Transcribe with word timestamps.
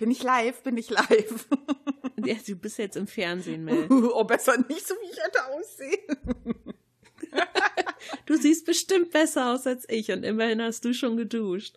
Bin 0.00 0.10
ich 0.10 0.22
live? 0.22 0.62
Bin 0.62 0.78
ich 0.78 0.88
live? 0.88 1.46
ja, 2.24 2.34
du 2.46 2.56
bist 2.56 2.78
jetzt 2.78 2.96
im 2.96 3.06
Fernsehen, 3.06 3.66
Mel. 3.66 3.86
oh, 3.90 4.24
besser 4.24 4.56
nicht, 4.66 4.88
so 4.88 4.94
wie 4.94 5.10
ich 5.10 5.18
heute 5.22 5.44
aussehe. 5.52 5.98
du 8.26 8.36
siehst 8.38 8.64
bestimmt 8.64 9.10
besser 9.10 9.52
aus 9.52 9.66
als 9.66 9.84
ich 9.90 10.10
und 10.10 10.22
immerhin 10.22 10.62
hast 10.62 10.86
du 10.86 10.94
schon 10.94 11.18
geduscht. 11.18 11.76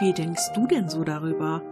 Wie 0.00 0.14
denkst 0.14 0.52
du 0.54 0.66
denn 0.66 0.88
so 0.88 1.04
darüber? 1.04 1.62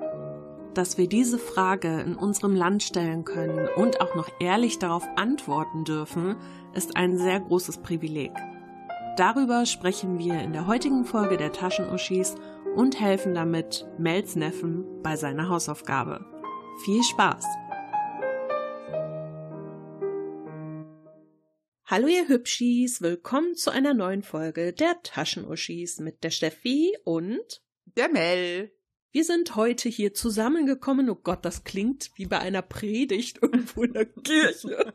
Dass 0.74 0.98
wir 0.98 1.08
diese 1.08 1.38
Frage 1.38 2.02
in 2.02 2.16
unserem 2.16 2.54
Land 2.54 2.82
stellen 2.82 3.24
können 3.24 3.66
und 3.76 4.02
auch 4.02 4.14
noch 4.14 4.28
ehrlich 4.40 4.78
darauf 4.78 5.08
antworten 5.16 5.84
dürfen, 5.84 6.36
ist 6.74 6.96
ein 6.96 7.16
sehr 7.16 7.40
großes 7.40 7.78
Privileg. 7.78 8.32
Darüber 9.16 9.64
sprechen 9.64 10.18
wir 10.18 10.42
in 10.42 10.52
der 10.52 10.66
heutigen 10.66 11.06
Folge 11.06 11.38
der 11.38 11.50
Taschenuschis 11.50 12.34
und 12.74 13.00
helfen 13.00 13.32
damit 13.32 13.86
Mels 13.98 14.36
Neffen 14.36 15.02
bei 15.02 15.16
seiner 15.16 15.48
Hausaufgabe. 15.48 16.22
Viel 16.84 17.02
Spaß! 17.02 17.42
Hallo 21.86 22.08
ihr 22.08 22.28
Hübschis, 22.28 23.00
willkommen 23.00 23.54
zu 23.54 23.70
einer 23.70 23.94
neuen 23.94 24.22
Folge 24.22 24.74
der 24.74 25.02
Taschenuschis 25.02 25.98
mit 26.00 26.22
der 26.22 26.30
Steffi 26.30 26.94
und 27.04 27.62
der 27.84 28.10
Mel. 28.10 28.70
Wir 29.12 29.24
sind 29.24 29.56
heute 29.56 29.88
hier 29.88 30.12
zusammengekommen. 30.12 31.08
Oh 31.08 31.14
Gott, 31.14 31.42
das 31.46 31.64
klingt 31.64 32.10
wie 32.16 32.26
bei 32.26 32.38
einer 32.38 32.60
Predigt 32.60 33.38
irgendwo 33.40 33.84
in 33.84 33.94
der 33.94 34.04
Kirche. 34.04 34.92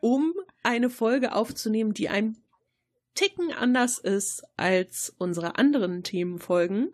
Um 0.00 0.34
eine 0.62 0.90
Folge 0.90 1.34
aufzunehmen, 1.34 1.94
die 1.94 2.08
ein 2.08 2.36
Ticken 3.14 3.52
anders 3.52 3.98
ist 3.98 4.42
als 4.56 5.14
unsere 5.18 5.56
anderen 5.56 6.02
Themenfolgen. 6.02 6.92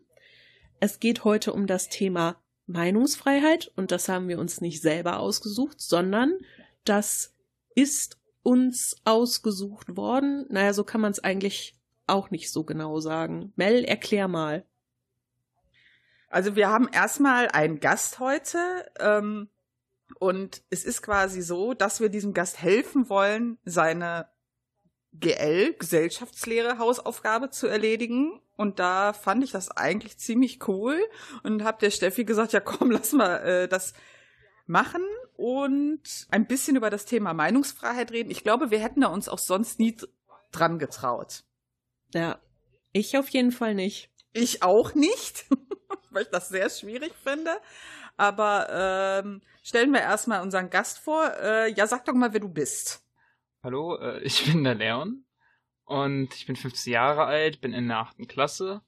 Es 0.80 1.00
geht 1.00 1.24
heute 1.24 1.52
um 1.52 1.66
das 1.66 1.88
Thema 1.88 2.36
Meinungsfreiheit 2.66 3.72
und 3.76 3.92
das 3.92 4.08
haben 4.08 4.28
wir 4.28 4.38
uns 4.38 4.60
nicht 4.60 4.82
selber 4.82 5.18
ausgesucht, 5.18 5.80
sondern 5.80 6.38
das 6.84 7.34
ist 7.74 8.18
uns 8.42 8.96
ausgesucht 9.04 9.96
worden. 9.96 10.46
Naja, 10.48 10.72
so 10.72 10.84
kann 10.84 11.00
man 11.00 11.12
es 11.12 11.22
eigentlich 11.22 11.74
auch 12.06 12.30
nicht 12.30 12.50
so 12.50 12.64
genau 12.64 13.00
sagen. 13.00 13.52
Mel, 13.56 13.84
erklär 13.84 14.28
mal. 14.28 14.64
Also 16.28 16.56
wir 16.56 16.68
haben 16.68 16.88
erstmal 16.92 17.48
einen 17.48 17.80
Gast 17.80 18.18
heute 18.18 18.58
ähm, 18.98 19.48
und 20.18 20.62
es 20.70 20.84
ist 20.84 21.02
quasi 21.02 21.42
so, 21.42 21.74
dass 21.74 22.00
wir 22.00 22.08
diesem 22.08 22.34
Gast 22.34 22.60
helfen 22.60 23.08
wollen, 23.08 23.58
seine 23.64 24.28
GL, 25.12 25.74
Gesellschaftslehre, 25.78 26.78
Hausaufgabe 26.78 27.50
zu 27.50 27.66
erledigen. 27.66 28.40
Und 28.56 28.78
da 28.78 29.12
fand 29.12 29.44
ich 29.44 29.52
das 29.52 29.70
eigentlich 29.70 30.18
ziemlich 30.18 30.66
cool 30.68 30.98
und 31.42 31.64
habe 31.64 31.78
der 31.80 31.90
Steffi 31.90 32.24
gesagt, 32.24 32.52
ja 32.52 32.60
komm, 32.60 32.90
lass 32.92 33.12
mal 33.12 33.36
äh, 33.36 33.68
das 33.68 33.94
machen 34.66 35.02
und 35.36 36.26
ein 36.30 36.46
bisschen 36.46 36.76
über 36.76 36.90
das 36.90 37.04
Thema 37.04 37.32
Meinungsfreiheit 37.32 38.10
reden. 38.12 38.30
Ich 38.30 38.42
glaube, 38.42 38.70
wir 38.70 38.80
hätten 38.80 39.02
da 39.02 39.08
uns 39.08 39.28
auch 39.28 39.38
sonst 39.38 39.78
nie 39.78 39.96
dran 40.50 40.78
getraut. 40.78 41.44
Ja, 42.12 42.40
ich 42.92 43.16
auf 43.16 43.28
jeden 43.28 43.52
Fall 43.52 43.74
nicht. 43.74 44.10
Ich 44.32 44.62
auch 44.62 44.94
nicht, 44.94 45.46
weil 46.10 46.24
ich 46.24 46.30
das 46.30 46.48
sehr 46.48 46.68
schwierig 46.70 47.12
finde. 47.22 47.60
Aber 48.18 49.22
ähm, 49.24 49.40
stellen 49.62 49.92
wir 49.92 50.00
erstmal 50.00 50.42
unseren 50.42 50.70
Gast 50.70 50.98
vor. 50.98 51.32
Äh, 51.40 51.72
ja, 51.72 51.86
sag 51.86 52.04
doch 52.04 52.14
mal, 52.14 52.32
wer 52.32 52.40
du 52.40 52.48
bist. 52.48 53.06
Hallo, 53.62 53.96
äh, 53.96 54.20
ich 54.22 54.44
bin 54.52 54.64
der 54.64 54.74
Leon 54.74 55.24
und 55.84 56.34
ich 56.34 56.44
bin 56.44 56.56
15 56.56 56.92
Jahre 56.92 57.24
alt, 57.24 57.60
bin 57.60 57.72
in 57.72 57.86
der 57.86 57.98
achten 57.98 58.26
Klasse 58.26 58.82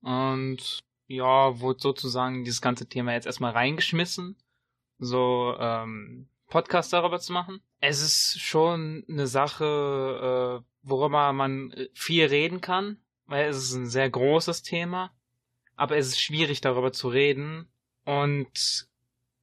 und 0.00 0.80
ja, 1.06 1.60
wurde 1.60 1.78
sozusagen 1.78 2.44
dieses 2.44 2.62
ganze 2.62 2.88
Thema 2.88 3.12
jetzt 3.12 3.26
erstmal 3.26 3.52
reingeschmissen, 3.52 4.38
so 4.98 5.54
ähm, 5.60 6.30
Podcast 6.48 6.94
darüber 6.94 7.20
zu 7.20 7.34
machen. 7.34 7.60
Es 7.80 8.00
ist 8.00 8.40
schon 8.40 9.04
eine 9.10 9.26
Sache, 9.26 10.62
äh, 10.64 10.88
worüber 10.88 11.34
man 11.34 11.74
viel 11.92 12.24
reden 12.24 12.62
kann, 12.62 12.96
weil 13.26 13.46
es 13.46 13.58
ist 13.58 13.74
ein 13.74 13.88
sehr 13.88 14.08
großes 14.08 14.62
Thema, 14.62 15.12
aber 15.76 15.98
es 15.98 16.08
ist 16.08 16.20
schwierig 16.22 16.62
darüber 16.62 16.92
zu 16.92 17.08
reden 17.08 17.68
und 18.04 18.88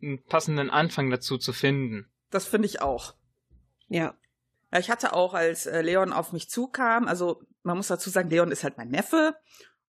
einen 0.01 0.23
passenden 0.23 0.69
Anfang 0.69 1.09
dazu 1.09 1.37
zu 1.37 1.53
finden. 1.53 2.11
Das 2.29 2.45
finde 2.45 2.67
ich 2.67 2.81
auch. 2.81 3.15
Ja, 3.87 4.15
ja, 4.71 4.79
ich 4.79 4.89
hatte 4.89 5.13
auch, 5.13 5.33
als 5.33 5.65
äh, 5.65 5.81
Leon 5.81 6.13
auf 6.13 6.31
mich 6.31 6.49
zukam, 6.49 7.07
also 7.07 7.41
man 7.63 7.77
muss 7.77 7.87
dazu 7.87 8.09
sagen, 8.09 8.29
Leon 8.29 8.51
ist 8.51 8.63
halt 8.63 8.77
mein 8.77 8.89
Neffe. 8.89 9.35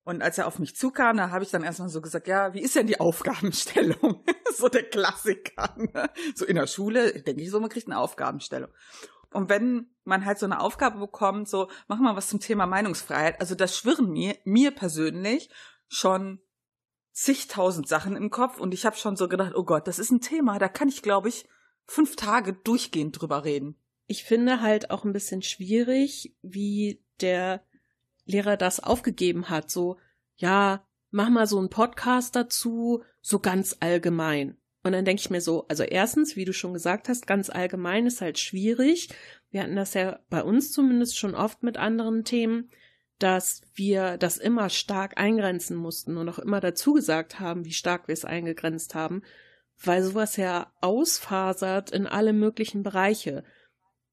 Und 0.04 0.20
als 0.20 0.36
er 0.36 0.48
auf 0.48 0.58
mich 0.58 0.74
zukam, 0.74 1.16
da 1.16 1.30
habe 1.30 1.44
ich 1.44 1.52
dann 1.52 1.62
erstmal 1.62 1.88
so 1.88 2.00
gesagt, 2.00 2.26
ja, 2.26 2.52
wie 2.54 2.60
ist 2.60 2.74
denn 2.74 2.88
die 2.88 2.98
Aufgabenstellung? 2.98 4.24
so 4.52 4.68
der 4.68 4.82
Klassiker. 4.82 5.76
Ne? 5.76 6.10
So 6.34 6.44
in 6.44 6.56
der 6.56 6.66
Schule, 6.66 7.22
denke 7.22 7.40
ich 7.40 7.50
so, 7.50 7.60
man 7.60 7.70
kriegt 7.70 7.86
eine 7.86 7.98
Aufgabenstellung. 7.98 8.70
Und 9.30 9.48
wenn 9.48 9.86
man 10.02 10.24
halt 10.24 10.40
so 10.40 10.46
eine 10.46 10.58
Aufgabe 10.58 10.98
bekommt, 10.98 11.48
so, 11.48 11.70
mach 11.86 12.00
mal 12.00 12.16
was 12.16 12.28
zum 12.28 12.40
Thema 12.40 12.66
Meinungsfreiheit, 12.66 13.40
also 13.40 13.54
das 13.54 13.76
schwirren 13.76 14.10
mir, 14.10 14.36
mir 14.44 14.72
persönlich 14.72 15.50
schon 15.86 16.40
zigtausend 17.12 17.88
Sachen 17.88 18.16
im 18.16 18.30
Kopf 18.30 18.58
und 18.58 18.74
ich 18.74 18.86
habe 18.86 18.96
schon 18.96 19.16
so 19.16 19.28
gedacht, 19.28 19.54
oh 19.54 19.64
Gott, 19.64 19.86
das 19.86 19.98
ist 19.98 20.10
ein 20.10 20.20
Thema, 20.20 20.58
da 20.58 20.68
kann 20.68 20.88
ich, 20.88 21.02
glaube 21.02 21.28
ich, 21.28 21.46
fünf 21.86 22.16
Tage 22.16 22.52
durchgehend 22.52 23.20
drüber 23.20 23.44
reden 23.44 23.76
ich 24.12 24.24
finde 24.24 24.60
halt 24.60 24.90
auch 24.90 25.04
ein 25.04 25.14
bisschen 25.14 25.40
schwierig, 25.40 26.34
wie 26.42 27.02
der 27.20 27.62
Lehrer 28.26 28.58
das 28.58 28.78
aufgegeben 28.78 29.48
hat. 29.48 29.70
So, 29.70 29.96
ja, 30.36 30.86
mach 31.10 31.30
mal 31.30 31.46
so 31.46 31.58
einen 31.58 31.70
Podcast 31.70 32.36
dazu, 32.36 33.02
so 33.22 33.38
ganz 33.38 33.76
allgemein. 33.80 34.58
Und 34.84 34.92
dann 34.92 35.06
denke 35.06 35.20
ich 35.20 35.30
mir 35.30 35.40
so, 35.40 35.66
also 35.68 35.84
erstens, 35.84 36.36
wie 36.36 36.44
du 36.44 36.52
schon 36.52 36.74
gesagt 36.74 37.08
hast, 37.08 37.26
ganz 37.26 37.48
allgemein 37.48 38.06
ist 38.06 38.20
halt 38.20 38.38
schwierig. 38.38 39.08
Wir 39.50 39.62
hatten 39.62 39.76
das 39.76 39.94
ja 39.94 40.18
bei 40.28 40.42
uns 40.42 40.72
zumindest 40.72 41.16
schon 41.16 41.34
oft 41.34 41.62
mit 41.62 41.78
anderen 41.78 42.24
Themen, 42.24 42.70
dass 43.22 43.62
wir 43.74 44.16
das 44.18 44.36
immer 44.36 44.68
stark 44.68 45.18
eingrenzen 45.18 45.76
mussten 45.76 46.16
und 46.16 46.28
auch 46.28 46.38
immer 46.38 46.60
dazu 46.60 46.94
gesagt 46.94 47.38
haben, 47.38 47.64
wie 47.64 47.72
stark 47.72 48.08
wir 48.08 48.12
es 48.12 48.24
eingegrenzt 48.24 48.94
haben, 48.94 49.22
weil 49.82 50.02
sowas 50.02 50.36
ja 50.36 50.72
ausfasert 50.80 51.90
in 51.90 52.06
alle 52.06 52.32
möglichen 52.32 52.82
Bereiche. 52.82 53.44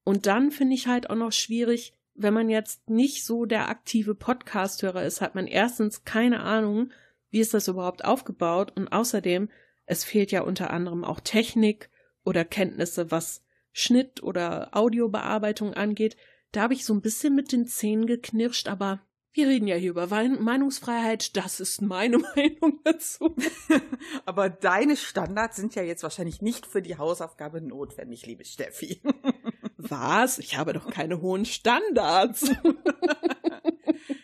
Und 0.04 0.26
dann 0.26 0.50
finde 0.50 0.74
ich 0.74 0.86
halt 0.86 1.10
auch 1.10 1.16
noch 1.16 1.32
schwierig, 1.32 1.94
wenn 2.14 2.34
man 2.34 2.48
jetzt 2.48 2.88
nicht 2.88 3.24
so 3.24 3.46
der 3.46 3.68
aktive 3.68 4.14
Podcast-Hörer 4.14 5.04
ist, 5.04 5.20
hat 5.20 5.34
man 5.34 5.46
erstens 5.46 6.04
keine 6.04 6.40
Ahnung, 6.40 6.92
wie 7.30 7.40
ist 7.40 7.54
das 7.54 7.68
überhaupt 7.68 8.04
aufgebaut 8.04 8.72
und 8.76 8.88
außerdem, 8.88 9.48
es 9.86 10.04
fehlt 10.04 10.30
ja 10.30 10.42
unter 10.42 10.70
anderem 10.70 11.04
auch 11.04 11.20
Technik 11.20 11.90
oder 12.24 12.44
Kenntnisse, 12.44 13.10
was 13.10 13.42
Schnitt 13.72 14.22
oder 14.22 14.68
Audiobearbeitung 14.72 15.74
angeht. 15.74 16.16
Da 16.52 16.62
habe 16.62 16.74
ich 16.74 16.84
so 16.84 16.92
ein 16.94 17.00
bisschen 17.00 17.34
mit 17.34 17.52
den 17.52 17.66
Zähnen 17.66 18.06
geknirscht, 18.06 18.68
aber 18.68 19.00
wir 19.32 19.46
reden 19.46 19.68
ja 19.68 19.76
hier 19.76 19.90
über 19.90 20.08
Meinungsfreiheit, 20.08 21.36
das 21.36 21.60
ist 21.60 21.80
meine 21.80 22.18
Meinung 22.36 22.80
dazu. 22.82 23.36
aber 24.24 24.50
deine 24.50 24.96
Standards 24.96 25.56
sind 25.56 25.76
ja 25.76 25.82
jetzt 25.82 26.02
wahrscheinlich 26.02 26.42
nicht 26.42 26.66
für 26.66 26.82
die 26.82 26.98
Hausaufgabe 26.98 27.60
notwendig, 27.60 28.26
liebe 28.26 28.44
Steffi. 28.44 29.00
Was? 29.76 30.38
Ich 30.38 30.58
habe 30.58 30.72
doch 30.72 30.90
keine 30.90 31.20
hohen 31.20 31.44
Standards. 31.44 32.50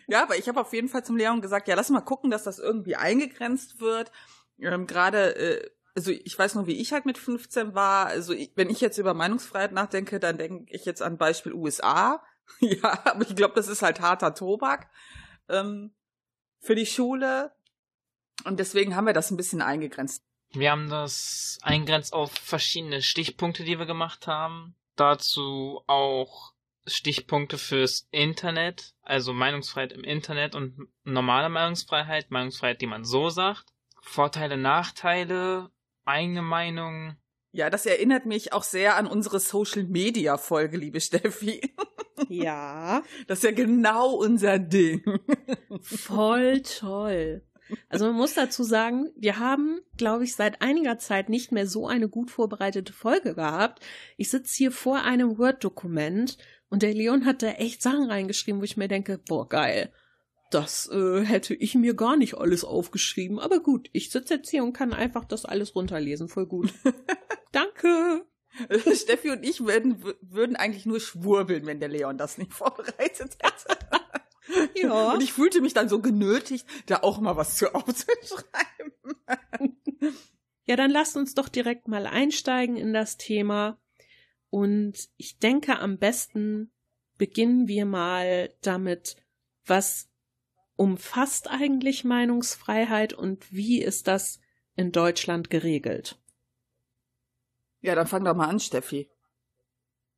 ja, 0.07 0.23
aber 0.23 0.37
ich 0.37 0.49
habe 0.49 0.59
auf 0.59 0.73
jeden 0.73 0.89
Fall 0.89 1.05
zum 1.05 1.15
Leon 1.15 1.41
gesagt, 1.41 1.69
ja, 1.69 1.75
lass 1.75 1.89
mal 1.89 2.01
gucken, 2.01 2.29
dass 2.29 2.43
das 2.43 2.59
irgendwie 2.59 2.97
eingegrenzt 2.97 3.79
wird. 3.79 4.11
Ähm, 4.59 4.87
Gerade, 4.87 5.35
äh, 5.35 5.69
also 5.97 6.11
ich 6.11 6.37
weiß 6.37 6.55
nur, 6.55 6.67
wie 6.67 6.79
ich 6.79 6.93
halt 6.93 7.05
mit 7.05 7.17
15 7.17 7.75
war. 7.75 8.05
Also 8.05 8.33
ich, 8.33 8.51
wenn 8.55 8.69
ich 8.69 8.79
jetzt 8.79 8.97
über 8.97 9.13
Meinungsfreiheit 9.13 9.73
nachdenke, 9.73 10.19
dann 10.19 10.37
denke 10.37 10.71
ich 10.73 10.85
jetzt 10.85 11.01
an 11.01 11.17
Beispiel 11.17 11.53
USA. 11.53 12.23
ja, 12.59 13.01
aber 13.05 13.23
ich 13.27 13.35
glaube, 13.35 13.55
das 13.55 13.67
ist 13.67 13.81
halt 13.81 13.99
harter 13.99 14.33
Tobak 14.33 14.89
ähm, 15.49 15.93
für 16.59 16.75
die 16.75 16.85
Schule. 16.85 17.51
Und 18.45 18.59
deswegen 18.59 18.95
haben 18.95 19.07
wir 19.07 19.13
das 19.13 19.31
ein 19.31 19.37
bisschen 19.37 19.61
eingegrenzt. 19.61 20.23
Wir 20.51 20.71
haben 20.71 20.89
das 20.89 21.57
eingrenzt 21.63 22.13
auf 22.13 22.31
verschiedene 22.31 23.01
Stichpunkte, 23.01 23.65
die 23.65 23.79
wir 23.79 23.85
gemacht 23.85 24.27
haben 24.27 24.77
dazu 24.97 25.83
auch 25.87 26.53
Stichpunkte 26.85 27.57
fürs 27.57 28.07
Internet, 28.11 28.93
also 29.01 29.33
Meinungsfreiheit 29.33 29.93
im 29.93 30.03
Internet 30.03 30.55
und 30.55 30.87
normale 31.03 31.49
Meinungsfreiheit, 31.49 32.31
Meinungsfreiheit, 32.31 32.81
die 32.81 32.87
man 32.87 33.03
so 33.03 33.29
sagt, 33.29 33.65
Vorteile, 34.01 34.57
Nachteile, 34.57 35.69
eigene 36.07 36.41
Meinung. 36.41 37.15
Ja, 37.51 37.69
das 37.69 37.85
erinnert 37.85 38.25
mich 38.25 38.53
auch 38.53 38.63
sehr 38.63 38.97
an 38.97 39.07
unsere 39.07 39.39
Social 39.39 39.83
Media 39.83 40.37
Folge, 40.37 40.77
liebe 40.77 41.01
Steffi. 41.01 41.61
Ja. 42.29 43.03
Das 43.27 43.39
ist 43.39 43.43
ja 43.43 43.51
genau 43.51 44.15
unser 44.15 44.57
Ding. 44.57 45.03
Voll 45.81 46.61
toll. 46.63 47.43
Also 47.89 48.05
man 48.07 48.15
muss 48.15 48.33
dazu 48.33 48.63
sagen, 48.63 49.11
wir 49.15 49.39
haben, 49.39 49.81
glaube 49.97 50.23
ich, 50.23 50.35
seit 50.35 50.61
einiger 50.61 50.97
Zeit 50.97 51.29
nicht 51.29 51.51
mehr 51.51 51.67
so 51.67 51.87
eine 51.87 52.09
gut 52.09 52.31
vorbereitete 52.31 52.91
Folge 52.91 53.35
gehabt. 53.35 53.85
Ich 54.17 54.29
sitze 54.29 54.55
hier 54.55 54.71
vor 54.71 55.03
einem 55.03 55.37
Word-Dokument, 55.37 56.37
Und 56.69 56.81
der 56.81 56.93
Leon 56.93 57.25
hat 57.25 57.43
da 57.43 57.49
echt 57.49 57.81
Sachen 57.81 58.09
reingeschrieben, 58.09 58.59
wo 58.59 58.65
ich 58.65 58.77
mir 58.77 58.87
denke, 58.87 59.19
boah, 59.19 59.47
geil. 59.47 59.93
Das 60.49 60.89
äh, 60.89 61.23
hätte 61.25 61.53
ich 61.53 61.75
mir 61.75 61.93
gar 61.93 62.15
nicht 62.15 62.35
alles 62.35 62.63
aufgeschrieben. 62.63 63.39
Aber 63.39 63.59
gut, 63.59 63.89
ich 63.91 64.11
sitze 64.11 64.35
jetzt 64.35 64.49
hier 64.49 64.63
und 64.63 64.73
kann 64.73 64.93
einfach 64.93 65.25
das 65.25 65.45
alles 65.45 65.75
runterlesen. 65.75 66.29
Voll 66.29 66.45
gut. 66.45 66.73
Danke. 67.51 68.25
Steffi 68.95 69.29
und 69.29 69.43
ich 69.43 69.61
würden, 69.61 70.03
würden 70.21 70.55
eigentlich 70.55 70.85
nur 70.85 70.99
schwurbeln, 70.99 71.65
wenn 71.65 71.79
der 71.79 71.89
Leon 71.89 72.17
das 72.17 72.37
nicht 72.37 72.53
vorbereitet 72.53 73.37
hätte. 73.41 73.77
ja. 74.75 75.13
Und 75.13 75.21
ich 75.21 75.33
fühlte 75.33 75.61
mich 75.61 75.73
dann 75.73 75.89
so 75.89 76.01
genötigt, 76.01 76.65
da 76.85 76.97
auch 77.01 77.19
mal 77.19 77.35
was 77.35 77.55
zu 77.55 77.73
aufzuschreiben. 77.75 78.93
ja, 80.65 80.75
dann 80.75 80.91
lasst 80.91 81.17
uns 81.17 81.35
doch 81.35 81.49
direkt 81.49 81.87
mal 81.87 82.07
einsteigen 82.07 82.77
in 82.77 82.93
das 82.93 83.17
Thema. 83.17 83.79
Und 84.49 85.09
ich 85.17 85.39
denke, 85.39 85.79
am 85.79 85.97
besten 85.97 86.71
beginnen 87.17 87.67
wir 87.67 87.85
mal 87.85 88.53
damit, 88.61 89.17
was 89.65 90.09
umfasst 90.77 91.49
eigentlich 91.49 92.05
Meinungsfreiheit 92.05 93.11
und 93.13 93.51
wie 93.51 93.81
ist 93.81 94.07
das 94.07 94.39
in 94.75 94.91
Deutschland 94.93 95.49
geregelt? 95.49 96.17
Ja, 97.81 97.95
dann 97.95 98.07
fang 98.07 98.23
doch 98.23 98.35
mal 98.35 98.47
an, 98.47 98.59
Steffi. 98.59 99.09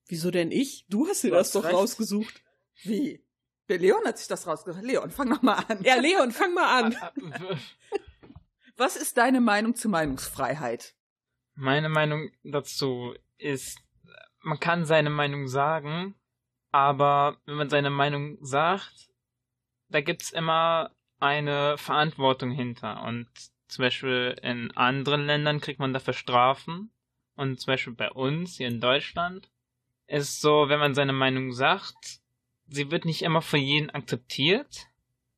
Wieso 0.07 0.31
denn 0.31 0.51
ich? 0.51 0.85
Du 0.89 1.07
hast 1.07 1.23
dir 1.23 1.29
du 1.31 1.35
das 1.35 1.51
doch 1.51 1.63
recht. 1.63 1.73
rausgesucht. 1.75 2.43
Wie? 2.83 3.23
Der 3.67 3.77
Leon 3.77 4.03
hat 4.05 4.17
sich 4.17 4.27
das 4.27 4.47
rausgesucht. 4.47 4.83
Leon, 4.83 5.11
fang 5.11 5.29
doch 5.29 5.41
mal 5.41 5.63
an. 5.67 5.81
Ja, 5.83 5.95
Leon, 5.95 6.31
fang 6.31 6.53
mal 6.53 6.83
an. 6.83 6.95
Was 8.77 8.95
ist 8.95 9.17
deine 9.17 9.41
Meinung 9.41 9.75
zu 9.75 9.89
Meinungsfreiheit? 9.89 10.95
Meine 11.53 11.89
Meinung 11.89 12.31
dazu 12.43 13.13
ist, 13.37 13.77
man 14.41 14.59
kann 14.59 14.85
seine 14.85 15.09
Meinung 15.09 15.47
sagen, 15.47 16.15
aber 16.71 17.37
wenn 17.45 17.55
man 17.55 17.69
seine 17.69 17.89
Meinung 17.89 18.37
sagt, 18.41 19.08
da 19.89 20.01
gibt's 20.01 20.31
immer 20.31 20.91
eine 21.19 21.77
Verantwortung 21.77 22.51
hinter. 22.51 23.03
Und 23.03 23.27
zum 23.67 23.83
Beispiel 23.83 24.35
in 24.41 24.71
anderen 24.75 25.25
Ländern 25.25 25.61
kriegt 25.61 25.79
man 25.79 25.93
dafür 25.93 26.13
Strafen. 26.13 26.91
Und 27.35 27.59
zum 27.59 27.73
Beispiel 27.73 27.93
bei 27.93 28.11
uns 28.11 28.57
hier 28.57 28.67
in 28.67 28.81
Deutschland 28.81 29.49
ist 30.07 30.41
so, 30.41 30.69
wenn 30.69 30.79
man 30.79 30.95
seine 30.95 31.13
Meinung 31.13 31.53
sagt, 31.53 32.19
sie 32.67 32.91
wird 32.91 33.05
nicht 33.05 33.21
immer 33.21 33.41
von 33.41 33.59
jedem 33.59 33.89
akzeptiert. 33.91 34.87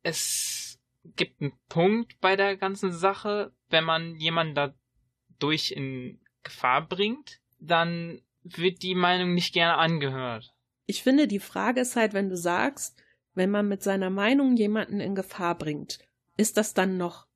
Es 0.01 0.79
gibt 1.15 1.41
einen 1.41 1.53
Punkt 1.69 2.19
bei 2.21 2.35
der 2.35 2.57
ganzen 2.57 2.91
Sache, 2.91 3.53
wenn 3.69 3.83
man 3.83 4.15
jemanden 4.15 4.55
dadurch 4.55 5.71
in 5.71 6.19
Gefahr 6.43 6.87
bringt, 6.87 7.39
dann 7.59 8.21
wird 8.43 8.81
die 8.81 8.95
Meinung 8.95 9.33
nicht 9.33 9.53
gerne 9.53 9.77
angehört. 9.77 10.53
Ich 10.87 11.03
finde, 11.03 11.27
die 11.27 11.39
Frage 11.39 11.81
ist 11.81 11.95
halt, 11.95 12.13
wenn 12.13 12.29
du 12.29 12.37
sagst, 12.37 13.01
wenn 13.33 13.49
man 13.49 13.67
mit 13.67 13.83
seiner 13.83 14.09
Meinung 14.09 14.55
jemanden 14.55 14.99
in 14.99 15.15
Gefahr 15.15 15.57
bringt, 15.57 15.99
ist 16.37 16.57
das 16.57 16.73
dann 16.73 16.97
noch 16.97 17.27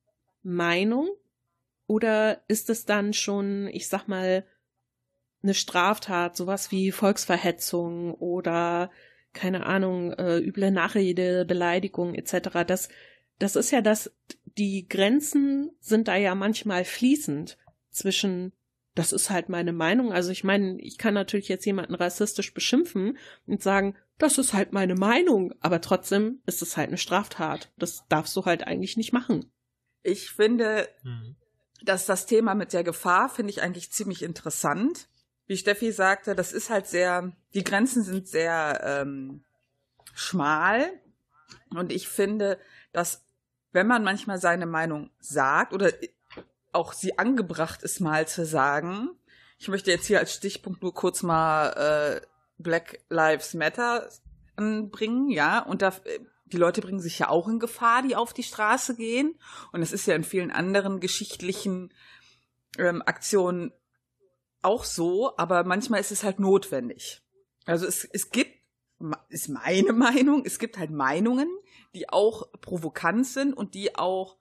Meinung 0.43 1.09
oder 1.87 2.41
ist 2.47 2.69
es 2.69 2.85
dann 2.85 3.13
schon, 3.13 3.67
ich 3.67 3.87
sag 3.87 4.07
mal, 4.07 4.45
eine 5.43 5.53
Straftat, 5.53 6.35
sowas 6.35 6.71
wie 6.71 6.91
Volksverhetzung 6.91 8.13
oder 8.15 8.89
keine 9.33 9.65
Ahnung, 9.65 10.13
äh, 10.13 10.39
üble 10.39 10.71
Nachrede, 10.71 11.45
Beleidigung 11.45 12.15
etc. 12.15 12.65
Das, 12.65 12.89
das 13.37 13.55
ist 13.55 13.69
ja 13.71 13.81
das, 13.81 14.11
die 14.57 14.87
Grenzen 14.87 15.71
sind 15.79 16.07
da 16.07 16.15
ja 16.15 16.33
manchmal 16.35 16.85
fließend 16.85 17.57
zwischen, 17.91 18.53
das 18.95 19.11
ist 19.11 19.29
halt 19.29 19.49
meine 19.49 19.73
Meinung. 19.73 20.11
Also 20.11 20.31
ich 20.31 20.43
meine, 20.43 20.79
ich 20.81 20.97
kann 20.97 21.13
natürlich 21.13 21.49
jetzt 21.49 21.65
jemanden 21.65 21.95
rassistisch 21.95 22.53
beschimpfen 22.53 23.17
und 23.45 23.61
sagen, 23.61 23.95
das 24.17 24.37
ist 24.37 24.53
halt 24.53 24.71
meine 24.71 24.95
Meinung, 24.95 25.53
aber 25.59 25.81
trotzdem 25.81 26.41
ist 26.45 26.61
es 26.61 26.77
halt 26.77 26.87
eine 26.87 26.97
Straftat. 26.97 27.71
Das 27.77 28.07
darfst 28.07 28.35
du 28.35 28.45
halt 28.45 28.65
eigentlich 28.65 28.95
nicht 28.95 29.11
machen. 29.11 29.51
Ich 30.01 30.31
finde, 30.31 30.87
mhm. 31.03 31.35
dass 31.83 32.05
das 32.05 32.25
Thema 32.25 32.55
mit 32.55 32.71
der 32.71 32.83
Gefahr 32.83 33.29
finde 33.29 33.51
ich 33.51 33.61
eigentlich 33.61 33.91
ziemlich 33.91 34.23
interessant 34.23 35.09
wie 35.47 35.57
Steffi 35.57 35.91
sagte, 35.91 36.35
das 36.35 36.53
ist 36.53 36.69
halt 36.69 36.87
sehr, 36.87 37.31
die 37.53 37.63
Grenzen 37.63 38.03
sind 38.03 38.27
sehr 38.27 38.81
ähm, 38.83 39.43
schmal. 40.13 40.89
Und 41.69 41.91
ich 41.91 42.07
finde, 42.07 42.59
dass 42.91 43.23
wenn 43.71 43.87
man 43.87 44.03
manchmal 44.03 44.39
seine 44.39 44.65
Meinung 44.65 45.11
sagt 45.19 45.73
oder 45.73 45.91
auch 46.75 46.93
sie 46.93 47.17
angebracht 47.17 47.81
ist, 47.83 47.99
mal 47.99 48.27
zu 48.27 48.45
sagen, 48.45 49.09
ich 49.57 49.67
möchte 49.67 49.91
jetzt 49.91 50.05
hier 50.05 50.19
als 50.19 50.33
Stichpunkt 50.33 50.81
nur 50.81 50.93
kurz 50.93 51.23
mal 51.23 51.69
äh, 52.21 52.25
Black 52.57 52.99
Lives 53.09 53.53
Matter 53.53 54.09
anbringen, 54.55 55.29
ja, 55.29 55.59
und 55.59 55.81
da, 55.81 55.93
die 56.45 56.57
Leute 56.57 56.81
bringen 56.81 56.99
sich 56.99 57.19
ja 57.19 57.29
auch 57.29 57.47
in 57.47 57.59
Gefahr, 57.59 58.01
die 58.03 58.15
auf 58.15 58.33
die 58.33 58.43
Straße 58.43 58.95
gehen. 58.95 59.39
Und 59.71 59.81
es 59.81 59.91
ist 59.91 60.05
ja 60.05 60.15
in 60.15 60.23
vielen 60.23 60.51
anderen 60.51 60.99
geschichtlichen 60.99 61.93
ähm, 62.77 63.01
Aktionen 63.05 63.73
auch 64.61 64.83
so, 64.83 65.35
aber 65.37 65.63
manchmal 65.63 65.99
ist 65.99 66.11
es 66.11 66.23
halt 66.23 66.39
notwendig. 66.39 67.21
Also 67.65 67.85
es, 67.85 68.05
es 68.05 68.29
gibt, 68.29 68.51
ist 69.29 69.49
meine 69.49 69.93
Meinung, 69.93 70.43
es 70.45 70.59
gibt 70.59 70.77
halt 70.77 70.91
Meinungen, 70.91 71.49
die 71.93 72.09
auch 72.09 72.51
provokant 72.61 73.25
sind 73.25 73.53
und 73.53 73.73
die 73.73 73.95
auch 73.95 74.37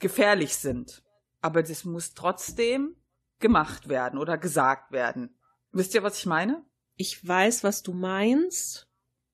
gefährlich 0.00 0.56
sind. 0.56 1.01
Aber 1.42 1.62
das 1.62 1.84
muss 1.84 2.14
trotzdem 2.14 2.96
gemacht 3.40 3.88
werden 3.88 4.18
oder 4.18 4.38
gesagt 4.38 4.92
werden. 4.92 5.36
Wisst 5.72 5.94
ihr, 5.94 6.02
was 6.02 6.18
ich 6.18 6.26
meine? 6.26 6.64
Ich 6.96 7.26
weiß, 7.26 7.64
was 7.64 7.82
du 7.82 7.92
meinst 7.92 8.88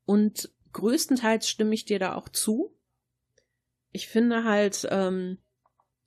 und 0.04 0.52
größtenteils 0.72 1.48
stimme 1.48 1.74
ich 1.74 1.84
dir 1.84 1.98
da 1.98 2.14
auch 2.14 2.28
zu. 2.28 2.74
Ich 3.92 4.08
finde 4.08 4.44
halt, 4.44 4.86
ähm, 4.90 5.38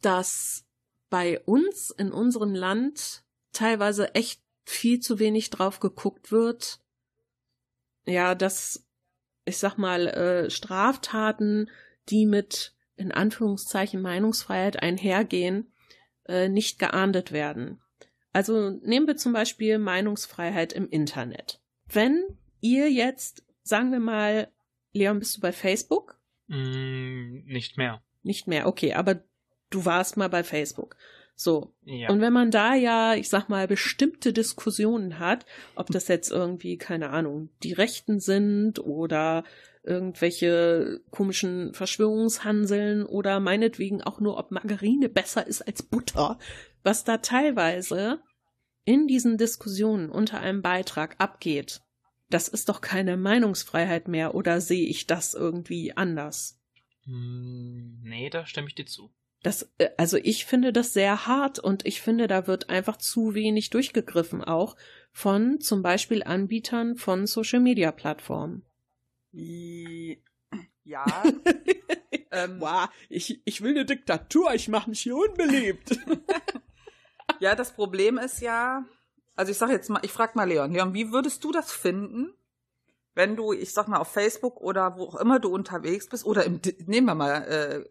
dass 0.01 0.65
bei 1.09 1.39
uns 1.42 1.92
in 1.92 2.12
unserem 2.12 2.56
Land 2.56 3.24
teilweise 3.51 4.15
echt 4.15 4.42
viel 4.63 5.00
zu 5.00 5.19
wenig 5.19 5.50
drauf 5.50 5.80
geguckt 5.80 6.31
wird. 6.31 6.80
Ja, 8.06 8.33
dass, 8.33 8.88
ich 9.45 9.57
sag 9.57 9.77
mal, 9.77 10.07
äh, 10.07 10.50
Straftaten, 10.50 11.69
die 12.09 12.25
mit 12.25 12.74
in 12.95 13.12
Anführungszeichen 13.12 14.01
Meinungsfreiheit 14.01 14.81
einhergehen, 14.81 15.74
äh, 16.25 16.50
nicht 16.50 16.79
geahndet 16.79 17.31
werden. 17.31 17.81
Also 18.33 18.69
nehmen 18.69 19.07
wir 19.07 19.18
zum 19.18 19.33
Beispiel 19.33 19.77
Meinungsfreiheit 19.77 20.73
im 20.73 20.88
Internet. 20.89 21.62
Wenn 21.88 22.23
ihr 22.62 22.89
jetzt, 22.89 23.45
sagen 23.63 23.91
wir 23.91 24.00
mal, 24.00 24.50
Leon, 24.94 25.19
bist 25.19 25.38
du 25.38 25.41
bei 25.41 25.51
Facebook? 25.51 26.18
Mm, 26.47 27.44
nicht 27.45 27.77
mehr. 27.77 28.01
Nicht 28.23 28.48
mehr, 28.48 28.67
okay, 28.67 28.93
aber 28.93 29.24
du 29.69 29.86
warst 29.86 30.17
mal 30.17 30.29
bei 30.29 30.43
Facebook. 30.43 30.95
So. 31.36 31.74
Ja. 31.84 32.10
Und 32.10 32.22
wenn 32.22 32.34
man 32.34 32.51
da 32.51 32.75
ja, 32.75 33.15
ich 33.15 33.29
sag 33.29 33.50
mal, 33.50 33.67
bestimmte 33.67 34.31
Diskussionen 34.31 35.17
hat, 35.17 35.45
ob 35.75 35.88
das 35.88 36.07
jetzt 36.07 36.31
irgendwie, 36.31 36.77
keine 36.77 37.10
Ahnung, 37.10 37.50
die 37.63 37.74
Rechten 37.74 38.19
sind 38.19 38.79
oder 38.79 39.43
irgendwelche 39.83 41.01
komischen 41.09 41.73
Verschwörungshanseln 41.73 43.05
oder 43.05 43.39
meinetwegen 43.39 44.01
auch 44.01 44.19
nur, 44.19 44.38
ob 44.38 44.51
Margarine 44.51 45.09
besser 45.09 45.45
ist 45.45 45.61
als 45.61 45.83
Butter, 45.83 46.38
was 46.83 47.03
da 47.03 47.17
teilweise 47.17 48.21
in 48.85 49.07
diesen 49.07 49.38
Diskussionen 49.38 50.09
unter 50.09 50.39
einem 50.39 50.61
Beitrag 50.61 51.15
abgeht, 51.19 51.81
das 52.29 52.47
ist 52.47 52.69
doch 52.69 52.81
keine 52.81 53.17
Meinungsfreiheit 53.17 54.07
mehr 54.07 54.35
oder 54.35 54.61
sehe 54.61 54.88
ich 54.88 55.05
das 55.05 55.33
irgendwie 55.33 55.95
anders? 55.95 56.59
Hm, 57.03 58.00
nee, 58.03 58.29
da 58.29 58.45
stimme 58.45 58.67
ich 58.67 58.75
dir 58.75 58.85
zu. 58.85 59.11
Das, 59.43 59.71
äh, 59.79 59.89
also 59.97 60.17
ich 60.17 60.45
finde 60.45 60.71
das 60.71 60.93
sehr 60.93 61.27
hart 61.27 61.59
und 61.59 61.85
ich 61.85 62.01
finde, 62.01 62.27
da 62.27 62.47
wird 62.47 62.69
einfach 62.69 62.97
zu 62.97 63.33
wenig 63.33 63.69
durchgegriffen, 63.69 64.43
auch 64.43 64.75
von 65.11 65.59
zum 65.59 65.81
Beispiel 65.81 66.23
Anbietern 66.23 66.95
von 66.95 67.25
Social 67.27 67.59
Media 67.59 67.91
Plattformen. 67.91 68.63
Ja. 69.31 71.23
ähm, 72.31 72.59
wow, 72.59 72.89
ich, 73.09 73.41
ich 73.45 73.61
will 73.61 73.71
eine 73.71 73.85
Diktatur, 73.85 74.53
ich 74.53 74.67
mache 74.67 74.89
mich 74.89 75.01
hier 75.01 75.15
unbeliebt. 75.15 75.97
ja, 77.39 77.55
das 77.55 77.73
Problem 77.73 78.17
ist 78.17 78.41
ja, 78.41 78.85
also 79.35 79.51
ich 79.51 79.57
sag 79.57 79.69
jetzt 79.69 79.89
mal, 79.89 80.01
ich 80.03 80.11
frag 80.11 80.35
mal 80.35 80.47
Leon, 80.47 80.73
Leon, 80.73 80.93
wie 80.93 81.11
würdest 81.11 81.43
du 81.43 81.51
das 81.51 81.71
finden, 81.71 82.33
wenn 83.13 83.35
du, 83.35 83.53
ich 83.53 83.73
sag 83.73 83.88
mal, 83.88 84.00
auf 84.00 84.11
Facebook 84.11 84.59
oder 84.61 84.97
wo 84.97 85.05
auch 85.05 85.15
immer 85.15 85.39
du 85.39 85.53
unterwegs 85.53 86.07
bist, 86.07 86.25
oder 86.25 86.45
im, 86.45 86.59
nehmen 86.85 87.07
wir 87.07 87.15
mal 87.15 87.43
äh, 87.43 87.89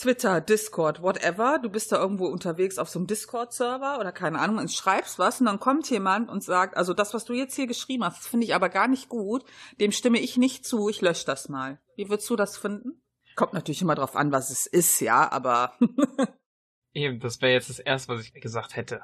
Twitter, 0.00 0.40
Discord, 0.40 1.02
whatever, 1.02 1.58
du 1.62 1.68
bist 1.68 1.92
da 1.92 1.96
irgendwo 1.96 2.26
unterwegs 2.26 2.78
auf 2.78 2.88
so 2.88 2.98
einem 2.98 3.06
Discord-Server 3.06 3.98
oder 4.00 4.12
keine 4.12 4.38
Ahnung 4.38 4.56
und 4.56 4.72
schreibst 4.72 5.18
was 5.18 5.40
und 5.40 5.46
dann 5.46 5.60
kommt 5.60 5.90
jemand 5.90 6.30
und 6.30 6.42
sagt, 6.42 6.74
also 6.76 6.94
das, 6.94 7.12
was 7.12 7.26
du 7.26 7.34
jetzt 7.34 7.54
hier 7.54 7.66
geschrieben 7.66 8.04
hast, 8.04 8.26
finde 8.26 8.46
ich 8.46 8.54
aber 8.54 8.70
gar 8.70 8.88
nicht 8.88 9.10
gut, 9.10 9.44
dem 9.78 9.92
stimme 9.92 10.18
ich 10.18 10.38
nicht 10.38 10.64
zu, 10.64 10.88
ich 10.88 11.02
lösche 11.02 11.26
das 11.26 11.50
mal. 11.50 11.78
Wie 11.96 12.08
würdest 12.08 12.30
du 12.30 12.36
das 12.36 12.56
finden? 12.56 13.02
Kommt 13.36 13.52
natürlich 13.52 13.82
immer 13.82 13.94
drauf 13.94 14.16
an, 14.16 14.32
was 14.32 14.48
es 14.48 14.66
ist, 14.66 15.00
ja, 15.00 15.30
aber. 15.30 15.74
Eben, 16.94 17.20
das 17.20 17.42
wäre 17.42 17.52
jetzt 17.52 17.68
das 17.68 17.78
erste, 17.78 18.14
was 18.14 18.24
ich 18.24 18.32
gesagt 18.32 18.76
hätte. 18.76 19.02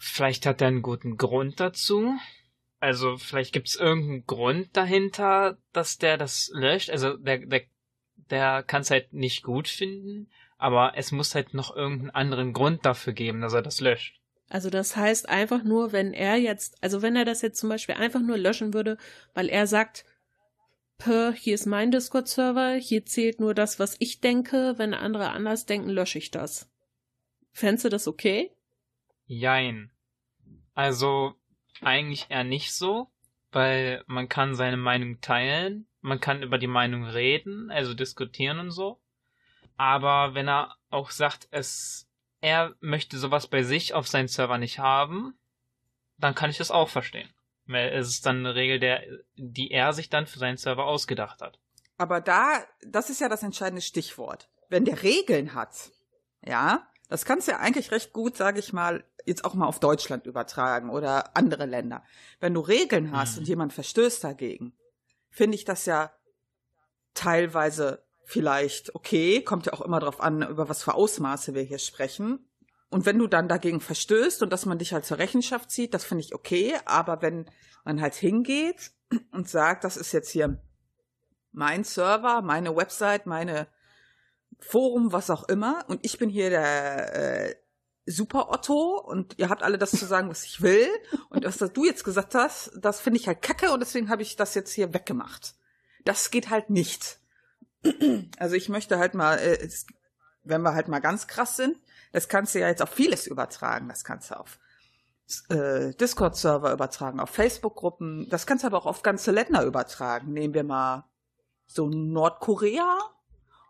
Vielleicht 0.00 0.46
hat 0.46 0.60
er 0.60 0.68
einen 0.68 0.82
guten 0.82 1.16
Grund 1.16 1.60
dazu. 1.60 2.12
Also 2.80 3.16
vielleicht 3.16 3.52
gibt 3.52 3.68
es 3.68 3.76
irgendeinen 3.76 4.26
Grund 4.26 4.76
dahinter, 4.76 5.58
dass 5.72 5.96
der 5.96 6.18
das 6.18 6.50
löscht. 6.52 6.90
Also 6.90 7.16
der, 7.16 7.38
der, 7.38 7.62
der 8.30 8.62
kann 8.62 8.82
es 8.82 8.90
halt 8.90 9.12
nicht 9.12 9.42
gut 9.42 9.68
finden, 9.68 10.28
aber 10.58 10.92
es 10.96 11.12
muss 11.12 11.34
halt 11.34 11.54
noch 11.54 11.74
irgendeinen 11.74 12.10
anderen 12.10 12.52
Grund 12.52 12.84
dafür 12.86 13.12
geben, 13.12 13.40
dass 13.40 13.52
er 13.52 13.62
das 13.62 13.80
löscht. 13.80 14.20
Also 14.48 14.70
das 14.70 14.96
heißt 14.96 15.28
einfach 15.28 15.64
nur, 15.64 15.92
wenn 15.92 16.12
er 16.12 16.36
jetzt, 16.36 16.82
also 16.82 17.02
wenn 17.02 17.16
er 17.16 17.24
das 17.24 17.42
jetzt 17.42 17.58
zum 17.58 17.68
Beispiel 17.68 17.94
einfach 17.94 18.20
nur 18.20 18.38
löschen 18.38 18.74
würde, 18.74 18.98
weil 19.32 19.48
er 19.48 19.66
sagt, 19.66 20.04
per, 20.98 21.32
hier 21.32 21.54
ist 21.54 21.66
mein 21.66 21.90
Discord-Server, 21.90 22.74
hier 22.74 23.04
zählt 23.04 23.40
nur 23.40 23.54
das, 23.54 23.78
was 23.78 23.96
ich 23.98 24.20
denke, 24.20 24.74
wenn 24.76 24.94
andere 24.94 25.30
anders 25.30 25.66
denken, 25.66 25.90
lösche 25.90 26.18
ich 26.18 26.30
das. 26.30 26.70
Fändest 27.52 27.86
du 27.86 27.88
das 27.88 28.06
okay? 28.06 28.50
Jein. 29.26 29.90
Also 30.74 31.34
eigentlich 31.80 32.26
eher 32.28 32.44
nicht 32.44 32.72
so, 32.72 33.08
weil 33.52 34.02
man 34.06 34.28
kann 34.28 34.54
seine 34.54 34.76
Meinung 34.76 35.20
teilen, 35.20 35.86
man 36.04 36.20
kann 36.20 36.42
über 36.42 36.58
die 36.58 36.66
Meinung 36.66 37.04
reden, 37.06 37.70
also 37.70 37.94
diskutieren 37.94 38.58
und 38.58 38.70
so. 38.70 39.00
Aber 39.78 40.34
wenn 40.34 40.46
er 40.46 40.76
auch 40.90 41.10
sagt, 41.10 41.48
es, 41.50 42.06
er 42.42 42.74
möchte 42.80 43.16
sowas 43.16 43.46
bei 43.46 43.62
sich 43.62 43.94
auf 43.94 44.06
seinen 44.06 44.28
Server 44.28 44.58
nicht 44.58 44.78
haben, 44.78 45.34
dann 46.18 46.34
kann 46.34 46.50
ich 46.50 46.58
das 46.58 46.70
auch 46.70 46.90
verstehen. 46.90 47.30
Weil 47.66 47.88
es 47.94 48.08
ist 48.08 48.26
dann 48.26 48.40
eine 48.40 48.54
Regel, 48.54 48.78
der, 48.80 49.02
die 49.36 49.70
er 49.70 49.94
sich 49.94 50.10
dann 50.10 50.26
für 50.26 50.38
seinen 50.38 50.58
Server 50.58 50.84
ausgedacht 50.84 51.40
hat. 51.40 51.58
Aber 51.96 52.20
da, 52.20 52.62
das 52.82 53.08
ist 53.08 53.22
ja 53.22 53.30
das 53.30 53.42
entscheidende 53.42 53.80
Stichwort. 53.80 54.50
Wenn 54.68 54.84
der 54.84 55.02
Regeln 55.02 55.54
hat, 55.54 55.90
ja, 56.44 56.86
das 57.08 57.24
kannst 57.24 57.48
du 57.48 57.52
ja 57.52 57.60
eigentlich 57.60 57.92
recht 57.92 58.12
gut, 58.12 58.36
sage 58.36 58.58
ich 58.58 58.74
mal, 58.74 59.04
jetzt 59.24 59.46
auch 59.46 59.54
mal 59.54 59.66
auf 59.66 59.80
Deutschland 59.80 60.26
übertragen 60.26 60.90
oder 60.90 61.34
andere 61.34 61.64
Länder. 61.64 62.04
Wenn 62.40 62.52
du 62.52 62.60
Regeln 62.60 63.10
hast 63.10 63.36
mhm. 63.36 63.38
und 63.38 63.48
jemand 63.48 63.72
verstößt 63.72 64.22
dagegen, 64.22 64.76
finde 65.34 65.56
ich 65.56 65.64
das 65.64 65.84
ja 65.84 66.12
teilweise 67.12 68.04
vielleicht 68.24 68.94
okay, 68.94 69.42
kommt 69.42 69.66
ja 69.66 69.72
auch 69.72 69.80
immer 69.80 70.00
darauf 70.00 70.20
an, 70.20 70.42
über 70.42 70.68
was 70.68 70.82
für 70.82 70.94
Ausmaße 70.94 71.54
wir 71.54 71.62
hier 71.62 71.78
sprechen. 71.78 72.48
Und 72.88 73.04
wenn 73.04 73.18
du 73.18 73.26
dann 73.26 73.48
dagegen 73.48 73.80
verstößt 73.80 74.42
und 74.42 74.50
dass 74.50 74.64
man 74.64 74.78
dich 74.78 74.92
halt 74.92 75.04
zur 75.04 75.18
Rechenschaft 75.18 75.70
zieht, 75.72 75.92
das 75.92 76.04
finde 76.04 76.22
ich 76.22 76.34
okay. 76.34 76.74
Aber 76.84 77.20
wenn 77.20 77.50
man 77.84 78.00
halt 78.00 78.14
hingeht 78.14 78.92
und 79.32 79.48
sagt, 79.48 79.82
das 79.82 79.96
ist 79.96 80.12
jetzt 80.12 80.30
hier 80.30 80.62
mein 81.50 81.82
Server, 81.82 82.40
meine 82.40 82.76
Website, 82.76 83.26
meine 83.26 83.66
Forum, 84.60 85.12
was 85.12 85.30
auch 85.30 85.48
immer, 85.48 85.84
und 85.88 86.06
ich 86.06 86.18
bin 86.18 86.30
hier 86.30 86.50
der 86.50 87.48
äh, 87.48 87.56
Super 88.06 88.50
Otto 88.50 88.98
und 89.00 89.38
ihr 89.38 89.48
habt 89.48 89.62
alle 89.62 89.78
das 89.78 89.90
zu 89.90 90.04
sagen, 90.04 90.28
was 90.28 90.44
ich 90.44 90.60
will. 90.60 90.88
Und 91.30 91.44
was 91.44 91.58
du 91.58 91.84
jetzt 91.84 92.04
gesagt 92.04 92.34
hast, 92.34 92.72
das 92.76 93.00
finde 93.00 93.18
ich 93.18 93.26
halt 93.26 93.42
kacke 93.42 93.72
und 93.72 93.80
deswegen 93.80 94.10
habe 94.10 94.22
ich 94.22 94.36
das 94.36 94.54
jetzt 94.54 94.72
hier 94.72 94.92
weggemacht. 94.92 95.54
Das 96.04 96.30
geht 96.30 96.50
halt 96.50 96.70
nicht. 96.70 97.18
Also 98.38 98.56
ich 98.56 98.68
möchte 98.68 98.98
halt 98.98 99.14
mal, 99.14 99.38
äh, 99.38 99.68
wenn 100.42 100.62
wir 100.62 100.74
halt 100.74 100.88
mal 100.88 101.00
ganz 101.00 101.26
krass 101.26 101.56
sind, 101.56 101.76
das 102.12 102.28
kannst 102.28 102.54
du 102.54 102.60
ja 102.60 102.68
jetzt 102.68 102.82
auf 102.82 102.90
vieles 102.90 103.26
übertragen. 103.26 103.88
Das 103.88 104.04
kannst 104.04 104.30
du 104.30 104.38
auf 104.38 104.58
äh, 105.48 105.94
Discord-Server 105.94 106.72
übertragen, 106.72 107.20
auf 107.20 107.30
Facebook-Gruppen. 107.30 108.28
Das 108.30 108.46
kannst 108.46 108.64
du 108.64 108.66
aber 108.68 108.78
auch 108.78 108.86
auf 108.86 109.02
ganze 109.02 109.32
Länder 109.32 109.64
übertragen. 109.64 110.32
Nehmen 110.32 110.54
wir 110.54 110.64
mal 110.64 111.04
so 111.66 111.88
Nordkorea 111.88 112.98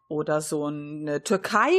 oder 0.08 0.40
so 0.40 0.66
eine 0.66 1.22
Türkei, 1.22 1.72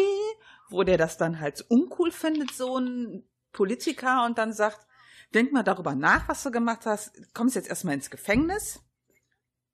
wo 0.70 0.84
der 0.84 0.98
das 0.98 1.18
dann 1.18 1.40
halt 1.40 1.66
uncool 1.70 2.12
findet, 2.12 2.52
so 2.52 2.78
ein 2.78 3.28
Politiker 3.52 4.26
und 4.26 4.38
dann 4.38 4.54
sagt, 4.54 4.86
denk 5.34 5.52
mal 5.52 5.64
darüber 5.64 5.96
nach, 5.96 6.28
was 6.28 6.44
du 6.44 6.52
gemacht 6.52 6.86
hast, 6.86 7.12
kommst 7.34 7.56
jetzt 7.56 7.70
erstmal 7.70 7.96
ins 7.96 8.10
Gefängnis 8.10 8.82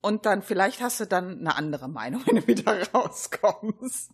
und 0.02 0.26
dann 0.26 0.42
vielleicht 0.42 0.82
hast 0.82 1.00
du 1.00 1.06
dann 1.06 1.40
eine 1.40 1.56
andere 1.56 1.88
Meinung, 1.88 2.24
wenn 2.26 2.38
du 2.38 2.48
wieder 2.48 2.92
rauskommst. 2.92 4.12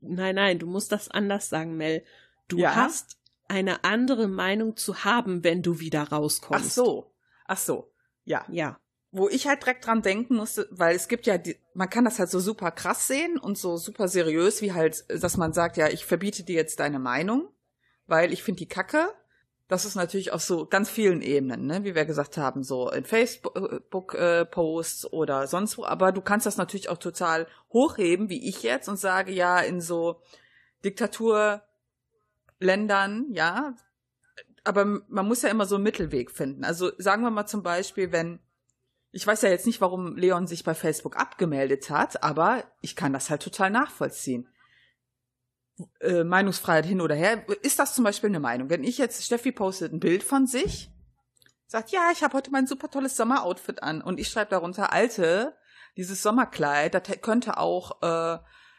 Nein, 0.00 0.34
nein, 0.34 0.58
du 0.58 0.66
musst 0.66 0.92
das 0.92 1.10
anders 1.10 1.48
sagen, 1.48 1.76
Mel. 1.76 2.04
Du 2.48 2.58
ja? 2.58 2.74
hast 2.74 3.18
eine 3.48 3.84
andere 3.84 4.28
Meinung 4.28 4.76
zu 4.76 5.04
haben, 5.04 5.44
wenn 5.44 5.62
du 5.62 5.78
wieder 5.78 6.02
rauskommst. 6.02 6.64
Ach 6.64 6.70
so. 6.70 7.14
Ach 7.46 7.58
so. 7.58 7.92
Ja. 8.24 8.44
Ja 8.48 8.78
wo 9.12 9.28
ich 9.28 9.46
halt 9.46 9.62
direkt 9.62 9.86
dran 9.86 10.00
denken 10.00 10.36
musste, 10.36 10.66
weil 10.70 10.96
es 10.96 11.06
gibt 11.06 11.26
ja, 11.26 11.36
die, 11.36 11.58
man 11.74 11.90
kann 11.90 12.06
das 12.06 12.18
halt 12.18 12.30
so 12.30 12.40
super 12.40 12.70
krass 12.70 13.06
sehen 13.06 13.38
und 13.38 13.58
so 13.58 13.76
super 13.76 14.08
seriös, 14.08 14.62
wie 14.62 14.72
halt, 14.72 15.04
dass 15.08 15.36
man 15.36 15.52
sagt, 15.52 15.76
ja, 15.76 15.88
ich 15.88 16.06
verbiete 16.06 16.44
dir 16.44 16.56
jetzt 16.56 16.80
deine 16.80 16.98
Meinung, 16.98 17.50
weil 18.06 18.32
ich 18.32 18.42
finde 18.42 18.60
die 18.60 18.68
Kacke. 18.68 19.10
Das 19.68 19.84
ist 19.84 19.96
natürlich 19.96 20.32
auf 20.32 20.40
so 20.42 20.64
ganz 20.66 20.88
vielen 20.90 21.20
Ebenen, 21.20 21.66
ne? 21.66 21.84
wie 21.84 21.94
wir 21.94 22.06
gesagt 22.06 22.38
haben, 22.38 22.62
so 22.62 22.90
in 22.90 23.04
Facebook-Posts 23.04 25.04
äh, 25.04 25.08
oder 25.08 25.46
sonst 25.46 25.76
wo. 25.78 25.84
Aber 25.84 26.12
du 26.12 26.22
kannst 26.22 26.46
das 26.46 26.56
natürlich 26.56 26.88
auch 26.88 26.98
total 26.98 27.46
hochheben, 27.72 28.30
wie 28.30 28.48
ich 28.48 28.62
jetzt, 28.62 28.88
und 28.88 28.98
sage 28.98 29.32
ja, 29.32 29.60
in 29.60 29.82
so 29.82 30.22
Diktaturländern, 30.84 33.26
ja. 33.30 33.74
Aber 34.64 34.84
man 34.84 35.28
muss 35.28 35.42
ja 35.42 35.50
immer 35.50 35.66
so 35.66 35.74
einen 35.76 35.84
Mittelweg 35.84 36.30
finden. 36.30 36.64
Also 36.64 36.92
sagen 36.98 37.22
wir 37.22 37.30
mal 37.30 37.46
zum 37.46 37.62
Beispiel, 37.62 38.12
wenn 38.12 38.40
ich 39.12 39.26
weiß 39.26 39.42
ja 39.42 39.50
jetzt 39.50 39.66
nicht, 39.66 39.82
warum 39.82 40.16
Leon 40.16 40.46
sich 40.46 40.64
bei 40.64 40.74
Facebook 40.74 41.16
abgemeldet 41.16 41.90
hat, 41.90 42.22
aber 42.22 42.64
ich 42.80 42.96
kann 42.96 43.12
das 43.12 43.28
halt 43.28 43.42
total 43.42 43.70
nachvollziehen. 43.70 44.48
Äh, 46.00 46.24
Meinungsfreiheit 46.24 46.86
hin 46.86 47.02
oder 47.02 47.14
her. 47.14 47.44
Ist 47.62 47.78
das 47.78 47.94
zum 47.94 48.04
Beispiel 48.04 48.30
eine 48.30 48.40
Meinung? 48.40 48.70
Wenn 48.70 48.84
ich 48.84 48.96
jetzt, 48.96 49.22
Steffi 49.22 49.52
postet 49.52 49.92
ein 49.92 50.00
Bild 50.00 50.22
von 50.22 50.46
sich, 50.46 50.90
sagt, 51.66 51.90
ja, 51.90 52.10
ich 52.12 52.22
habe 52.22 52.34
heute 52.34 52.50
mein 52.50 52.66
super 52.66 52.90
tolles 52.90 53.16
Sommeroutfit 53.16 53.82
an 53.82 54.00
und 54.00 54.18
ich 54.18 54.28
schreibe 54.28 54.50
darunter, 54.50 54.92
Alte, 54.92 55.56
dieses 55.98 56.22
Sommerkleid, 56.22 56.94
das 56.94 57.02
könnte 57.20 57.58
auch 57.58 58.02
äh, 58.02 58.38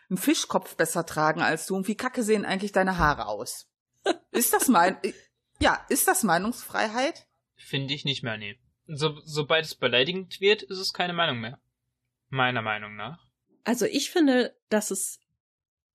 ein 0.09 0.17
Fischkopf 0.17 0.75
besser 0.75 1.05
tragen 1.05 1.41
als 1.41 1.67
du 1.67 1.75
und 1.75 1.87
wie 1.87 1.95
kacke 1.95 2.23
sehen 2.23 2.43
eigentlich 2.45 2.71
deine 2.71 2.97
Haare 2.97 3.27
aus? 3.27 3.71
ist 4.31 4.53
das 4.53 4.67
mein, 4.67 4.97
ja, 5.59 5.79
ist 5.89 6.07
das 6.07 6.23
Meinungsfreiheit? 6.23 7.27
Finde 7.55 7.93
ich 7.93 8.03
nicht 8.03 8.23
mehr, 8.23 8.37
nee 8.37 8.57
so, 8.87 9.19
sobald 9.23 9.65
es 9.65 9.75
beleidigend 9.75 10.41
wird, 10.41 10.63
ist 10.63 10.79
es 10.79 10.93
keine 10.93 11.13
Meinung 11.13 11.39
mehr. 11.39 11.59
Meiner 12.29 12.61
Meinung 12.61 12.95
nach. 12.95 13.25
Also 13.63 13.85
ich 13.85 14.11
finde, 14.11 14.55
das 14.69 14.91
ist, 14.91 15.19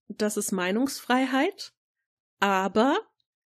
das 0.09 0.37
ist 0.37 0.52
Meinungsfreiheit, 0.52 1.73
aber 2.40 2.99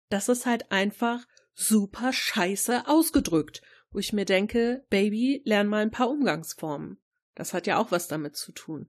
das 0.09 0.29
ist 0.29 0.47
halt 0.47 0.73
einfach 0.73 1.27
super 1.55 2.13
scheiße 2.13 2.87
ausgedrückt, 2.87 3.63
wo 3.91 3.99
ich 3.99 4.13
mir 4.13 4.25
denke, 4.25 4.85
Baby, 4.91 5.43
lern 5.45 5.69
mal 5.69 5.83
ein 5.83 5.91
paar 5.91 6.11
Umgangsformen. 6.11 6.99
Das 7.35 7.55
hat 7.55 7.67
ja 7.67 7.79
auch 7.79 7.93
was 7.93 8.09
damit 8.09 8.37
zu 8.37 8.53
tun. 8.53 8.89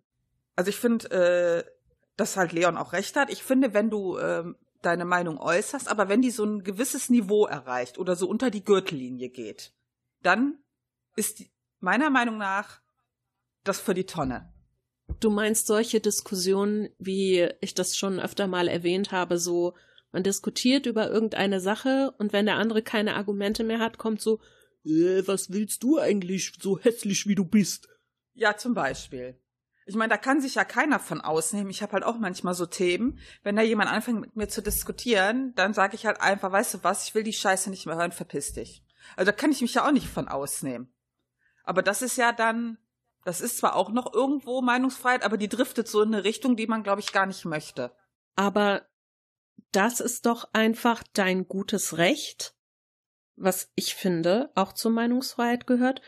Also 0.55 0.69
ich 0.69 0.77
finde, 0.77 1.65
äh, 1.65 1.71
dass 2.17 2.37
halt 2.37 2.51
Leon 2.51 2.77
auch 2.77 2.93
recht 2.93 3.15
hat. 3.15 3.29
Ich 3.29 3.43
finde, 3.43 3.73
wenn 3.73 3.89
du 3.89 4.17
ähm, 4.17 4.57
deine 4.81 5.05
Meinung 5.05 5.37
äußerst, 5.37 5.87
aber 5.87 6.09
wenn 6.09 6.21
die 6.21 6.31
so 6.31 6.43
ein 6.43 6.63
gewisses 6.63 7.09
Niveau 7.09 7.45
erreicht 7.45 7.97
oder 7.97 8.15
so 8.15 8.27
unter 8.27 8.49
die 8.49 8.63
Gürtellinie 8.63 9.29
geht, 9.29 9.73
dann 10.21 10.59
ist 11.15 11.43
meiner 11.79 12.09
Meinung 12.09 12.37
nach 12.37 12.81
das 13.63 13.79
für 13.79 13.93
die 13.93 14.05
Tonne. 14.05 14.51
Du 15.19 15.29
meinst 15.29 15.67
solche 15.67 15.99
Diskussionen, 15.99 16.89
wie 16.97 17.49
ich 17.61 17.73
das 17.73 17.97
schon 17.97 18.19
öfter 18.19 18.47
mal 18.47 18.67
erwähnt 18.67 19.11
habe, 19.11 19.37
so 19.37 19.75
man 20.11 20.23
diskutiert 20.23 20.85
über 20.85 21.09
irgendeine 21.09 21.59
Sache 21.59 22.13
und 22.17 22.33
wenn 22.33 22.45
der 22.45 22.55
andere 22.55 22.81
keine 22.81 23.15
Argumente 23.15 23.63
mehr 23.63 23.79
hat, 23.79 23.97
kommt 23.97 24.21
so, 24.21 24.39
äh, 24.85 25.23
was 25.25 25.51
willst 25.51 25.83
du 25.83 25.99
eigentlich 25.99 26.53
so 26.59 26.79
hässlich 26.79 27.27
wie 27.27 27.35
du 27.35 27.45
bist? 27.45 27.89
Ja, 28.33 28.55
zum 28.57 28.73
Beispiel. 28.73 29.39
Ich 29.85 29.95
meine, 29.95 30.09
da 30.09 30.17
kann 30.17 30.39
sich 30.39 30.55
ja 30.55 30.63
keiner 30.63 30.99
von 30.99 31.19
ausnehmen. 31.19 31.71
Ich 31.71 31.81
habe 31.81 31.93
halt 31.93 32.03
auch 32.03 32.17
manchmal 32.17 32.53
so 32.53 32.67
Themen, 32.67 33.19
wenn 33.43 33.55
da 33.55 33.63
jemand 33.63 33.91
anfängt 33.91 34.21
mit 34.21 34.35
mir 34.35 34.47
zu 34.47 34.61
diskutieren, 34.61 35.53
dann 35.55 35.73
sage 35.73 35.95
ich 35.95 36.05
halt 36.05 36.21
einfach, 36.21 36.51
weißt 36.51 36.75
du 36.75 36.83
was, 36.83 37.07
ich 37.07 37.15
will 37.15 37.23
die 37.23 37.33
Scheiße 37.33 37.69
nicht 37.69 37.87
mehr 37.87 37.95
hören, 37.95 38.11
verpiss 38.11 38.53
dich. 38.53 38.83
Also 39.15 39.31
da 39.31 39.37
kann 39.37 39.51
ich 39.51 39.61
mich 39.61 39.73
ja 39.73 39.87
auch 39.87 39.91
nicht 39.91 40.07
von 40.07 40.27
ausnehmen. 40.27 40.93
Aber 41.63 41.81
das 41.81 42.01
ist 42.01 42.17
ja 42.17 42.31
dann, 42.31 42.77
das 43.25 43.41
ist 43.41 43.57
zwar 43.57 43.75
auch 43.75 43.89
noch 43.89 44.13
irgendwo 44.13 44.61
Meinungsfreiheit, 44.61 45.23
aber 45.23 45.37
die 45.37 45.49
driftet 45.49 45.87
so 45.87 46.01
in 46.01 46.13
eine 46.13 46.23
Richtung, 46.23 46.55
die 46.55 46.67
man, 46.67 46.83
glaube 46.83 47.01
ich, 47.01 47.11
gar 47.11 47.25
nicht 47.25 47.45
möchte. 47.45 47.95
Aber 48.35 48.87
das 49.71 49.99
ist 49.99 50.25
doch 50.25 50.49
einfach 50.53 51.03
dein 51.13 51.47
gutes 51.47 51.97
Recht, 51.97 52.55
was 53.35 53.71
ich 53.75 53.95
finde 53.95 54.51
auch 54.55 54.73
zur 54.73 54.91
Meinungsfreiheit 54.91 55.67
gehört. 55.67 56.01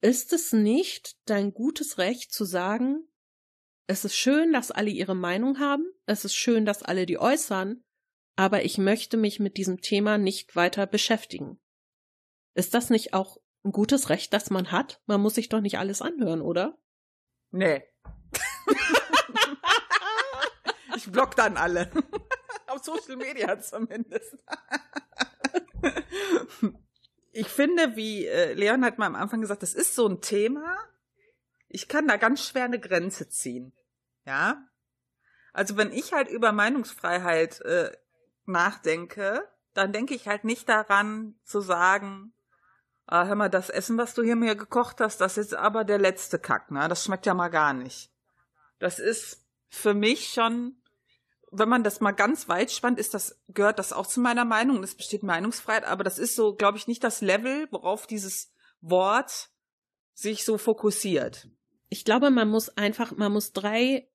Ist 0.00 0.32
es 0.32 0.52
nicht 0.52 1.16
dein 1.24 1.52
gutes 1.52 1.98
Recht 1.98 2.32
zu 2.32 2.44
sagen, 2.44 3.08
es 3.86 4.04
ist 4.04 4.16
schön, 4.16 4.52
dass 4.52 4.70
alle 4.70 4.90
ihre 4.90 5.16
Meinung 5.16 5.58
haben, 5.58 5.84
es 6.04 6.24
ist 6.24 6.34
schön, 6.34 6.66
dass 6.66 6.82
alle 6.82 7.06
die 7.06 7.18
äußern, 7.18 7.82
aber 8.36 8.64
ich 8.64 8.78
möchte 8.78 9.16
mich 9.16 9.40
mit 9.40 9.56
diesem 9.56 9.80
Thema 9.80 10.18
nicht 10.18 10.54
weiter 10.54 10.86
beschäftigen. 10.86 11.58
Ist 12.58 12.74
das 12.74 12.90
nicht 12.90 13.14
auch 13.14 13.36
ein 13.62 13.70
gutes 13.70 14.08
Recht, 14.08 14.32
das 14.32 14.50
man 14.50 14.72
hat? 14.72 15.00
Man 15.06 15.20
muss 15.20 15.36
sich 15.36 15.48
doch 15.48 15.60
nicht 15.60 15.78
alles 15.78 16.02
anhören, 16.02 16.42
oder? 16.42 16.76
Nee. 17.52 17.84
ich 20.96 21.08
block 21.12 21.36
dann 21.36 21.56
alle. 21.56 21.88
Auf 22.66 22.82
Social 22.82 23.14
Media 23.14 23.60
zumindest. 23.60 24.36
ich 27.30 27.46
finde, 27.46 27.94
wie 27.94 28.26
äh, 28.26 28.54
Leon 28.54 28.84
hat 28.84 28.98
mal 28.98 29.06
am 29.06 29.14
Anfang 29.14 29.40
gesagt, 29.40 29.62
das 29.62 29.74
ist 29.74 29.94
so 29.94 30.08
ein 30.08 30.20
Thema. 30.20 30.78
Ich 31.68 31.86
kann 31.86 32.08
da 32.08 32.16
ganz 32.16 32.44
schwer 32.44 32.64
eine 32.64 32.80
Grenze 32.80 33.28
ziehen. 33.28 33.72
Ja. 34.26 34.66
Also 35.52 35.76
wenn 35.76 35.92
ich 35.92 36.12
halt 36.12 36.28
über 36.28 36.50
Meinungsfreiheit 36.50 37.60
äh, 37.60 37.96
nachdenke, 38.46 39.48
dann 39.74 39.92
denke 39.92 40.16
ich 40.16 40.26
halt 40.26 40.42
nicht 40.42 40.68
daran 40.68 41.38
zu 41.44 41.60
sagen, 41.60 42.34
ah, 43.08 43.26
hör 43.26 43.34
mal, 43.34 43.48
das 43.48 43.70
Essen, 43.70 43.96
was 43.96 44.14
du 44.14 44.22
hier 44.22 44.36
mir 44.36 44.54
gekocht 44.54 45.00
hast, 45.00 45.20
das 45.20 45.38
ist 45.38 45.54
aber 45.54 45.84
der 45.84 45.98
letzte 45.98 46.38
Kack, 46.38 46.70
ne? 46.70 46.86
Das 46.88 47.04
schmeckt 47.04 47.26
ja 47.26 47.34
mal 47.34 47.48
gar 47.48 47.72
nicht. 47.72 48.12
Das 48.78 48.98
ist 48.98 49.46
für 49.68 49.94
mich 49.94 50.28
schon, 50.28 50.76
wenn 51.50 51.70
man 51.70 51.82
das 51.82 52.00
mal 52.00 52.12
ganz 52.12 52.48
weit 52.48 52.70
spannt, 52.70 52.98
ist 52.98 53.14
das, 53.14 53.40
gehört 53.48 53.78
das 53.78 53.94
auch 53.94 54.06
zu 54.06 54.20
meiner 54.20 54.44
Meinung. 54.44 54.82
Es 54.82 54.94
besteht 54.94 55.22
Meinungsfreiheit, 55.22 55.84
aber 55.84 56.04
das 56.04 56.18
ist 56.18 56.36
so, 56.36 56.54
glaube 56.54 56.76
ich, 56.76 56.86
nicht 56.86 57.02
das 57.02 57.22
Level, 57.22 57.66
worauf 57.70 58.06
dieses 58.06 58.52
Wort 58.80 59.48
sich 60.12 60.44
so 60.44 60.58
fokussiert. 60.58 61.48
Ich 61.88 62.04
glaube, 62.04 62.30
man 62.30 62.48
muss 62.48 62.68
einfach, 62.76 63.12
man 63.12 63.32
muss 63.32 63.52
drei, 63.52 64.10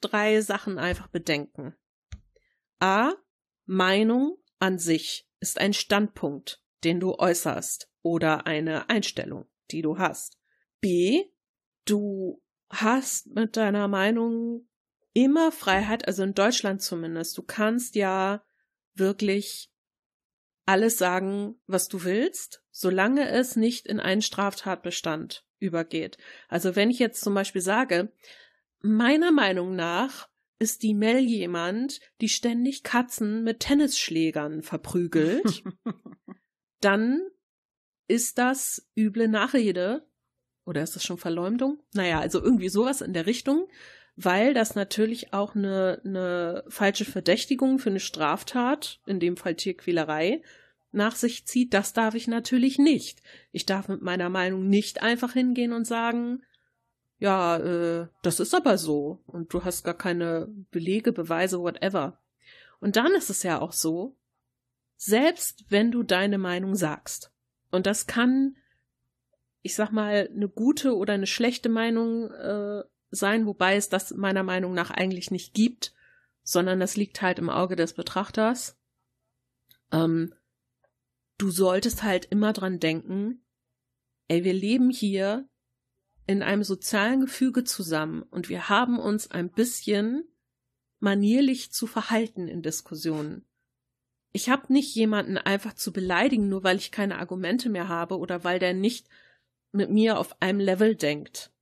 drei 0.00 0.40
Sachen 0.40 0.78
einfach 0.78 1.08
bedenken. 1.08 1.74
A, 2.78 3.12
Meinung 3.64 4.38
an 4.60 4.78
sich 4.78 5.28
ist 5.40 5.58
ein 5.58 5.72
Standpunkt, 5.72 6.62
den 6.84 7.00
du 7.00 7.16
äußerst 7.16 7.90
oder 8.06 8.46
eine 8.46 8.88
Einstellung, 8.88 9.46
die 9.72 9.82
du 9.82 9.98
hast. 9.98 10.38
B, 10.80 11.24
du 11.86 12.40
hast 12.70 13.34
mit 13.34 13.56
deiner 13.56 13.88
Meinung 13.88 14.68
immer 15.12 15.50
Freiheit, 15.50 16.06
also 16.06 16.22
in 16.22 16.32
Deutschland 16.32 16.82
zumindest. 16.82 17.36
Du 17.36 17.42
kannst 17.42 17.96
ja 17.96 18.44
wirklich 18.94 19.72
alles 20.66 20.98
sagen, 20.98 21.60
was 21.66 21.88
du 21.88 22.04
willst, 22.04 22.62
solange 22.70 23.28
es 23.28 23.56
nicht 23.56 23.86
in 23.86 23.98
einen 23.98 24.22
Straftatbestand 24.22 25.44
übergeht. 25.58 26.16
Also 26.48 26.76
wenn 26.76 26.90
ich 26.90 27.00
jetzt 27.00 27.22
zum 27.22 27.34
Beispiel 27.34 27.62
sage, 27.62 28.12
meiner 28.82 29.32
Meinung 29.32 29.74
nach 29.74 30.28
ist 30.60 30.84
die 30.84 30.94
Mel 30.94 31.18
jemand, 31.18 32.00
die 32.20 32.28
ständig 32.28 32.84
Katzen 32.84 33.42
mit 33.42 33.60
Tennisschlägern 33.60 34.62
verprügelt, 34.62 35.64
dann 36.80 37.20
ist 38.08 38.38
das 38.38 38.88
üble 38.96 39.28
Nachrede 39.28 40.06
oder 40.64 40.82
ist 40.82 40.96
das 40.96 41.04
schon 41.04 41.18
Verleumdung? 41.18 41.82
Naja, 41.94 42.20
also 42.20 42.42
irgendwie 42.42 42.68
sowas 42.68 43.00
in 43.00 43.12
der 43.12 43.26
Richtung, 43.26 43.68
weil 44.16 44.54
das 44.54 44.74
natürlich 44.74 45.32
auch 45.32 45.54
eine, 45.54 46.00
eine 46.04 46.64
falsche 46.68 47.04
Verdächtigung 47.04 47.78
für 47.78 47.90
eine 47.90 48.00
Straftat, 48.00 49.00
in 49.06 49.20
dem 49.20 49.36
Fall 49.36 49.54
Tierquälerei, 49.54 50.42
nach 50.92 51.14
sich 51.14 51.46
zieht. 51.46 51.74
Das 51.74 51.92
darf 51.92 52.14
ich 52.14 52.26
natürlich 52.26 52.78
nicht. 52.78 53.22
Ich 53.52 53.66
darf 53.66 53.88
mit 53.88 54.02
meiner 54.02 54.30
Meinung 54.30 54.68
nicht 54.68 55.02
einfach 55.02 55.32
hingehen 55.32 55.72
und 55.72 55.86
sagen, 55.86 56.42
ja, 57.18 57.56
äh, 57.58 58.08
das 58.22 58.40
ist 58.40 58.54
aber 58.54 58.78
so 58.78 59.22
und 59.26 59.52
du 59.52 59.64
hast 59.64 59.84
gar 59.84 59.96
keine 59.96 60.48
Belege, 60.70 61.12
Beweise, 61.12 61.60
whatever. 61.60 62.20
Und 62.80 62.96
dann 62.96 63.14
ist 63.14 63.30
es 63.30 63.42
ja 63.42 63.60
auch 63.60 63.72
so, 63.72 64.16
selbst 64.96 65.64
wenn 65.68 65.90
du 65.90 66.02
deine 66.02 66.38
Meinung 66.38 66.74
sagst, 66.74 67.32
und 67.70 67.86
das 67.86 68.06
kann, 68.06 68.56
ich 69.62 69.74
sag 69.74 69.90
mal, 69.90 70.28
eine 70.32 70.48
gute 70.48 70.96
oder 70.96 71.14
eine 71.14 71.26
schlechte 71.26 71.68
Meinung 71.68 72.30
äh, 72.30 72.82
sein, 73.10 73.46
wobei 73.46 73.76
es 73.76 73.88
das 73.88 74.12
meiner 74.12 74.42
Meinung 74.42 74.74
nach 74.74 74.90
eigentlich 74.90 75.30
nicht 75.30 75.54
gibt, 75.54 75.94
sondern 76.42 76.80
das 76.80 76.96
liegt 76.96 77.22
halt 77.22 77.38
im 77.38 77.50
Auge 77.50 77.76
des 77.76 77.94
Betrachters. 77.94 78.78
Ähm, 79.92 80.34
du 81.38 81.50
solltest 81.50 82.02
halt 82.02 82.26
immer 82.26 82.52
dran 82.52 82.78
denken, 82.78 83.44
ey, 84.28 84.44
wir 84.44 84.54
leben 84.54 84.90
hier 84.90 85.48
in 86.26 86.42
einem 86.42 86.64
sozialen 86.64 87.20
Gefüge 87.20 87.64
zusammen 87.64 88.22
und 88.22 88.48
wir 88.48 88.68
haben 88.68 88.98
uns 88.98 89.30
ein 89.30 89.50
bisschen 89.50 90.24
manierlich 90.98 91.72
zu 91.72 91.86
verhalten 91.86 92.48
in 92.48 92.62
Diskussionen. 92.62 93.44
Ich 94.36 94.50
habe 94.50 94.70
nicht 94.70 94.94
jemanden 94.94 95.38
einfach 95.38 95.72
zu 95.72 95.94
beleidigen, 95.94 96.50
nur 96.50 96.62
weil 96.62 96.76
ich 96.76 96.92
keine 96.92 97.16
Argumente 97.20 97.70
mehr 97.70 97.88
habe 97.88 98.18
oder 98.18 98.44
weil 98.44 98.58
der 98.58 98.74
nicht 98.74 99.08
mit 99.72 99.88
mir 99.88 100.18
auf 100.18 100.42
einem 100.42 100.60
Level 100.60 100.94
denkt. 100.94 101.52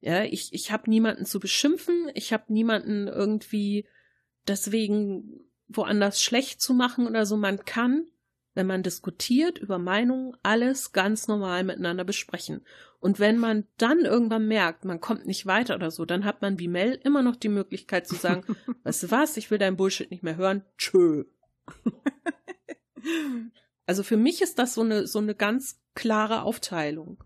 Ja, 0.00 0.24
ich, 0.24 0.52
ich 0.52 0.72
habe 0.72 0.90
niemanden 0.90 1.26
zu 1.26 1.38
beschimpfen, 1.38 2.10
ich 2.14 2.32
habe 2.32 2.52
niemanden 2.52 3.06
irgendwie 3.06 3.86
deswegen 4.48 5.44
woanders 5.68 6.20
schlecht 6.20 6.60
zu 6.60 6.74
machen 6.74 7.06
oder 7.06 7.24
so. 7.24 7.36
Man 7.36 7.64
kann, 7.64 8.08
wenn 8.54 8.66
man 8.66 8.82
diskutiert 8.82 9.58
über 9.58 9.78
Meinungen, 9.78 10.36
alles 10.42 10.90
ganz 10.90 11.28
normal 11.28 11.62
miteinander 11.62 12.02
besprechen. 12.02 12.66
Und 12.98 13.20
wenn 13.20 13.38
man 13.38 13.68
dann 13.76 14.00
irgendwann 14.00 14.48
merkt, 14.48 14.84
man 14.84 14.98
kommt 14.98 15.28
nicht 15.28 15.46
weiter 15.46 15.76
oder 15.76 15.92
so, 15.92 16.04
dann 16.04 16.24
hat 16.24 16.42
man 16.42 16.58
wie 16.58 16.66
Mel 16.66 16.98
immer 17.04 17.22
noch 17.22 17.36
die 17.36 17.48
Möglichkeit 17.48 18.08
zu 18.08 18.16
sagen, 18.16 18.42
weißt 18.82 19.04
du 19.04 19.10
was, 19.12 19.36
ich 19.36 19.52
will 19.52 19.58
dein 19.58 19.76
Bullshit 19.76 20.10
nicht 20.10 20.24
mehr 20.24 20.36
hören, 20.36 20.64
tschö. 20.78 21.26
also 23.86 24.02
für 24.02 24.16
mich 24.16 24.42
ist 24.42 24.58
das 24.58 24.74
so 24.74 24.82
eine, 24.82 25.06
so 25.06 25.18
eine 25.18 25.34
ganz 25.34 25.80
klare 25.94 26.42
Aufteilung. 26.42 27.22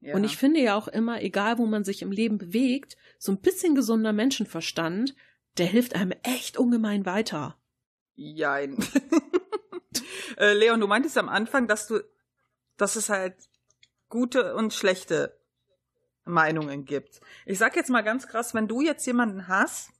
Ja. 0.00 0.14
Und 0.14 0.24
ich 0.24 0.36
finde 0.36 0.60
ja 0.60 0.76
auch 0.76 0.88
immer, 0.88 1.22
egal 1.22 1.58
wo 1.58 1.66
man 1.66 1.84
sich 1.84 2.02
im 2.02 2.10
Leben 2.10 2.38
bewegt, 2.38 2.96
so 3.18 3.32
ein 3.32 3.40
bisschen 3.40 3.74
gesunder 3.74 4.12
Menschenverstand, 4.12 5.14
der 5.58 5.66
hilft 5.66 5.94
einem 5.94 6.12
echt 6.22 6.56
ungemein 6.56 7.04
weiter. 7.04 7.58
Jein. 8.14 8.78
äh, 10.38 10.54
Leon, 10.54 10.80
du 10.80 10.86
meintest 10.86 11.18
am 11.18 11.28
Anfang, 11.28 11.68
dass 11.68 11.86
du, 11.86 12.00
dass 12.76 12.96
es 12.96 13.10
halt 13.10 13.34
gute 14.08 14.54
und 14.54 14.72
schlechte 14.72 15.38
Meinungen 16.24 16.84
gibt. 16.84 17.20
Ich 17.44 17.58
sag 17.58 17.76
jetzt 17.76 17.90
mal 17.90 18.02
ganz 18.02 18.26
krass, 18.26 18.54
wenn 18.54 18.68
du 18.68 18.80
jetzt 18.80 19.06
jemanden 19.06 19.48
hast, 19.48 19.90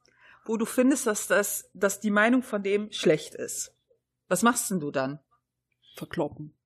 wo 0.50 0.56
du 0.56 0.66
findest, 0.66 1.06
dass 1.06 1.28
das, 1.28 1.70
dass 1.74 2.00
die 2.00 2.10
Meinung 2.10 2.42
von 2.42 2.64
dem 2.64 2.90
schlecht 2.90 3.36
ist, 3.36 3.72
was 4.26 4.42
machst 4.42 4.68
denn 4.68 4.80
du 4.80 4.90
dann? 4.90 5.20
Verkloppen. 5.94 6.58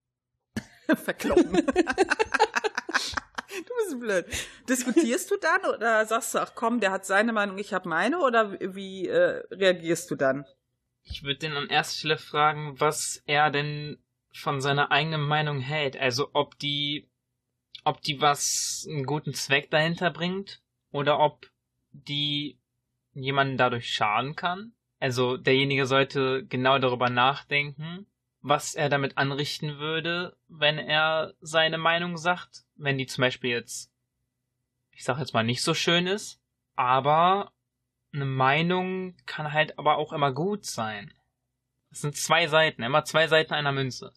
Verkloppen. 0.96 1.66
Du 3.56 3.72
bist 3.76 4.00
blöd. 4.00 4.26
Diskutierst 4.68 5.30
du 5.30 5.36
dann 5.36 5.64
oder 5.72 6.04
sagst 6.06 6.34
du, 6.34 6.40
ach 6.40 6.56
komm, 6.56 6.80
der 6.80 6.90
hat 6.90 7.06
seine 7.06 7.32
Meinung, 7.32 7.56
ich 7.56 7.72
habe 7.72 7.88
meine 7.88 8.18
oder 8.18 8.58
wie 8.74 9.06
äh, 9.06 9.44
reagierst 9.52 10.10
du 10.10 10.16
dann? 10.16 10.44
Ich 11.04 11.22
würde 11.22 11.38
den 11.38 11.52
an 11.52 11.68
erster 11.68 11.98
Stelle 11.98 12.18
fragen, 12.18 12.80
was 12.80 13.22
er 13.26 13.52
denn 13.52 14.02
von 14.32 14.60
seiner 14.60 14.90
eigenen 14.90 15.20
Meinung 15.20 15.60
hält. 15.60 15.96
Also 15.96 16.30
ob 16.32 16.58
die, 16.58 17.08
ob 17.84 18.00
die 18.00 18.20
was 18.20 18.88
einen 18.90 19.06
guten 19.06 19.34
Zweck 19.34 19.70
dahinter 19.70 20.10
bringt 20.10 20.60
oder 20.90 21.20
ob 21.20 21.46
die 21.92 22.58
jemanden 23.14 23.56
dadurch 23.56 23.90
schaden 23.92 24.36
kann. 24.36 24.72
Also 25.00 25.36
derjenige 25.36 25.86
sollte 25.86 26.44
genau 26.46 26.78
darüber 26.78 27.10
nachdenken, 27.10 28.06
was 28.40 28.74
er 28.74 28.88
damit 28.88 29.16
anrichten 29.18 29.78
würde, 29.78 30.36
wenn 30.48 30.78
er 30.78 31.34
seine 31.40 31.78
Meinung 31.78 32.16
sagt 32.16 32.64
wenn 32.76 32.98
die 32.98 33.06
zum 33.06 33.22
Beispiel 33.22 33.50
jetzt, 33.50 33.90
ich 34.90 35.04
sag 35.04 35.18
jetzt 35.18 35.34
mal, 35.34 35.44
nicht 35.44 35.62
so 35.62 35.74
schön 35.74 36.06
ist, 36.06 36.40
aber 36.74 37.52
eine 38.12 38.24
Meinung 38.24 39.16
kann 39.26 39.52
halt 39.52 39.78
aber 39.78 39.96
auch 39.96 40.12
immer 40.12 40.32
gut 40.32 40.64
sein. 40.64 41.12
Es 41.90 42.00
sind 42.00 42.16
zwei 42.16 42.48
Seiten, 42.48 42.82
immer 42.82 43.04
zwei 43.04 43.28
Seiten 43.28 43.54
einer 43.54 43.72
Münze. 43.72 44.12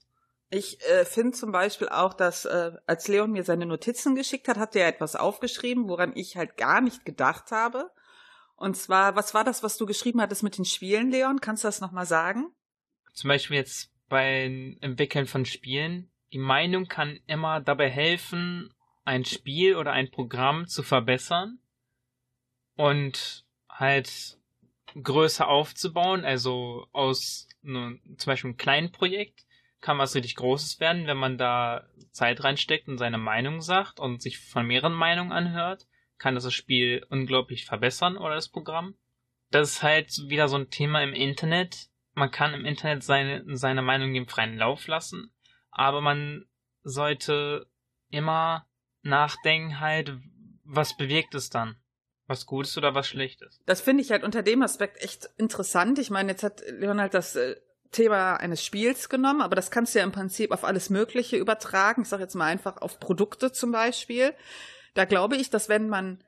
Ich 0.50 0.82
äh, 0.90 1.04
finde 1.04 1.38
zum 1.38 1.52
Beispiel 1.52 1.90
auch, 1.90 2.14
dass 2.14 2.46
äh, 2.46 2.72
als 2.86 3.08
Leon 3.08 3.32
mir 3.32 3.44
seine 3.44 3.66
Notizen 3.66 4.16
geschickt 4.16 4.48
hat, 4.48 4.58
hat 4.58 4.76
er 4.76 4.88
etwas 4.88 5.16
aufgeschrieben, 5.16 5.90
woran 5.90 6.16
ich 6.16 6.38
halt 6.38 6.58
gar 6.58 6.80
nicht 6.80 7.06
gedacht 7.06 7.52
habe. 7.52 7.92
Und 8.58 8.76
zwar, 8.76 9.16
was 9.16 9.34
war 9.34 9.44
das, 9.44 9.64
was 9.64 9.78
du 9.78 9.86
geschrieben 9.86 10.20
hattest 10.20 10.44
mit 10.44 10.58
den 10.58 10.66
Spielen, 10.66 11.12
Leon? 11.12 11.40
Kannst 11.40 11.64
du 11.64 11.68
das 11.70 11.80
nochmal 11.80 12.06
sagen? 12.06 12.52
Zum 13.14 13.30
Beispiel 13.30 13.58
jetzt 13.58 13.92
beim 14.10 14.78
Entwickeln 14.82 15.28
von 15.28 15.46
Spielen 15.46 16.12
die 16.34 16.40
Meinung 16.40 16.88
kann 16.88 17.20
immer 17.28 17.62
dabei 17.62 17.90
helfen, 17.90 18.74
ein 19.06 19.24
Spiel 19.24 19.76
oder 19.76 19.94
ein 19.94 20.12
Programm 20.12 20.68
zu 20.68 20.84
verbessern 20.84 21.60
und 22.76 23.46
halt 23.70 24.38
größer 25.02 25.48
aufzubauen. 25.48 26.26
Also 26.26 26.88
aus 26.92 27.48
ne, 27.62 28.00
zum 28.18 28.32
Beispiel 28.32 28.50
einem 28.50 28.58
kleinen 28.58 28.92
Projekt 28.92 29.46
kann 29.80 29.98
was 29.98 30.16
richtig 30.16 30.36
Großes 30.36 30.80
werden, 30.80 31.08
wenn 31.08 31.18
man 31.18 31.38
da 31.38 31.88
Zeit 32.12 32.44
reinsteckt 32.44 32.88
und 32.88 32.98
seine 32.98 33.18
Meinung 33.18 33.62
sagt 33.62 34.00
und 34.00 34.22
sich 34.22 34.40
von 34.40 34.66
mehreren 34.66 34.94
Meinungen 34.94 35.32
anhört, 35.32 35.88
kann 36.18 36.36
das 36.36 36.44
das 36.44 36.54
Spiel 36.54 37.06
unglaublich 37.10 37.66
verbessern 37.66 38.18
oder 38.18 38.36
das 38.36 38.50
Programm. 38.50 38.96
Das 39.52 39.72
ist 39.72 39.84
halt 39.84 40.12
wieder 40.28 40.48
so 40.48 40.58
ein 40.58 40.70
Thema 40.70 41.02
im 41.02 41.14
Internet. 41.14 41.90
Man 42.14 42.32
kann 42.32 42.54
im 42.54 42.66
Internet 42.66 43.04
seine, 43.04 43.44
seine 43.56 43.82
Meinung 43.82 44.14
dem 44.14 44.28
freien 44.28 44.58
Lauf 44.58 44.88
lassen, 44.88 45.32
aber 45.70 46.02
man 46.02 46.46
sollte 46.84 47.68
immer 48.10 48.68
nachdenken 49.04 49.80
halt, 49.80 50.14
was 50.64 50.98
bewirkt 50.98 51.36
es 51.36 51.50
dann? 51.50 51.78
Was 52.26 52.46
Gutes 52.46 52.78
oder 52.78 52.94
was 52.94 53.08
Schlechtes? 53.08 53.62
Das 53.66 53.80
finde 53.80 54.04
ich 54.04 54.12
halt 54.12 54.24
unter 54.24 54.44
dem 54.44 54.62
Aspekt 54.62 55.02
echt 55.02 55.30
interessant. 55.38 55.98
Ich 55.98 56.10
meine, 56.10 56.32
jetzt 56.32 56.44
hat 56.44 56.62
Leonald 56.68 57.14
das 57.14 57.38
äh, 57.38 57.56
Thema 57.92 58.36
eines 58.36 58.66
Spiels 58.66 59.08
genommen, 59.08 59.42
aber 59.42 59.56
das 59.56 59.72
kannst 59.72 59.96
du 59.96 60.00
ja 60.00 60.06
im 60.06 60.12
Prinzip 60.12 60.52
auf 60.52 60.66
alles 60.66 60.90
Mögliche 60.90 61.38
übertragen. 61.38 62.02
Ich 62.02 62.10
sage 62.10 62.24
jetzt 62.24 62.36
mal 62.36 62.46
einfach 62.46 62.78
auf 62.78 63.00
Produkte 63.00 63.52
zum 63.54 63.72
Beispiel. 63.72 64.34
Da 64.94 65.06
glaube 65.06 65.36
ich, 65.36 65.50
dass 65.50 65.70
wenn 65.70 65.90
man 65.90 66.24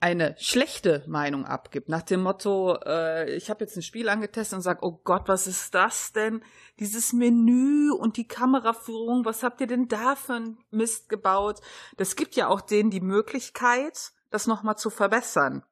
eine 0.00 0.36
schlechte 0.38 1.02
Meinung 1.08 1.44
abgibt, 1.44 1.88
nach 1.88 2.02
dem 2.02 2.22
Motto, 2.22 2.78
äh, 2.84 3.34
ich 3.34 3.50
habe 3.50 3.64
jetzt 3.64 3.76
ein 3.76 3.82
Spiel 3.82 4.08
angetestet 4.08 4.56
und 4.56 4.62
sage, 4.62 4.80
oh 4.82 5.00
Gott, 5.02 5.26
was 5.26 5.46
ist 5.46 5.74
das 5.74 6.12
denn? 6.12 6.42
Dieses 6.78 7.12
Menü 7.12 7.90
und 7.90 8.16
die 8.16 8.28
Kameraführung, 8.28 9.24
was 9.24 9.42
habt 9.42 9.60
ihr 9.60 9.66
denn 9.66 9.88
da 9.88 10.14
für 10.14 10.34
ein 10.34 10.58
Mist 10.70 11.08
gebaut? 11.08 11.60
Das 11.96 12.14
gibt 12.14 12.36
ja 12.36 12.46
auch 12.48 12.60
denen 12.60 12.90
die 12.90 13.00
Möglichkeit, 13.00 14.12
das 14.30 14.46
nochmal 14.46 14.76
zu 14.76 14.90
verbessern. 14.90 15.64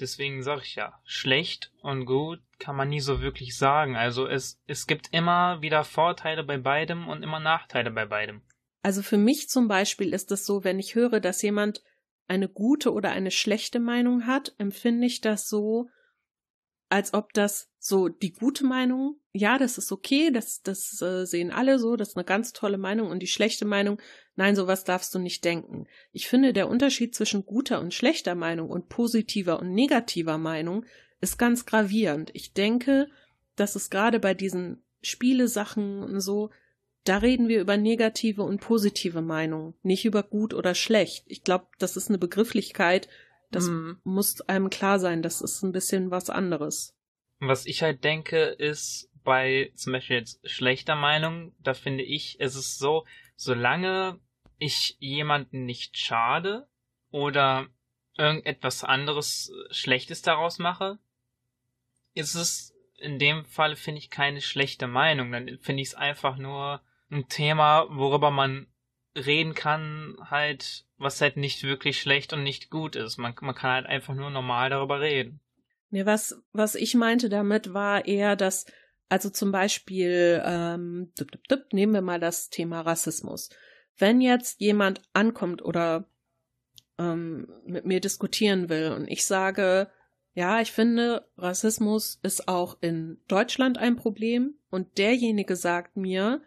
Deswegen 0.00 0.42
sage 0.42 0.62
ich 0.62 0.74
ja, 0.74 1.00
schlecht 1.04 1.72
und 1.80 2.04
gut 2.04 2.40
kann 2.58 2.76
man 2.76 2.88
nie 2.88 3.00
so 3.00 3.20
wirklich 3.20 3.56
sagen. 3.56 3.96
Also 3.96 4.26
es, 4.26 4.60
es 4.66 4.86
gibt 4.86 5.08
immer 5.12 5.60
wieder 5.62 5.84
Vorteile 5.84 6.44
bei 6.44 6.58
beidem 6.58 7.08
und 7.08 7.22
immer 7.22 7.40
Nachteile 7.40 7.90
bei 7.90 8.06
beidem. 8.06 8.42
Also 8.86 9.02
für 9.02 9.18
mich 9.18 9.48
zum 9.48 9.66
Beispiel 9.66 10.14
ist 10.14 10.30
es 10.30 10.46
so, 10.46 10.62
wenn 10.62 10.78
ich 10.78 10.94
höre, 10.94 11.18
dass 11.18 11.42
jemand 11.42 11.82
eine 12.28 12.48
gute 12.48 12.92
oder 12.92 13.10
eine 13.10 13.32
schlechte 13.32 13.80
Meinung 13.80 14.28
hat, 14.28 14.54
empfinde 14.58 15.08
ich 15.08 15.20
das 15.20 15.48
so, 15.48 15.88
als 16.88 17.12
ob 17.12 17.32
das 17.32 17.68
so 17.80 18.08
die 18.08 18.32
gute 18.32 18.64
Meinung, 18.64 19.16
ja, 19.32 19.58
das 19.58 19.76
ist 19.76 19.90
okay, 19.90 20.30
das, 20.30 20.62
das 20.62 21.02
äh, 21.02 21.24
sehen 21.24 21.50
alle 21.50 21.80
so, 21.80 21.96
das 21.96 22.10
ist 22.10 22.16
eine 22.16 22.24
ganz 22.24 22.52
tolle 22.52 22.78
Meinung 22.78 23.10
und 23.10 23.24
die 23.24 23.26
schlechte 23.26 23.64
Meinung, 23.64 24.00
nein, 24.36 24.54
sowas 24.54 24.84
darfst 24.84 25.12
du 25.16 25.18
nicht 25.18 25.44
denken. 25.44 25.88
Ich 26.12 26.28
finde, 26.28 26.52
der 26.52 26.68
Unterschied 26.68 27.12
zwischen 27.12 27.44
guter 27.44 27.80
und 27.80 27.92
schlechter 27.92 28.36
Meinung 28.36 28.70
und 28.70 28.88
positiver 28.88 29.58
und 29.58 29.72
negativer 29.72 30.38
Meinung 30.38 30.86
ist 31.20 31.38
ganz 31.38 31.66
gravierend. 31.66 32.30
Ich 32.34 32.52
denke, 32.52 33.08
dass 33.56 33.74
es 33.74 33.90
gerade 33.90 34.20
bei 34.20 34.32
diesen 34.32 34.84
Spielesachen 35.02 36.04
und 36.04 36.20
so 36.20 36.50
da 37.08 37.18
reden 37.18 37.48
wir 37.48 37.60
über 37.60 37.76
negative 37.76 38.42
und 38.42 38.60
positive 38.60 39.22
Meinungen, 39.22 39.74
nicht 39.82 40.04
über 40.04 40.22
gut 40.22 40.54
oder 40.54 40.74
schlecht. 40.74 41.24
Ich 41.28 41.42
glaube, 41.42 41.66
das 41.78 41.96
ist 41.96 42.08
eine 42.08 42.18
Begrifflichkeit, 42.18 43.08
das 43.50 43.68
mm. 43.68 43.92
muss 44.04 44.40
einem 44.42 44.70
klar 44.70 44.98
sein, 44.98 45.22
das 45.22 45.40
ist 45.40 45.62
ein 45.62 45.72
bisschen 45.72 46.10
was 46.10 46.30
anderes. 46.30 46.96
Was 47.38 47.66
ich 47.66 47.82
halt 47.82 48.02
denke, 48.04 48.38
ist 48.38 49.10
bei 49.24 49.72
zum 49.74 49.92
Beispiel 49.92 50.16
jetzt 50.16 50.48
schlechter 50.48 50.94
Meinung, 50.94 51.54
da 51.60 51.74
finde 51.74 52.04
ich, 52.04 52.36
es 52.40 52.56
ist 52.56 52.78
so, 52.78 53.04
solange 53.36 54.18
ich 54.58 54.96
jemanden 54.98 55.64
nicht 55.64 55.98
schade 55.98 56.68
oder 57.10 57.66
irgendetwas 58.16 58.84
anderes 58.84 59.52
Schlechtes 59.70 60.22
daraus 60.22 60.58
mache, 60.58 60.98
ist 62.14 62.34
es 62.34 62.74
in 62.98 63.18
dem 63.18 63.44
Fall, 63.44 63.76
finde 63.76 63.98
ich, 63.98 64.10
keine 64.10 64.40
schlechte 64.40 64.86
Meinung. 64.86 65.32
Dann 65.32 65.58
finde 65.60 65.82
ich 65.82 65.88
es 65.88 65.94
einfach 65.94 66.36
nur 66.38 66.80
ein 67.10 67.28
Thema, 67.28 67.86
worüber 67.90 68.30
man 68.30 68.66
reden 69.16 69.54
kann, 69.54 70.16
halt, 70.22 70.84
was 70.98 71.20
halt 71.20 71.36
nicht 71.36 71.62
wirklich 71.62 72.00
schlecht 72.00 72.32
und 72.32 72.42
nicht 72.42 72.70
gut 72.70 72.96
ist. 72.96 73.16
Man, 73.16 73.34
man 73.40 73.54
kann 73.54 73.70
halt 73.70 73.86
einfach 73.86 74.14
nur 74.14 74.30
normal 74.30 74.70
darüber 74.70 75.00
reden. 75.00 75.40
Nee, 75.90 76.04
was, 76.04 76.42
was 76.52 76.74
ich 76.74 76.94
meinte 76.94 77.28
damit 77.28 77.72
war 77.72 78.06
eher, 78.06 78.36
dass, 78.36 78.66
also 79.08 79.30
zum 79.30 79.52
Beispiel, 79.52 80.42
ähm, 80.44 81.12
dip, 81.18 81.30
dip, 81.30 81.44
dip, 81.48 81.72
nehmen 81.72 81.94
wir 81.94 82.02
mal 82.02 82.20
das 82.20 82.50
Thema 82.50 82.80
Rassismus. 82.80 83.50
Wenn 83.96 84.20
jetzt 84.20 84.60
jemand 84.60 85.00
ankommt 85.14 85.64
oder 85.64 86.10
ähm, 86.98 87.48
mit 87.64 87.86
mir 87.86 88.00
diskutieren 88.00 88.68
will 88.68 88.92
und 88.92 89.08
ich 89.08 89.24
sage, 89.24 89.90
ja, 90.34 90.60
ich 90.60 90.72
finde, 90.72 91.26
Rassismus 91.38 92.18
ist 92.22 92.46
auch 92.46 92.76
in 92.82 93.18
Deutschland 93.26 93.78
ein 93.78 93.96
Problem 93.96 94.58
und 94.70 94.98
derjenige 94.98 95.56
sagt 95.56 95.96
mir, 95.96 96.42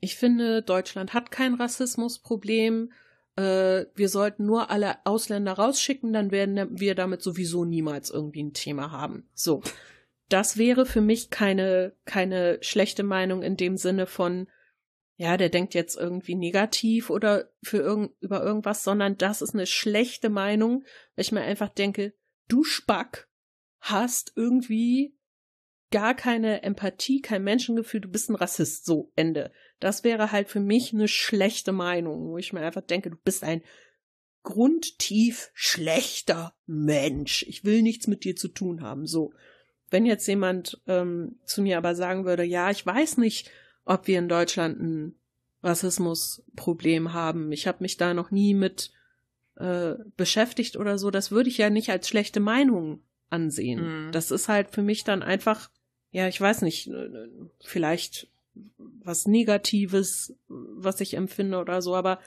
ich 0.00 0.16
finde, 0.16 0.62
Deutschland 0.62 1.14
hat 1.14 1.30
kein 1.30 1.54
Rassismusproblem. 1.54 2.92
Äh, 3.36 3.86
wir 3.94 4.08
sollten 4.08 4.46
nur 4.46 4.70
alle 4.70 5.04
Ausländer 5.04 5.54
rausschicken, 5.54 6.12
dann 6.12 6.30
werden 6.30 6.78
wir 6.78 6.94
damit 6.94 7.22
sowieso 7.22 7.64
niemals 7.64 8.10
irgendwie 8.10 8.42
ein 8.42 8.54
Thema 8.54 8.90
haben. 8.90 9.28
So. 9.34 9.62
Das 10.28 10.58
wäre 10.58 10.84
für 10.84 11.00
mich 11.00 11.30
keine, 11.30 11.94
keine 12.04 12.58
schlechte 12.60 13.02
Meinung 13.02 13.42
in 13.42 13.56
dem 13.56 13.78
Sinne 13.78 14.06
von, 14.06 14.46
ja, 15.16 15.36
der 15.36 15.48
denkt 15.48 15.74
jetzt 15.74 15.96
irgendwie 15.96 16.34
negativ 16.34 17.10
oder 17.10 17.50
für 17.62 17.78
irgend, 17.78 18.12
über 18.20 18.42
irgendwas, 18.42 18.84
sondern 18.84 19.16
das 19.16 19.42
ist 19.42 19.54
eine 19.54 19.66
schlechte 19.66 20.28
Meinung, 20.28 20.84
weil 21.16 21.24
ich 21.24 21.32
mir 21.32 21.40
einfach 21.40 21.70
denke, 21.70 22.12
du 22.46 22.62
Spack 22.62 23.28
hast 23.80 24.32
irgendwie 24.36 25.17
gar 25.90 26.14
keine 26.14 26.62
Empathie, 26.62 27.20
kein 27.20 27.44
Menschengefühl, 27.44 28.00
du 28.00 28.08
bist 28.08 28.30
ein 28.30 28.34
Rassist, 28.34 28.84
so 28.84 29.10
Ende. 29.16 29.52
Das 29.80 30.04
wäre 30.04 30.32
halt 30.32 30.48
für 30.48 30.60
mich 30.60 30.92
eine 30.92 31.08
schlechte 31.08 31.72
Meinung, 31.72 32.28
wo 32.28 32.38
ich 32.38 32.52
mir 32.52 32.60
einfach 32.60 32.82
denke, 32.82 33.10
du 33.10 33.16
bist 33.16 33.44
ein 33.44 33.62
grundtief 34.42 35.50
schlechter 35.54 36.54
Mensch. 36.66 37.44
Ich 37.48 37.64
will 37.64 37.82
nichts 37.82 38.06
mit 38.06 38.24
dir 38.24 38.36
zu 38.36 38.48
tun 38.48 38.82
haben. 38.82 39.06
So. 39.06 39.32
Wenn 39.90 40.06
jetzt 40.06 40.26
jemand 40.26 40.80
ähm, 40.86 41.36
zu 41.44 41.62
mir 41.62 41.78
aber 41.78 41.94
sagen 41.94 42.24
würde, 42.24 42.44
ja, 42.44 42.70
ich 42.70 42.84
weiß 42.84 43.18
nicht, 43.18 43.50
ob 43.84 44.06
wir 44.06 44.18
in 44.18 44.28
Deutschland 44.28 44.80
ein 44.80 45.14
Rassismusproblem 45.62 47.12
haben. 47.12 47.52
Ich 47.52 47.66
habe 47.66 47.82
mich 47.82 47.96
da 47.96 48.14
noch 48.14 48.30
nie 48.30 48.54
mit 48.54 48.92
äh, 49.56 49.94
beschäftigt 50.16 50.76
oder 50.76 50.98
so. 50.98 51.10
Das 51.10 51.30
würde 51.30 51.48
ich 51.48 51.58
ja 51.58 51.70
nicht 51.70 51.90
als 51.90 52.08
schlechte 52.08 52.40
Meinung 52.40 53.02
ansehen. 53.30 54.06
Mhm. 54.06 54.12
Das 54.12 54.30
ist 54.30 54.48
halt 54.48 54.70
für 54.70 54.82
mich 54.82 55.04
dann 55.04 55.22
einfach, 55.22 55.70
ja, 56.10 56.28
ich 56.28 56.40
weiß 56.40 56.62
nicht, 56.62 56.90
vielleicht 57.64 58.28
was 58.76 59.26
Negatives, 59.26 60.34
was 60.48 61.00
ich 61.00 61.14
empfinde 61.14 61.58
oder 61.58 61.82
so, 61.82 61.94
aber 61.94 62.18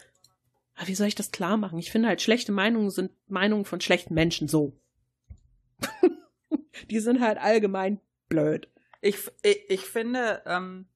wie 0.86 0.96
soll 0.96 1.08
ich 1.08 1.16
das 1.16 1.32
klar 1.32 1.58
machen? 1.58 1.78
Ich 1.80 1.92
finde 1.92 2.08
halt, 2.08 2.22
schlechte 2.22 2.52
Meinungen 2.52 2.90
sind 2.90 3.12
Meinungen 3.28 3.66
von 3.66 3.82
schlechten 3.82 4.14
Menschen 4.14 4.48
so. 4.48 4.74
Die 6.90 7.00
sind 7.00 7.22
halt 7.22 7.38
allgemein 7.38 8.00
blöd. 8.30 8.68
Ich, 9.02 9.18
ich, 9.44 9.70
ich 9.70 9.82
finde, 9.82 10.42
ähm, 10.46 10.88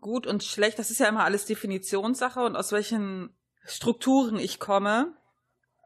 gut 0.00 0.26
und 0.26 0.44
schlecht, 0.44 0.78
das 0.78 0.90
ist 0.90 1.00
ja 1.00 1.08
immer 1.08 1.24
alles 1.24 1.46
Definitionssache 1.46 2.40
und 2.40 2.56
aus 2.56 2.72
welchen 2.72 3.34
Strukturen 3.64 4.38
ich 4.38 4.58
komme. 4.58 5.16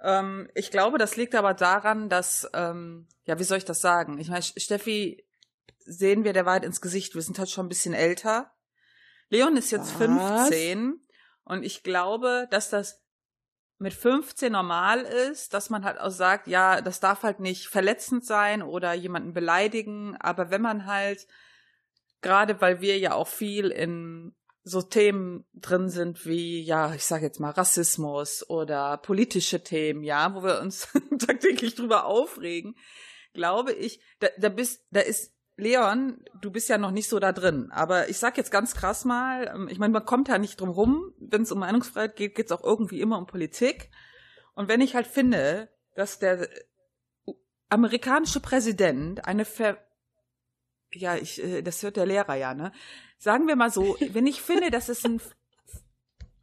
Ähm, 0.02 0.48
ich 0.54 0.70
glaube, 0.70 0.98
das 0.98 1.16
liegt 1.16 1.34
aber 1.34 1.54
daran, 1.54 2.08
dass, 2.08 2.48
ähm, 2.52 3.06
ja, 3.24 3.38
wie 3.38 3.44
soll 3.44 3.58
ich 3.58 3.64
das 3.64 3.80
sagen? 3.80 4.18
Ich 4.18 4.28
meine, 4.28 4.42
Steffi 4.42 5.24
sehen 5.88 6.24
wir 6.24 6.32
der 6.32 6.46
Wahrheit 6.46 6.64
ins 6.64 6.80
Gesicht. 6.80 7.14
Wir 7.14 7.22
sind 7.22 7.38
halt 7.38 7.50
schon 7.50 7.66
ein 7.66 7.70
bisschen 7.70 7.94
älter. 7.94 8.52
Leon 9.30 9.56
ist 9.56 9.70
jetzt 9.70 9.98
Was? 9.98 10.48
15 10.48 11.00
und 11.44 11.62
ich 11.62 11.82
glaube, 11.82 12.46
dass 12.50 12.70
das 12.70 13.02
mit 13.78 13.94
15 13.94 14.52
normal 14.52 15.02
ist, 15.02 15.54
dass 15.54 15.70
man 15.70 15.84
halt 15.84 15.98
auch 15.98 16.10
sagt, 16.10 16.48
ja, 16.48 16.80
das 16.80 17.00
darf 17.00 17.22
halt 17.22 17.40
nicht 17.40 17.66
verletzend 17.68 18.24
sein 18.24 18.62
oder 18.62 18.92
jemanden 18.92 19.32
beleidigen, 19.32 20.16
aber 20.16 20.50
wenn 20.50 20.62
man 20.62 20.86
halt 20.86 21.26
gerade 22.20 22.60
weil 22.60 22.80
wir 22.80 22.98
ja 22.98 23.14
auch 23.14 23.28
viel 23.28 23.68
in 23.68 24.34
so 24.64 24.82
Themen 24.82 25.46
drin 25.54 25.88
sind 25.88 26.26
wie, 26.26 26.62
ja, 26.62 26.94
ich 26.94 27.04
sage 27.04 27.24
jetzt 27.24 27.40
mal 27.40 27.50
Rassismus 27.50 28.48
oder 28.50 28.98
politische 28.98 29.62
Themen, 29.62 30.02
ja, 30.02 30.34
wo 30.34 30.42
wir 30.42 30.60
uns 30.60 30.88
tagtäglich 31.26 31.74
drüber 31.74 32.04
aufregen, 32.04 32.76
glaube 33.32 33.72
ich, 33.72 34.00
da, 34.18 34.28
da 34.38 34.48
bist, 34.48 34.84
da 34.90 35.00
ist 35.00 35.32
Leon, 35.58 36.24
du 36.40 36.52
bist 36.52 36.68
ja 36.68 36.78
noch 36.78 36.92
nicht 36.92 37.08
so 37.08 37.18
da 37.18 37.32
drin, 37.32 37.72
aber 37.72 38.08
ich 38.08 38.18
sag 38.18 38.36
jetzt 38.36 38.52
ganz 38.52 38.74
krass 38.74 39.04
mal, 39.04 39.50
ähm, 39.52 39.68
ich 39.68 39.80
meine, 39.80 39.92
man 39.92 40.04
kommt 40.04 40.28
ja 40.28 40.38
nicht 40.38 40.60
drum 40.60 40.70
rum, 40.70 41.12
wenn 41.18 41.42
es 41.42 41.50
um 41.50 41.58
Meinungsfreiheit 41.58 42.14
geht, 42.14 42.36
geht 42.36 42.46
es 42.46 42.52
auch 42.52 42.62
irgendwie 42.62 43.00
immer 43.00 43.18
um 43.18 43.26
Politik. 43.26 43.90
Und 44.54 44.68
wenn 44.68 44.80
ich 44.80 44.94
halt 44.94 45.08
finde, 45.08 45.68
dass 45.96 46.20
der 46.20 46.48
amerikanische 47.68 48.38
Präsident 48.38 49.24
eine 49.26 49.44
Ver 49.44 49.78
ja, 50.92 51.16
ich, 51.16 51.42
äh, 51.42 51.60
das 51.62 51.82
hört 51.82 51.96
der 51.96 52.06
Lehrer 52.06 52.36
ja, 52.36 52.54
ne? 52.54 52.72
Sagen 53.18 53.48
wir 53.48 53.56
mal 53.56 53.70
so, 53.70 53.96
wenn 54.12 54.28
ich 54.28 54.40
finde, 54.40 54.70
dass 54.70 54.88
es 54.88 55.04
ein 55.04 55.20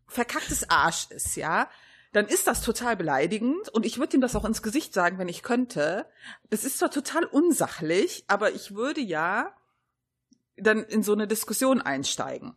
verkacktes 0.07 0.69
Arsch 0.69 1.09
ist, 1.11 1.37
ja, 1.37 1.69
dann 2.15 2.27
ist 2.27 2.47
das 2.47 2.61
total 2.61 2.95
beleidigend 2.95 3.67
und 3.67 3.85
ich 3.85 3.97
würde 3.97 4.15
ihm 4.15 4.21
das 4.21 4.37
auch 4.37 4.45
ins 4.45 4.61
Gesicht 4.61 4.93
sagen, 4.93 5.17
wenn 5.17 5.27
ich 5.27 5.43
könnte. 5.43 6.05
Das 6.49 6.63
ist 6.63 6.79
zwar 6.79 6.89
total 6.89 7.25
unsachlich, 7.25 8.23
aber 8.27 8.53
ich 8.53 8.73
würde 8.73 9.01
ja 9.01 9.53
dann 10.55 10.85
in 10.85 11.03
so 11.03 11.11
eine 11.11 11.27
Diskussion 11.27 11.81
einsteigen. 11.81 12.55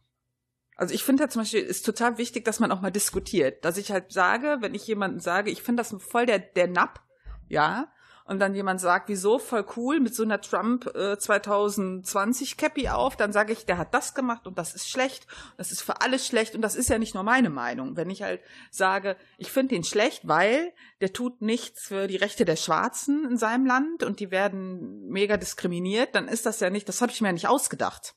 Also 0.76 0.94
ich 0.94 1.02
finde 1.02 1.22
halt 1.22 1.32
zum 1.32 1.42
Beispiel, 1.42 1.62
ist 1.62 1.84
total 1.84 2.18
wichtig, 2.18 2.44
dass 2.44 2.60
man 2.60 2.70
auch 2.70 2.80
mal 2.80 2.92
diskutiert. 2.92 3.64
Dass 3.64 3.78
ich 3.78 3.90
halt 3.90 4.12
sage, 4.12 4.58
wenn 4.60 4.76
ich 4.76 4.86
jemanden 4.86 5.18
sage, 5.18 5.50
ich 5.50 5.60
finde 5.60 5.82
das 5.82 5.92
voll 6.00 6.26
der, 6.26 6.38
der 6.38 6.68
Napp, 6.68 7.02
ja, 7.48 7.92
und 8.28 8.40
dann 8.40 8.54
jemand 8.54 8.78
sagt, 8.78 9.08
wieso, 9.08 9.38
voll 9.38 9.64
cool, 9.76 10.00
mit 10.00 10.14
so 10.14 10.22
einer 10.22 10.40
Trump 10.40 10.86
äh, 10.94 11.16
2020 11.18 12.58
Cappy 12.58 12.88
auf, 12.90 13.16
dann 13.16 13.32
sage 13.32 13.54
ich, 13.54 13.64
der 13.64 13.78
hat 13.78 13.94
das 13.94 14.14
gemacht 14.14 14.46
und 14.46 14.58
das 14.58 14.74
ist 14.74 14.88
schlecht, 14.88 15.26
das 15.56 15.72
ist 15.72 15.80
für 15.80 16.02
alles 16.02 16.26
schlecht 16.26 16.54
und 16.54 16.60
das 16.60 16.76
ist 16.76 16.90
ja 16.90 16.98
nicht 16.98 17.14
nur 17.14 17.22
meine 17.22 17.48
Meinung. 17.48 17.96
Wenn 17.96 18.10
ich 18.10 18.22
halt 18.22 18.42
sage, 18.70 19.16
ich 19.38 19.50
finde 19.50 19.74
ihn 19.74 19.82
schlecht, 19.82 20.28
weil 20.28 20.74
der 21.00 21.14
tut 21.14 21.40
nichts 21.40 21.84
für 21.84 22.06
die 22.06 22.16
Rechte 22.16 22.44
der 22.44 22.56
Schwarzen 22.56 23.24
in 23.24 23.38
seinem 23.38 23.64
Land 23.64 24.02
und 24.02 24.20
die 24.20 24.30
werden 24.30 25.08
mega 25.08 25.38
diskriminiert, 25.38 26.14
dann 26.14 26.28
ist 26.28 26.44
das 26.44 26.60
ja 26.60 26.68
nicht, 26.68 26.86
das 26.86 27.00
habe 27.00 27.10
ich 27.10 27.22
mir 27.22 27.28
ja 27.28 27.32
nicht 27.32 27.48
ausgedacht. 27.48 28.14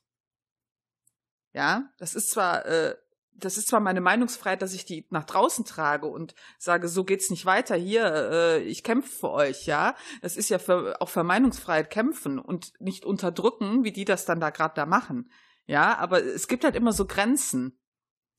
Ja, 1.54 1.90
das 2.00 2.16
ist 2.16 2.32
zwar, 2.32 2.66
äh, 2.66 2.96
das 3.34 3.58
ist 3.58 3.68
zwar 3.68 3.80
meine 3.80 4.02
Meinungsfreiheit, 4.02 4.62
dass 4.62 4.74
ich 4.74 4.86
die 4.86 5.06
nach 5.10 5.24
draußen 5.24 5.66
trage 5.66 6.08
und 6.08 6.36
sage, 6.58 6.88
so 6.88 7.04
geht's 7.04 7.30
nicht 7.30 7.46
weiter. 7.46 7.76
Hier, 7.76 8.06
äh, 8.14 8.64
ich 8.64 8.84
kämpfe 8.84 9.10
für 9.10 9.32
euch, 9.32 9.66
ja. 9.66 9.96
Das 10.22 10.38
ist 10.38 10.50
ja 10.50 10.60
für, 10.60 11.02
auch 11.02 11.10
für 11.10 11.24
Meinungsfreiheit 11.24 11.90
kämpfen 11.90 12.40
und 12.40 12.74
nicht 12.80 13.06
unterdrücken, 13.06 13.84
wie 13.84 13.92
die 13.92 14.06
das 14.06 14.26
dann 14.26 14.40
da 14.40 14.50
gerade 14.50 14.76
da 14.76 14.86
machen. 14.86 15.32
Ja, 15.66 15.98
aber 15.98 16.24
es 16.24 16.48
gibt 16.48 16.64
halt 16.64 16.76
immer 16.76 16.94
so 16.94 17.06
Grenzen. 17.06 17.80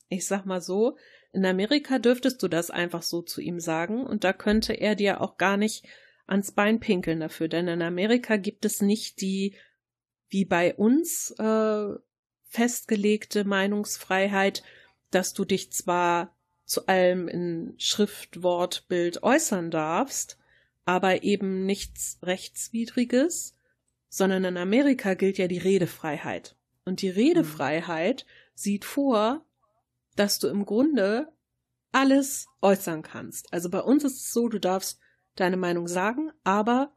Ich 0.09 0.27
sag 0.27 0.45
mal 0.45 0.61
so, 0.61 0.97
in 1.33 1.47
Amerika 1.47 1.99
dürftest 1.99 2.43
du 2.43 2.49
das 2.49 2.71
einfach 2.71 3.03
so 3.03 3.23
zu 3.23 3.41
ihm 3.41 3.59
sagen 3.59 4.05
und 4.05 4.25
da 4.25 4.33
könnte 4.33 4.75
er 4.75 4.95
dir 4.95 5.21
auch 5.21 5.39
gar 5.39 5.57
nicht 5.57 5.87
ans 6.27 6.53
Bein 6.53 6.79
pinkeln 6.79 7.21
dafür, 7.21 7.49
denn 7.49 7.69
in 7.69 7.83
Amerika 7.83 8.37
gibt 8.37 8.65
es 8.65 8.83
nicht 8.83 9.21
die, 9.21 9.57
wie 10.29 10.45
bei 10.45 10.75
uns, 10.75 11.31
äh, 11.39 11.89
festgelegte 12.45 13.45
Meinungsfreiheit, 13.45 14.63
dass 15.15 15.33
du 15.35 15.45
dich 15.45 15.73
zwar 15.73 16.35
zu 16.65 16.87
allem 16.87 17.29
in 17.29 17.75
Schrift, 17.79 18.43
Wort, 18.43 18.87
Bild 18.89 19.23
äußern 19.23 19.71
darfst, 19.71 20.39
aber 20.85 21.23
eben 21.23 21.65
nichts 21.65 22.19
Rechtswidriges, 22.23 23.57
sondern 24.09 24.45
in 24.45 24.57
Amerika 24.57 25.15
gilt 25.15 25.39
ja 25.39 25.49
die 25.49 25.59
Redefreiheit. 25.59 26.57
Und 26.85 27.03
die 27.03 27.11
Redefreiheit 27.11 28.27
mhm. 28.27 28.31
sieht 28.55 28.85
vor, 28.85 29.45
dass 30.17 30.39
du 30.39 30.49
im 30.49 30.65
Grunde 30.65 31.33
alles 31.93 32.47
äußern 32.61 33.03
kannst. 33.03 33.53
Also 33.53 33.71
bei 33.71 33.81
uns 33.81 34.05
ist 34.05 34.17
es 34.17 34.33
so, 34.33 34.49
du 34.49 34.59
darfst 34.59 34.99
deine 35.37 35.57
Meinung 35.57 35.89
sagen, 35.89 36.31
aber 36.43 36.93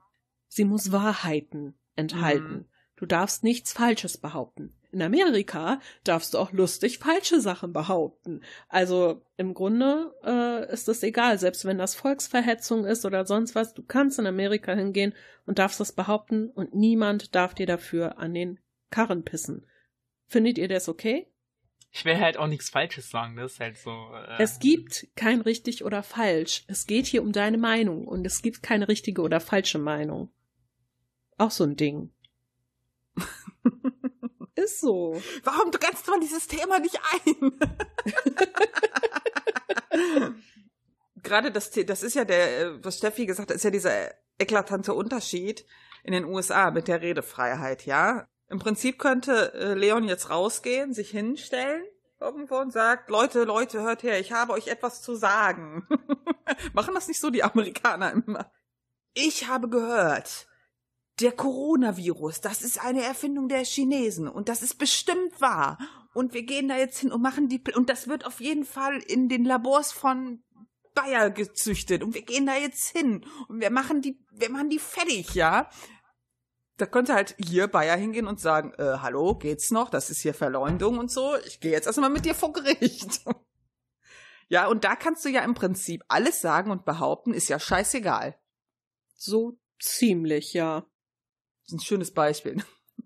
sie 0.47 0.65
muss 0.65 0.91
Wahrheiten 0.91 1.75
enthalten. 1.95 2.53
Mhm. 2.53 2.65
Du 2.95 3.05
darfst 3.05 3.43
nichts 3.43 3.73
Falsches 3.73 4.17
behaupten. 4.17 4.73
In 4.95 5.01
Amerika 5.01 5.81
darfst 6.05 6.33
du 6.33 6.37
auch 6.37 6.53
lustig 6.53 6.99
falsche 6.99 7.41
Sachen 7.41 7.73
behaupten. 7.73 8.39
Also 8.69 9.21
im 9.35 9.53
Grunde 9.53 10.15
äh, 10.23 10.71
ist 10.71 10.87
es 10.87 11.03
egal, 11.03 11.37
selbst 11.37 11.65
wenn 11.65 11.77
das 11.77 11.95
Volksverhetzung 11.95 12.85
ist 12.85 13.03
oder 13.03 13.25
sonst 13.25 13.55
was, 13.55 13.73
du 13.73 13.83
kannst 13.83 14.19
in 14.19 14.25
Amerika 14.25 14.73
hingehen 14.73 15.13
und 15.45 15.59
darfst 15.59 15.81
das 15.81 15.91
behaupten 15.91 16.49
und 16.49 16.73
niemand 16.73 17.35
darf 17.35 17.53
dir 17.53 17.65
dafür 17.65 18.19
an 18.19 18.33
den 18.33 18.57
Karren 18.89 19.25
pissen. 19.25 19.65
Findet 20.27 20.57
ihr 20.57 20.69
das 20.69 20.87
okay? 20.87 21.27
Ich 21.91 22.05
will 22.05 22.17
halt 22.17 22.37
auch 22.37 22.47
nichts 22.47 22.69
Falsches 22.69 23.09
sagen, 23.09 23.35
das 23.35 23.51
ist 23.51 23.59
halt 23.59 23.77
so. 23.77 23.91
Äh 23.91 24.41
es 24.41 24.59
gibt 24.59 25.09
kein 25.17 25.41
richtig 25.41 25.83
oder 25.83 26.03
falsch. 26.03 26.63
Es 26.67 26.87
geht 26.87 27.05
hier 27.05 27.21
um 27.21 27.33
deine 27.33 27.57
Meinung 27.57 28.07
und 28.07 28.25
es 28.25 28.41
gibt 28.41 28.63
keine 28.63 28.87
richtige 28.87 29.21
oder 29.23 29.41
falsche 29.41 29.77
Meinung. 29.77 30.31
Auch 31.37 31.51
so 31.51 31.65
ein 31.65 31.75
Ding. 31.75 32.11
Ist 34.65 34.81
so. 34.81 35.21
Warum 35.43 35.71
du 35.71 35.77
grenzt 35.77 36.07
man 36.07 36.19
dieses 36.21 36.47
Thema 36.47 36.79
nicht 36.79 36.99
ein? 37.11 37.51
Gerade 41.21 41.51
das, 41.51 41.69
das 41.69 42.01
ist 42.01 42.15
ja 42.15 42.25
der, 42.25 42.59
äh, 42.59 42.83
was 42.83 42.97
Steffi 42.97 43.27
gesagt 43.27 43.51
hat, 43.51 43.55
ist 43.55 43.63
ja 43.63 43.69
dieser 43.69 44.09
eklatante 44.39 44.95
Unterschied 44.95 45.67
in 46.03 46.13
den 46.13 46.25
USA 46.25 46.71
mit 46.71 46.87
der 46.87 47.01
Redefreiheit, 47.01 47.85
ja. 47.85 48.27
Im 48.49 48.57
Prinzip 48.57 48.97
könnte 48.97 49.53
äh, 49.53 49.75
Leon 49.75 50.05
jetzt 50.05 50.31
rausgehen, 50.31 50.93
sich 50.93 51.11
hinstellen 51.11 51.83
irgendwo 52.19 52.57
und 52.57 52.73
sagt, 52.73 53.11
Leute, 53.11 53.43
Leute, 53.43 53.83
hört 53.83 54.01
her, 54.01 54.19
ich 54.19 54.31
habe 54.31 54.53
euch 54.53 54.67
etwas 54.67 55.03
zu 55.03 55.15
sagen. 55.15 55.87
Machen 56.73 56.95
das 56.95 57.07
nicht 57.07 57.19
so 57.19 57.29
die 57.29 57.43
Amerikaner 57.43 58.13
immer? 58.13 58.51
Ich 59.13 59.47
habe 59.47 59.69
gehört, 59.69 60.47
der 61.19 61.31
Coronavirus, 61.31 62.41
das 62.41 62.61
ist 62.61 62.83
eine 62.83 63.03
Erfindung 63.03 63.47
der 63.47 63.63
Chinesen 63.63 64.27
und 64.27 64.49
das 64.49 64.61
ist 64.61 64.75
bestimmt 64.75 65.39
wahr. 65.39 65.77
Und 66.13 66.33
wir 66.33 66.43
gehen 66.43 66.67
da 66.67 66.77
jetzt 66.77 66.99
hin 66.99 67.11
und 67.11 67.21
machen 67.21 67.47
die, 67.49 67.61
und 67.75 67.89
das 67.89 68.07
wird 68.07 68.25
auf 68.25 68.39
jeden 68.41 68.65
Fall 68.65 68.97
in 68.97 69.29
den 69.29 69.45
Labors 69.45 69.91
von 69.91 70.43
Bayer 70.93 71.29
gezüchtet 71.29 72.03
und 72.03 72.13
wir 72.15 72.21
gehen 72.21 72.45
da 72.45 72.55
jetzt 72.55 72.89
hin 72.89 73.25
und 73.47 73.59
wir 73.59 73.69
machen 73.69 74.01
die, 74.01 74.19
wir 74.31 74.49
machen 74.49 74.69
die 74.69 74.79
fertig, 74.79 75.35
ja. 75.35 75.69
Da 76.77 76.85
könnte 76.85 77.13
halt 77.13 77.35
hier 77.37 77.67
Bayer 77.67 77.95
hingehen 77.95 78.27
und 78.27 78.41
sagen, 78.41 78.73
äh, 78.77 78.97
hallo, 78.99 79.35
geht's 79.35 79.71
noch? 79.71 79.89
Das 79.89 80.09
ist 80.09 80.19
hier 80.19 80.33
Verleumdung 80.33 80.97
und 80.97 81.09
so. 81.09 81.37
Ich 81.45 81.61
gehe 81.61 81.71
jetzt 81.71 81.85
erstmal 81.85 82.09
mit 82.09 82.25
dir 82.25 82.35
vor 82.35 82.51
Gericht. 82.51 83.21
ja, 84.49 84.67
und 84.67 84.83
da 84.83 84.97
kannst 84.97 85.23
du 85.23 85.29
ja 85.29 85.41
im 85.45 85.53
Prinzip 85.53 86.03
alles 86.09 86.41
sagen 86.41 86.71
und 86.71 86.83
behaupten, 86.83 87.33
ist 87.33 87.47
ja 87.47 87.59
scheißegal. 87.59 88.37
So 89.15 89.57
ziemlich, 89.79 90.53
ja. 90.53 90.85
Das 91.65 91.73
ist 91.73 91.79
ein 91.79 91.85
schönes 91.85 92.13
Beispiel. 92.13 92.63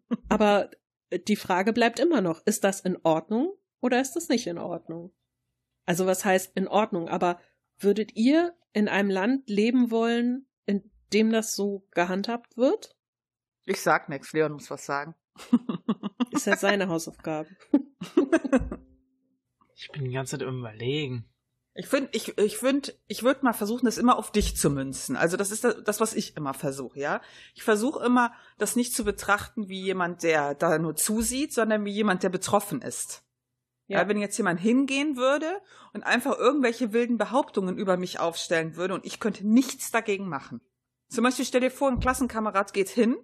Aber 0.30 0.69
die 1.28 1.36
Frage 1.36 1.74
bleibt 1.74 2.00
immer 2.00 2.22
noch, 2.22 2.45
ist 2.45 2.63
das 2.63 2.82
in 2.82 2.98
Ordnung 3.04 3.54
oder 3.82 4.02
ist 4.02 4.15
das 4.15 4.30
nicht 4.30 4.48
in 4.48 4.58
Ordnung? 4.58 5.13
Also 5.86 6.06
was 6.06 6.26
heißt 6.26 6.56
in 6.56 6.67
Ordnung? 6.67 7.10
Aber 7.10 7.39
würdet 7.78 8.15
ihr 8.15 8.54
in 8.74 8.88
einem 8.88 9.10
Land 9.10 9.50
leben 9.50 9.91
wollen, 9.91 10.48
in 10.65 10.91
dem 11.13 11.32
das 11.32 11.56
so 11.56 11.88
gehandhabt 11.91 12.58
wird? 12.58 12.95
Ich 13.65 13.82
sag 13.82 14.10
nichts, 14.10 14.34
Leon 14.34 14.54
muss 14.54 14.69
was 14.69 14.86
sagen. 14.86 15.15
Ist 16.32 16.45
ja 16.45 16.58
seine 16.58 16.88
Hausaufgabe. 16.89 17.50
ich 19.76 19.89
bin 19.91 20.06
die 20.06 20.12
ganze 20.12 20.38
Zeit 20.38 20.48
überlegen. 20.48 21.30
Ich 21.80 21.88
finde, 21.88 22.10
ich, 22.12 22.38
ich 22.38 22.58
finde, 22.58 22.94
ich 23.08 23.24
würde 23.24 23.46
mal 23.46 23.54
versuchen, 23.54 23.86
das 23.86 23.98
immer 23.98 24.18
auf 24.18 24.34
dich 24.34 24.58
zu 24.58 24.70
münzen. 24.70 25.15
Also 25.15 25.38
das 25.38 25.50
ist 25.50 25.63
das, 25.63 26.02
was 26.02 26.13
ich 26.13 26.36
immer 26.36 26.54
versuche, 26.54 27.00
ja. 27.00 27.22
Ich 27.54 27.63
versuche 27.63 28.06
immer, 28.06 28.34
das 28.58 28.76
nicht 28.76 28.94
zu 28.94 29.06
betrachten 29.06 29.70
wie 29.70 29.80
jemand, 29.80 30.24
der 30.24 30.56
da 30.56 30.78
nur 30.78 30.98
zusieht, 30.98 31.54
sondern 31.54 31.86
wie 31.86 31.92
jemand, 31.94 32.22
der 32.24 32.28
betroffen 32.28 32.82
ist. 32.82 33.24
Ja. 33.88 34.02
ja. 34.02 34.10
wenn 34.10 34.18
jetzt 34.18 34.36
jemand 34.36 34.60
hingehen 34.60 35.15
würde 35.15 35.62
und 35.94 36.04
einfach 36.04 36.38
irgendwelche 36.38 36.92
wilden 36.92 37.18
Behauptungen 37.18 37.78
über 37.78 37.96
mich 37.96 38.20
aufstellen 38.20 38.76
würde 38.76 38.96
und 38.96 39.06
ich 39.06 39.22
könnte 39.22 39.48
nichts 39.48 39.89
dagegen 39.89 40.28
machen. 40.28 40.60
Zum 41.08 41.24
Beispiel 41.24 41.46
stell 41.46 41.62
dir 41.62 41.72
vor, 41.72 41.89
ein 41.89 42.02
Klassenkamerad 42.02 42.74
geht 42.74 42.89
hin 42.89 43.15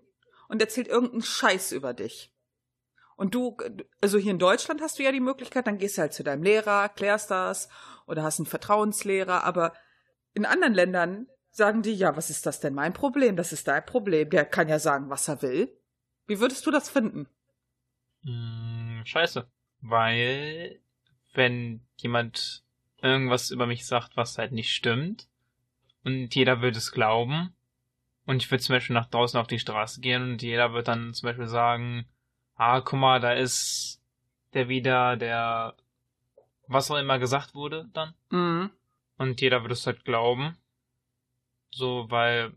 und 0.47 0.61
erzählt 0.61 0.87
irgendeinen 0.87 1.23
Scheiß 1.23 1.73
über 1.73 1.93
dich. 1.93 2.33
Und 3.15 3.33
du, 3.33 3.57
also 4.01 4.17
hier 4.17 4.31
in 4.31 4.39
Deutschland 4.39 4.81
hast 4.81 4.99
du 4.99 5.03
ja 5.03 5.11
die 5.11 5.21
Möglichkeit, 5.21 5.67
dann 5.67 5.77
gehst 5.77 5.97
du 5.97 6.01
halt 6.01 6.13
zu 6.13 6.23
deinem 6.23 6.43
Lehrer, 6.43 6.89
klärst 6.89 7.31
das 7.31 7.69
oder 8.05 8.23
hast 8.23 8.39
einen 8.39 8.45
Vertrauenslehrer, 8.45 9.43
aber 9.43 9.73
in 10.33 10.45
anderen 10.45 10.73
Ländern 10.73 11.27
sagen 11.49 11.81
die, 11.81 11.93
ja, 11.93 12.17
was 12.17 12.29
ist 12.29 12.45
das 12.45 12.59
denn 12.59 12.73
mein 12.73 12.91
Problem? 12.91 13.37
Das 13.37 13.53
ist 13.53 13.67
dein 13.69 13.85
Problem. 13.85 14.29
Der 14.29 14.43
kann 14.45 14.67
ja 14.67 14.79
sagen, 14.79 15.09
was 15.09 15.29
er 15.29 15.41
will. 15.41 15.73
Wie 16.27 16.39
würdest 16.41 16.65
du 16.65 16.71
das 16.71 16.89
finden? 16.89 17.27
Hm, 18.23 19.01
scheiße. 19.05 19.47
Weil, 19.81 20.81
wenn 21.33 21.85
jemand 21.95 22.63
irgendwas 23.01 23.51
über 23.51 23.67
mich 23.67 23.85
sagt, 23.85 24.17
was 24.17 24.37
halt 24.37 24.51
nicht 24.51 24.73
stimmt, 24.73 25.29
und 26.03 26.35
jeder 26.35 26.61
würde 26.61 26.77
es 26.77 26.91
glauben, 26.91 27.55
und 28.25 28.43
ich 28.43 28.51
würde 28.51 28.63
zum 28.63 28.75
Beispiel 28.75 28.93
nach 28.93 29.07
draußen 29.07 29.39
auf 29.39 29.47
die 29.47 29.59
Straße 29.59 30.01
gehen 30.01 30.23
und 30.23 30.41
jeder 30.41 30.73
wird 30.73 30.87
dann 30.87 31.13
zum 31.13 31.27
Beispiel 31.27 31.47
sagen, 31.47 32.05
ah, 32.55 32.81
guck 32.81 32.99
mal, 32.99 33.19
da 33.19 33.33
ist 33.33 34.01
der 34.53 34.69
wieder, 34.69 35.17
der 35.17 35.75
was 36.67 36.89
auch 36.89 36.97
immer 36.97 37.19
gesagt 37.19 37.53
wurde 37.55 37.89
dann. 37.93 38.13
Mhm. 38.29 38.71
Und 39.17 39.41
jeder 39.41 39.61
würde 39.61 39.73
es 39.73 39.85
halt 39.85 40.03
glauben. 40.03 40.57
So, 41.71 42.05
weil 42.09 42.53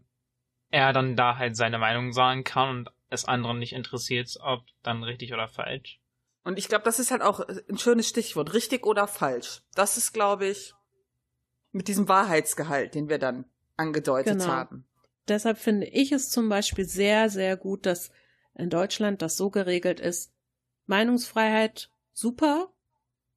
er 0.70 0.92
dann 0.92 1.16
da 1.16 1.36
halt 1.36 1.56
seine 1.56 1.78
Meinung 1.78 2.12
sagen 2.12 2.44
kann 2.44 2.70
und 2.70 2.90
es 3.10 3.24
anderen 3.24 3.58
nicht 3.58 3.72
interessiert, 3.72 4.36
ob 4.40 4.64
dann 4.82 5.02
richtig 5.02 5.32
oder 5.32 5.48
falsch. 5.48 6.00
Und 6.44 6.58
ich 6.58 6.68
glaube, 6.68 6.84
das 6.84 6.98
ist 6.98 7.10
halt 7.10 7.22
auch 7.22 7.40
ein 7.40 7.78
schönes 7.78 8.08
Stichwort. 8.08 8.54
Richtig 8.54 8.86
oder 8.86 9.06
falsch. 9.06 9.62
Das 9.74 9.96
ist, 9.96 10.12
glaube 10.12 10.46
ich, 10.46 10.74
mit 11.72 11.88
diesem 11.88 12.08
Wahrheitsgehalt, 12.08 12.94
den 12.94 13.08
wir 13.08 13.18
dann 13.18 13.44
angedeutet 13.76 14.38
genau. 14.38 14.46
haben. 14.46 14.86
Deshalb 15.28 15.58
finde 15.58 15.86
ich 15.86 16.12
es 16.12 16.30
zum 16.30 16.48
Beispiel 16.48 16.86
sehr, 16.86 17.28
sehr 17.28 17.56
gut, 17.56 17.84
dass 17.84 18.10
in 18.58 18.70
Deutschland 18.70 19.22
das 19.22 19.36
so 19.36 19.50
geregelt 19.50 20.00
ist. 20.00 20.32
Meinungsfreiheit 20.86 21.90
super, 22.12 22.72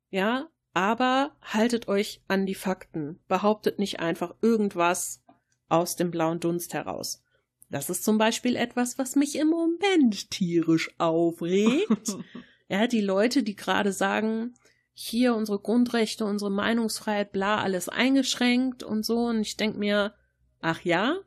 ja, 0.09 0.49
aber 0.73 1.35
haltet 1.41 1.87
euch 1.87 2.21
an 2.27 2.45
die 2.45 2.55
Fakten. 2.55 3.19
Behauptet 3.27 3.79
nicht 3.79 3.99
einfach 3.99 4.35
irgendwas 4.41 5.23
aus 5.69 5.95
dem 5.95 6.11
blauen 6.11 6.39
Dunst 6.39 6.73
heraus. 6.73 7.23
Das 7.69 7.89
ist 7.89 8.03
zum 8.03 8.17
Beispiel 8.17 8.57
etwas, 8.57 8.97
was 8.97 9.15
mich 9.15 9.37
im 9.37 9.47
Moment 9.47 10.29
tierisch 10.29 10.93
aufregt. 10.97 12.17
ja, 12.67 12.87
die 12.87 13.01
Leute, 13.01 13.43
die 13.43 13.55
gerade 13.55 13.93
sagen, 13.93 14.53
hier 14.93 15.35
unsere 15.35 15.59
Grundrechte, 15.59 16.25
unsere 16.25 16.51
Meinungsfreiheit, 16.51 17.31
bla, 17.31 17.61
alles 17.61 17.87
eingeschränkt 17.87 18.83
und 18.83 19.05
so. 19.05 19.25
Und 19.27 19.41
ich 19.41 19.55
denk 19.55 19.77
mir, 19.77 20.13
ach 20.59 20.81
ja, 20.81 21.17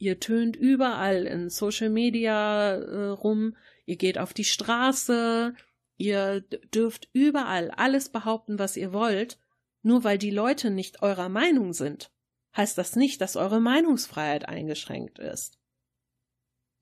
ihr 0.00 0.18
tönt 0.20 0.56
überall 0.56 1.26
in 1.26 1.50
Social 1.50 1.90
Media 1.90 2.74
äh, 2.74 3.08
rum, 3.08 3.56
ihr 3.86 3.96
geht 3.96 4.18
auf 4.18 4.34
die 4.34 4.44
Straße, 4.44 5.54
Ihr 6.00 6.40
dürft 6.40 7.10
überall 7.12 7.70
alles 7.72 8.08
behaupten, 8.08 8.58
was 8.58 8.78
ihr 8.78 8.94
wollt, 8.94 9.38
nur 9.82 10.02
weil 10.02 10.16
die 10.16 10.30
Leute 10.30 10.70
nicht 10.70 11.02
eurer 11.02 11.28
Meinung 11.28 11.74
sind, 11.74 12.10
heißt 12.56 12.78
das 12.78 12.96
nicht, 12.96 13.20
dass 13.20 13.36
eure 13.36 13.60
Meinungsfreiheit 13.60 14.48
eingeschränkt 14.48 15.18
ist. 15.18 15.58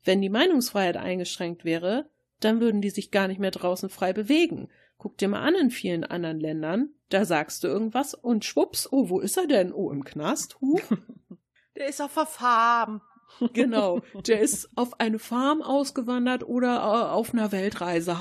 Wenn 0.05 0.23
die 0.23 0.29
Meinungsfreiheit 0.29 0.97
eingeschränkt 0.97 1.65
wäre, 1.65 2.09
dann 2.39 2.61
würden 2.61 2.81
die 2.81 2.91
sich 2.91 3.11
gar 3.11 3.27
nicht 3.27 3.41
mehr 3.41 3.51
draußen 3.51 3.89
frei 3.89 4.13
bewegen, 4.13 4.69
Guck 4.99 5.17
dir 5.17 5.29
mal 5.29 5.43
an 5.43 5.55
in 5.55 5.71
vielen 5.71 6.03
anderen 6.03 6.41
Ländern, 6.41 6.91
da 7.09 7.25
sagst 7.25 7.63
du 7.63 7.69
irgendwas 7.69 8.15
und 8.15 8.45
schwupps, 8.45 8.89
oh, 8.91 9.09
wo 9.09 9.21
ist 9.21 9.37
er 9.37 9.47
denn? 9.47 9.73
Oh, 9.73 9.93
im 9.93 10.05
Knast? 10.05 10.61
Huh. 10.61 10.81
Der 11.79 11.89
ist 11.89 12.01
auf 12.03 12.15
der 12.15 12.27
Farm. 12.27 13.01
Genau, 13.53 14.01
der 14.27 14.41
ist 14.41 14.71
auf 14.75 14.99
eine 15.01 15.19
Farm 15.19 15.61
ausgewandert 15.61 16.45
oder 16.45 16.77
äh, 16.77 17.11
auf 17.11 17.35
einer 17.35 17.53
Weltreise. 17.53 18.17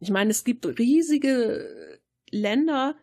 ich 0.00 0.10
meine, 0.10 0.30
es 0.30 0.42
gibt 0.42 0.66
riesige 0.78 2.00
Länder, 2.30 2.96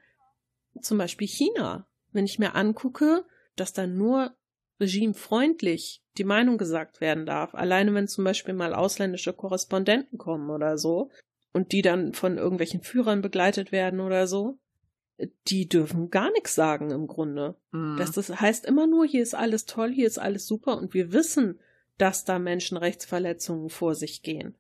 zum 0.82 0.98
Beispiel 0.98 1.28
China. 1.28 1.88
Wenn 2.12 2.26
ich 2.26 2.40
mir 2.40 2.56
angucke, 2.56 3.24
dass 3.56 3.72
da 3.72 3.86
nur 3.86 4.36
regimefreundlich 4.80 6.04
die 6.18 6.24
Meinung 6.24 6.58
gesagt 6.58 7.00
werden 7.00 7.26
darf, 7.26 7.54
alleine 7.54 7.94
wenn 7.94 8.08
zum 8.08 8.24
Beispiel 8.24 8.56
mal 8.56 8.74
ausländische 8.74 9.34
Korrespondenten 9.34 10.18
kommen 10.18 10.50
oder 10.50 10.78
so 10.78 11.12
und 11.54 11.72
die 11.72 11.82
dann 11.82 12.14
von 12.14 12.38
irgendwelchen 12.38 12.82
Führern 12.82 13.22
begleitet 13.22 13.72
werden 13.72 14.00
oder 14.00 14.28
so, 14.28 14.58
die 15.48 15.68
dürfen 15.68 16.10
gar 16.10 16.32
nichts 16.32 16.56
sagen 16.56 16.92
im 16.92 17.08
Grunde. 17.08 17.56
Mhm. 17.72 17.98
Das, 17.98 18.12
das 18.12 18.30
heißt 18.30 18.66
immer 18.66 18.88
nur, 18.88 19.06
hier 19.06 19.24
ist 19.24 19.36
alles 19.36 19.66
toll, 19.66 19.92
hier 19.92 20.08
ist 20.08 20.20
alles 20.20 20.48
super 20.48 20.78
und 20.78 20.94
wir 20.94 21.12
wissen, 21.12 21.60
dass 21.98 22.24
da 22.26 22.40
Menschenrechtsverletzungen 22.40 23.70
vor 23.70 23.96
sich 23.96 24.22
gehen. 24.22 24.56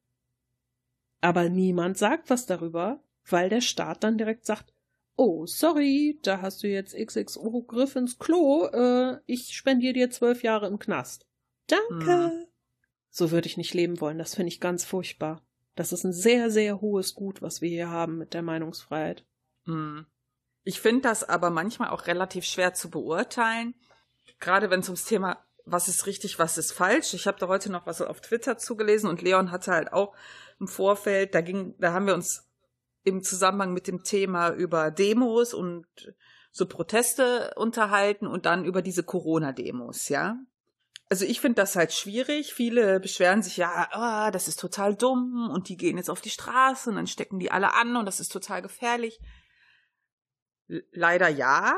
Aber 1.21 1.49
niemand 1.49 1.97
sagt 1.97 2.29
was 2.29 2.45
darüber, 2.45 3.01
weil 3.25 3.49
der 3.49 3.61
Staat 3.61 4.03
dann 4.03 4.17
direkt 4.17 4.45
sagt, 4.45 4.73
oh, 5.15 5.45
sorry, 5.45 6.19
da 6.23 6.41
hast 6.41 6.63
du 6.63 6.67
jetzt 6.67 6.95
XXO 6.95 7.63
Griff 7.63 7.95
ins 7.95 8.19
Klo, 8.19 8.67
äh, 8.67 9.19
ich 9.25 9.55
spendiere 9.55 9.93
dir 9.93 10.09
zwölf 10.09 10.43
Jahre 10.43 10.67
im 10.67 10.79
Knast. 10.79 11.25
Danke. 11.67 12.31
Mhm. 12.33 12.45
So 13.09 13.31
würde 13.31 13.47
ich 13.47 13.57
nicht 13.57 13.73
leben 13.73 13.99
wollen, 14.01 14.17
das 14.17 14.35
finde 14.35 14.49
ich 14.49 14.59
ganz 14.59 14.85
furchtbar. 14.85 15.43
Das 15.75 15.93
ist 15.93 16.03
ein 16.03 16.13
sehr, 16.13 16.49
sehr 16.49 16.81
hohes 16.81 17.15
Gut, 17.15 17.41
was 17.41 17.61
wir 17.61 17.69
hier 17.69 17.89
haben 17.89 18.17
mit 18.17 18.33
der 18.33 18.41
Meinungsfreiheit. 18.41 19.25
Mhm. 19.65 20.05
Ich 20.69 20.81
finde 20.81 21.01
das 21.01 21.27
aber 21.27 21.49
manchmal 21.49 21.89
auch 21.89 22.05
relativ 22.05 22.45
schwer 22.45 22.75
zu 22.75 22.91
beurteilen, 22.91 23.73
gerade 24.39 24.69
wenn 24.69 24.81
es 24.81 24.87
ums 24.87 25.03
Thema 25.03 25.43
was 25.65 25.87
ist 25.87 26.05
richtig, 26.05 26.37
was 26.37 26.59
ist 26.59 26.73
falsch. 26.73 27.15
Ich 27.15 27.25
habe 27.25 27.39
da 27.39 27.47
heute 27.47 27.71
noch 27.71 27.87
was 27.87 28.03
auf 28.03 28.21
Twitter 28.21 28.55
zugelesen 28.59 29.09
und 29.09 29.23
Leon 29.23 29.49
hatte 29.49 29.71
halt 29.71 29.91
auch 29.91 30.15
im 30.59 30.67
Vorfeld, 30.67 31.33
da 31.33 31.41
ging, 31.41 31.73
da 31.79 31.93
haben 31.93 32.05
wir 32.05 32.13
uns 32.13 32.47
im 33.03 33.23
Zusammenhang 33.23 33.73
mit 33.73 33.87
dem 33.87 34.03
Thema 34.03 34.49
über 34.49 34.91
Demos 34.91 35.55
und 35.55 35.87
so 36.51 36.67
Proteste 36.67 37.51
unterhalten 37.55 38.27
und 38.27 38.45
dann 38.45 38.63
über 38.63 38.83
diese 38.83 39.01
Corona-Demos, 39.01 40.07
ja. 40.09 40.37
Also 41.09 41.25
ich 41.25 41.41
finde 41.41 41.55
das 41.55 41.75
halt 41.75 41.93
schwierig. 41.93 42.53
Viele 42.53 42.99
beschweren 42.99 43.41
sich 43.41 43.57
ja, 43.57 43.89
oh, 43.95 44.31
das 44.31 44.47
ist 44.47 44.59
total 44.59 44.95
dumm 44.95 45.49
und 45.51 45.67
die 45.67 45.77
gehen 45.77 45.97
jetzt 45.97 46.11
auf 46.11 46.21
die 46.21 46.29
Straße 46.29 46.91
und 46.91 46.97
dann 46.97 47.07
stecken 47.07 47.39
die 47.39 47.49
alle 47.49 47.73
an 47.73 47.95
und 47.95 48.05
das 48.05 48.19
ist 48.19 48.31
total 48.31 48.61
gefährlich. 48.61 49.19
Leider 50.91 51.27
ja, 51.29 51.75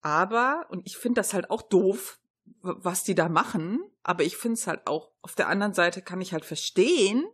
aber, 0.00 0.66
und 0.68 0.86
ich 0.86 0.96
finde 0.96 1.20
das 1.20 1.32
halt 1.32 1.50
auch 1.50 1.62
doof, 1.62 2.18
was 2.60 3.04
die 3.04 3.14
da 3.14 3.28
machen, 3.28 3.80
aber 4.02 4.24
ich 4.24 4.36
finde 4.36 4.54
es 4.54 4.66
halt 4.66 4.86
auch, 4.86 5.12
auf 5.22 5.34
der 5.34 5.48
anderen 5.48 5.74
Seite 5.74 6.02
kann 6.02 6.20
ich 6.20 6.32
halt 6.32 6.44
verstehen, 6.44 7.24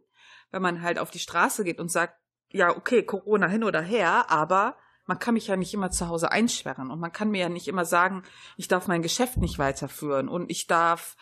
wenn 0.50 0.62
man 0.62 0.82
halt 0.82 0.98
auf 0.98 1.10
die 1.10 1.18
Straße 1.18 1.64
geht 1.64 1.80
und 1.80 1.90
sagt, 1.90 2.14
ja, 2.50 2.74
okay, 2.76 3.02
Corona 3.02 3.46
hin 3.46 3.64
oder 3.64 3.80
her, 3.80 4.30
aber 4.30 4.76
man 5.06 5.18
kann 5.18 5.34
mich 5.34 5.46
ja 5.46 5.56
nicht 5.56 5.72
immer 5.72 5.90
zu 5.90 6.08
Hause 6.08 6.30
einsperren 6.30 6.90
und 6.90 7.00
man 7.00 7.12
kann 7.12 7.30
mir 7.30 7.40
ja 7.40 7.48
nicht 7.48 7.68
immer 7.68 7.84
sagen, 7.84 8.22
ich 8.56 8.68
darf 8.68 8.86
mein 8.86 9.02
Geschäft 9.02 9.38
nicht 9.38 9.58
weiterführen 9.58 10.28
und 10.28 10.50
ich 10.50 10.66
darf 10.66 11.16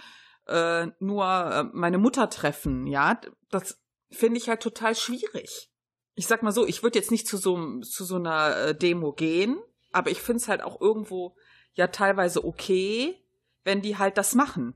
äh, 0.47 0.89
nur 0.99 1.27
äh, 1.27 1.65
meine 1.73 1.99
Mutter 1.99 2.29
treffen, 2.31 2.87
ja, 2.87 3.21
das 3.51 3.81
finde 4.11 4.39
ich 4.39 4.49
halt 4.49 4.61
total 4.61 4.95
schwierig. 4.95 5.71
Ich 6.15 6.27
sag 6.27 6.43
mal 6.43 6.53
so, 6.53 6.67
ich 6.67 6.83
würde 6.83 6.99
jetzt 6.99 7.11
nicht 7.11 7.29
zu 7.29 7.37
so, 7.37 7.81
zu 7.81 8.05
so 8.05 8.17
einer 8.17 8.57
äh, 8.57 8.75
Demo 8.75 9.13
gehen, 9.13 9.59
aber 9.97 10.11
ich 10.11 10.21
finde 10.21 10.43
es 10.43 10.49
halt 10.49 10.63
auch 10.63 10.79
irgendwo 10.79 11.35
ja 11.73 11.87
teilweise 11.87 12.45
okay, 12.45 13.17
wenn 13.65 13.81
die 13.81 13.97
halt 13.97 14.19
das 14.19 14.35
machen. 14.35 14.75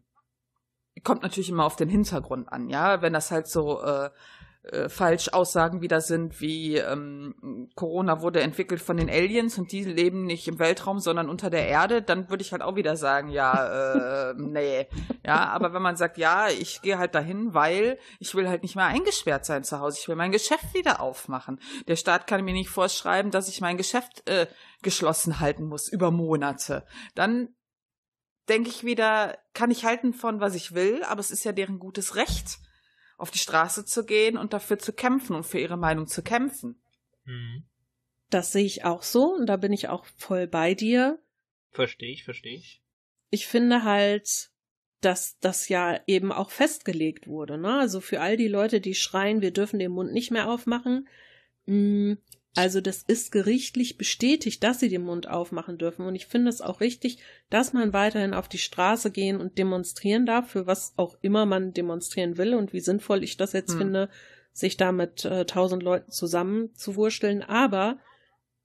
Kommt 1.04 1.22
natürlich 1.22 1.50
immer 1.50 1.64
auf 1.64 1.76
den 1.76 1.88
Hintergrund 1.90 2.50
an, 2.50 2.68
ja. 2.68 3.02
Wenn 3.02 3.12
das 3.12 3.30
halt 3.30 3.46
so 3.46 3.82
äh, 3.82 4.10
äh, 4.62 4.90
falsch 4.90 5.30
Aussagen 5.30 5.80
wieder 5.80 6.02
sind, 6.02 6.40
wie 6.42 6.76
ähm, 6.76 7.70
Corona 7.76 8.20
wurde 8.20 8.42
entwickelt 8.42 8.82
von 8.82 8.98
den 8.98 9.08
Aliens 9.08 9.56
und 9.56 9.72
die 9.72 9.84
leben 9.84 10.26
nicht 10.26 10.46
im 10.48 10.58
Weltraum, 10.58 10.98
sondern 10.98 11.30
unter 11.30 11.48
der 11.48 11.66
Erde, 11.66 12.02
dann 12.02 12.28
würde 12.28 12.42
ich 12.42 12.52
halt 12.52 12.60
auch 12.60 12.76
wieder 12.76 12.96
sagen, 12.96 13.30
ja, 13.30 14.30
äh, 14.30 14.34
nee. 14.38 14.86
Ja, 15.24 15.48
aber 15.48 15.72
wenn 15.72 15.80
man 15.80 15.96
sagt, 15.96 16.18
ja, 16.18 16.48
ich 16.48 16.82
gehe 16.82 16.98
halt 16.98 17.14
dahin, 17.14 17.54
weil 17.54 17.98
ich 18.18 18.34
will 18.34 18.50
halt 18.50 18.62
nicht 18.62 18.76
mehr 18.76 18.84
eingesperrt 18.84 19.46
sein 19.46 19.64
zu 19.64 19.80
Hause, 19.80 19.98
ich 19.98 20.08
will 20.08 20.16
mein 20.16 20.30
Geschäft 20.30 20.74
wieder 20.74 21.00
aufmachen. 21.00 21.58
Der 21.88 21.96
Staat 21.96 22.26
kann 22.26 22.44
mir 22.44 22.52
nicht 22.52 22.68
vorschreiben, 22.68 23.30
dass 23.30 23.48
ich 23.48 23.62
mein 23.62 23.78
Geschäft 23.78 24.28
äh, 24.28 24.46
geschlossen 24.82 25.40
halten 25.40 25.64
muss 25.64 25.88
über 25.88 26.10
Monate. 26.10 26.84
Dann 27.14 27.54
denke 28.50 28.68
ich 28.68 28.84
wieder, 28.84 29.38
kann 29.54 29.70
ich 29.70 29.86
halten 29.86 30.12
von 30.12 30.40
was 30.40 30.54
ich 30.54 30.74
will, 30.74 31.02
aber 31.04 31.20
es 31.20 31.30
ist 31.30 31.44
ja 31.44 31.52
deren 31.52 31.78
gutes 31.78 32.16
Recht, 32.16 32.58
auf 33.20 33.30
die 33.30 33.38
Straße 33.38 33.84
zu 33.84 34.04
gehen 34.04 34.36
und 34.36 34.52
dafür 34.52 34.78
zu 34.78 34.92
kämpfen 34.92 35.36
und 35.36 35.44
für 35.44 35.60
ihre 35.60 35.76
Meinung 35.76 36.06
zu 36.06 36.22
kämpfen. 36.22 36.80
Mhm. 37.24 37.64
Das 38.30 38.52
sehe 38.52 38.64
ich 38.64 38.84
auch 38.84 39.02
so 39.02 39.34
und 39.34 39.46
da 39.46 39.56
bin 39.56 39.72
ich 39.72 39.88
auch 39.88 40.06
voll 40.16 40.46
bei 40.46 40.74
dir. 40.74 41.20
Verstehe 41.70 42.12
ich, 42.12 42.24
verstehe 42.24 42.56
ich. 42.56 42.82
Ich 43.30 43.46
finde 43.46 43.84
halt, 43.84 44.50
dass 45.00 45.38
das 45.38 45.68
ja 45.68 46.00
eben 46.06 46.32
auch 46.32 46.50
festgelegt 46.50 47.26
wurde, 47.26 47.58
ne? 47.58 47.78
Also 47.78 48.00
für 48.00 48.20
all 48.20 48.36
die 48.36 48.48
Leute, 48.48 48.80
die 48.80 48.94
schreien, 48.94 49.40
wir 49.40 49.52
dürfen 49.52 49.78
den 49.78 49.92
Mund 49.92 50.12
nicht 50.12 50.30
mehr 50.30 50.48
aufmachen, 50.48 51.08
mh, 51.66 51.74
mm, 51.74 52.18
also 52.56 52.80
das 52.80 53.02
ist 53.02 53.30
gerichtlich 53.30 53.96
bestätigt, 53.96 54.62
dass 54.64 54.80
sie 54.80 54.88
den 54.88 55.02
Mund 55.02 55.28
aufmachen 55.28 55.78
dürfen. 55.78 56.04
Und 56.04 56.16
ich 56.16 56.26
finde 56.26 56.48
es 56.48 56.60
auch 56.60 56.80
richtig, 56.80 57.18
dass 57.48 57.72
man 57.72 57.92
weiterhin 57.92 58.34
auf 58.34 58.48
die 58.48 58.58
Straße 58.58 59.12
gehen 59.12 59.40
und 59.40 59.56
demonstrieren 59.56 60.26
darf, 60.26 60.50
für 60.50 60.66
was 60.66 60.92
auch 60.96 61.16
immer 61.22 61.46
man 61.46 61.72
demonstrieren 61.72 62.38
will 62.38 62.54
und 62.54 62.72
wie 62.72 62.80
sinnvoll 62.80 63.22
ich 63.22 63.36
das 63.36 63.52
jetzt 63.52 63.72
hm. 63.72 63.78
finde, 63.78 64.08
sich 64.52 64.76
da 64.76 64.90
mit 64.90 65.24
äh, 65.24 65.44
tausend 65.44 65.82
äh, 65.82 65.84
Leuten 65.84 66.10
zusammenzuwursteln. 66.10 67.42
Aber 67.42 67.98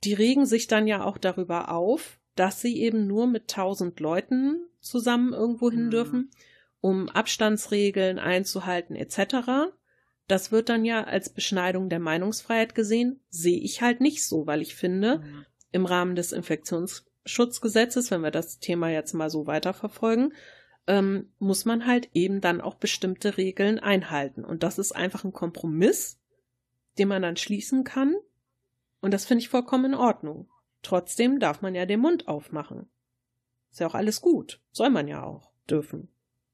die 0.03 0.13
regen 0.13 0.47
sich 0.47 0.65
dann 0.65 0.87
ja 0.87 1.03
auch 1.03 1.19
darüber 1.19 1.69
auf, 1.69 2.19
dass 2.35 2.61
sie 2.61 2.81
eben 2.81 3.05
nur 3.05 3.27
mit 3.27 3.49
tausend 3.49 3.99
Leuten 3.99 4.65
zusammen 4.79 5.31
irgendwo 5.31 5.69
hin 5.69 5.83
hm. 5.83 5.91
dürfen, 5.91 6.31
um 6.81 7.07
Abstandsregeln 7.09 8.17
einzuhalten 8.17 8.95
etc. 8.95 9.71
Das 10.27 10.51
wird 10.51 10.69
dann 10.69 10.85
ja 10.85 11.03
als 11.03 11.29
Beschneidung 11.29 11.89
der 11.89 11.99
Meinungsfreiheit 11.99 12.73
gesehen, 12.75 13.19
sehe 13.29 13.59
ich 13.59 13.81
halt 13.81 14.01
nicht 14.01 14.25
so, 14.25 14.47
weil 14.47 14.61
ich 14.61 14.75
finde, 14.75 15.19
mhm. 15.19 15.45
im 15.71 15.85
Rahmen 15.85 16.15
des 16.15 16.31
Infektionsschutzgesetzes, 16.31 18.09
wenn 18.11 18.21
wir 18.21 18.31
das 18.31 18.59
Thema 18.59 18.89
jetzt 18.89 19.13
mal 19.13 19.29
so 19.29 19.45
weiterverfolgen, 19.45 20.33
ähm, 20.87 21.31
muss 21.39 21.65
man 21.65 21.85
halt 21.85 22.09
eben 22.13 22.41
dann 22.41 22.61
auch 22.61 22.75
bestimmte 22.75 23.37
Regeln 23.37 23.79
einhalten. 23.79 24.43
Und 24.43 24.63
das 24.63 24.79
ist 24.79 24.91
einfach 24.91 25.23
ein 25.23 25.33
Kompromiss, 25.33 26.19
den 26.97 27.07
man 27.07 27.21
dann 27.21 27.37
schließen 27.37 27.83
kann. 27.83 28.15
Und 29.01 29.13
das 29.13 29.25
finde 29.25 29.41
ich 29.41 29.49
vollkommen 29.49 29.85
in 29.85 29.95
Ordnung. 29.95 30.49
Trotzdem 30.81 31.39
darf 31.39 31.61
man 31.61 31.75
ja 31.75 31.85
den 31.85 31.99
Mund 31.99 32.27
aufmachen. 32.27 32.89
Ist 33.71 33.79
ja 33.79 33.87
auch 33.87 33.95
alles 33.95 34.21
gut. 34.21 34.61
Soll 34.71 34.89
man 34.89 35.07
ja 35.07 35.23
auch 35.23 35.51
dürfen. 35.69 36.09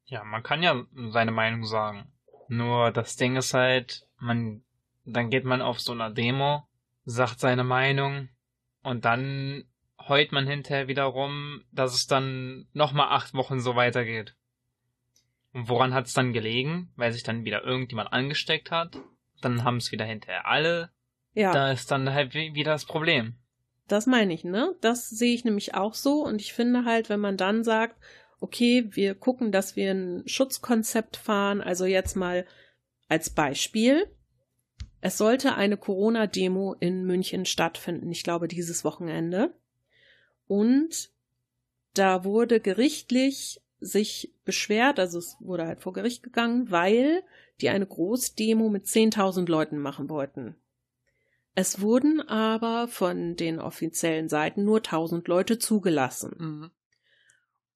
Ja, 0.06 0.24
man 0.24 0.44
kann 0.44 0.64
ja 0.64 0.86
seine 1.12 1.32
Meinung 1.32 1.66
sagen. 1.66 2.12
Nur 2.52 2.92
das 2.92 3.16
Ding 3.16 3.38
ist 3.38 3.54
halt, 3.54 4.06
man, 4.20 4.62
dann 5.06 5.30
geht 5.30 5.46
man 5.46 5.62
auf 5.62 5.80
so 5.80 5.94
einer 5.94 6.12
Demo, 6.12 6.68
sagt 7.06 7.40
seine 7.40 7.64
Meinung 7.64 8.28
und 8.84 9.06
dann 9.06 9.64
heult 9.98 10.34
man 10.34 10.46
hinterher 10.46 10.90
wiederum, 10.90 11.64
dass 11.72 11.94
es 11.96 12.08
dann 12.08 12.68
nochmal 12.74 13.08
acht 13.12 13.34
Wochen 13.34 13.62
so 13.62 13.78
weitergeht. 13.78 14.36
Und 15.54 15.70
woran 15.70 15.94
hat 15.94 16.08
es 16.08 16.14
dann 16.14 16.34
gelegen? 16.34 16.92
Weil 16.98 17.14
sich 17.14 17.24
dann 17.24 17.46
wieder 17.46 17.64
irgendjemand 17.64 18.12
angesteckt 18.12 18.70
hat. 18.70 18.98
Dann 19.40 19.64
haben 19.64 19.78
es 19.78 19.94
wieder 19.94 20.04
hinterher 20.04 20.46
alle. 20.46 20.92
Ja. 21.34 21.54
Da 21.54 21.72
ist 21.72 21.90
dann 21.90 22.12
halt 22.12 22.34
wieder 22.34 22.74
das 22.74 22.84
Problem. 22.84 23.38
Das 23.88 24.08
meine 24.08 24.34
ich, 24.34 24.44
ne? 24.44 24.76
Das 24.82 25.10
sehe 25.10 25.34
ich 25.34 25.46
nämlich 25.46 25.74
auch 25.74 25.94
so. 25.94 26.26
Und 26.26 26.42
ich 26.42 26.52
finde 26.52 26.84
halt, 26.84 27.08
wenn 27.08 27.22
man 27.22 27.38
dann 27.38 27.64
sagt, 27.64 27.96
okay, 28.42 28.90
wir 28.92 29.16
gucken, 29.16 29.54
dass 29.54 29.78
wir 29.78 29.92
ein 29.92 30.24
Schutzkonzept 30.26 31.16
fahren. 31.16 31.62
Also 31.62 31.86
jetzt 31.86 32.16
mal 32.18 32.46
als 33.08 33.30
Beispiel. 33.30 34.08
Es 35.00 35.18
sollte 35.18 35.56
eine 35.56 35.78
Corona-Demo 35.78 36.76
in 36.80 37.06
München 37.06 37.46
stattfinden, 37.46 38.12
ich 38.12 38.24
glaube 38.24 38.48
dieses 38.48 38.84
Wochenende. 38.84 39.54
Und 40.48 41.12
da 41.94 42.24
wurde 42.24 42.60
gerichtlich 42.60 43.62
sich 43.80 44.34
beschwert, 44.46 45.00
also 45.00 45.18
es 45.18 45.38
wurde 45.40 45.66
halt 45.66 45.82
vor 45.82 45.94
Gericht 45.94 46.22
gegangen, 46.22 46.70
weil 46.70 47.24
die 47.62 47.70
eine 47.70 47.88
Großdemo 47.88 48.70
mit 48.70 48.86
10.000 48.86 49.50
Leuten 49.50 49.80
machen 49.80 50.08
wollten. 50.10 50.56
Es 51.56 51.82
wurden 51.82 52.22
aber 52.22 52.88
von 52.88 53.36
den 53.36 53.60
offiziellen 53.60 54.30
Seiten 54.30 54.64
nur 54.64 54.78
1000 54.78 55.28
Leute 55.28 55.58
zugelassen. 55.58 56.36
Mhm. 56.38 56.72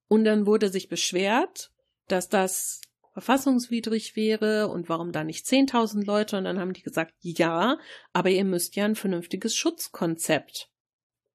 Und 0.07 0.23
dann 0.25 0.45
wurde 0.45 0.69
sich 0.69 0.89
beschwert, 0.89 1.71
dass 2.07 2.29
das 2.29 2.81
verfassungswidrig 3.13 4.15
wäre 4.15 4.67
und 4.67 4.89
warum 4.89 5.11
da 5.11 5.23
nicht 5.23 5.45
10.000 5.45 6.05
Leute. 6.05 6.37
Und 6.37 6.43
dann 6.43 6.59
haben 6.59 6.73
die 6.73 6.83
gesagt, 6.83 7.13
ja, 7.21 7.77
aber 8.13 8.29
ihr 8.29 8.43
müsst 8.43 8.75
ja 8.75 8.85
ein 8.85 8.95
vernünftiges 8.95 9.55
Schutzkonzept 9.55 10.69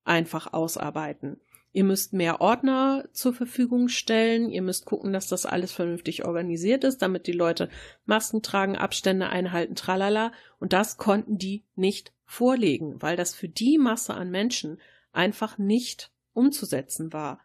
einfach 0.04 0.52
ausarbeiten. 0.52 1.40
Ihr 1.72 1.84
müsst 1.84 2.12
mehr 2.12 2.40
Ordner 2.40 3.08
zur 3.12 3.32
Verfügung 3.32 3.88
stellen. 3.88 4.50
Ihr 4.50 4.60
müsst 4.60 4.86
gucken, 4.86 5.12
dass 5.12 5.28
das 5.28 5.46
alles 5.46 5.72
vernünftig 5.72 6.24
organisiert 6.24 6.82
ist, 6.84 7.00
damit 7.00 7.26
die 7.26 7.32
Leute 7.32 7.68
Masken 8.04 8.42
tragen, 8.42 8.76
Abstände 8.76 9.28
einhalten, 9.28 9.76
tralala. 9.76 10.32
Und 10.58 10.72
das 10.72 10.96
konnten 10.96 11.38
die 11.38 11.64
nicht 11.76 12.12
vorlegen, 12.24 13.00
weil 13.00 13.16
das 13.16 13.34
für 13.34 13.48
die 13.48 13.78
Masse 13.78 14.14
an 14.14 14.30
Menschen 14.30 14.80
einfach 15.12 15.58
nicht 15.58 16.10
umzusetzen 16.32 17.12
war. 17.12 17.40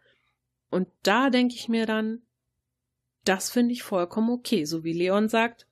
Und 0.76 0.89
da 1.03 1.30
denke 1.30 1.55
ich 1.55 1.69
mir 1.69 1.86
dann, 1.86 2.21
das 3.23 3.49
finde 3.49 3.71
ich 3.71 3.82
vollkommen 3.82 4.30
okay. 4.30 4.65
So 4.65 4.84
wie 4.84 4.91
Leon 4.91 5.30
sagt, 5.30 5.67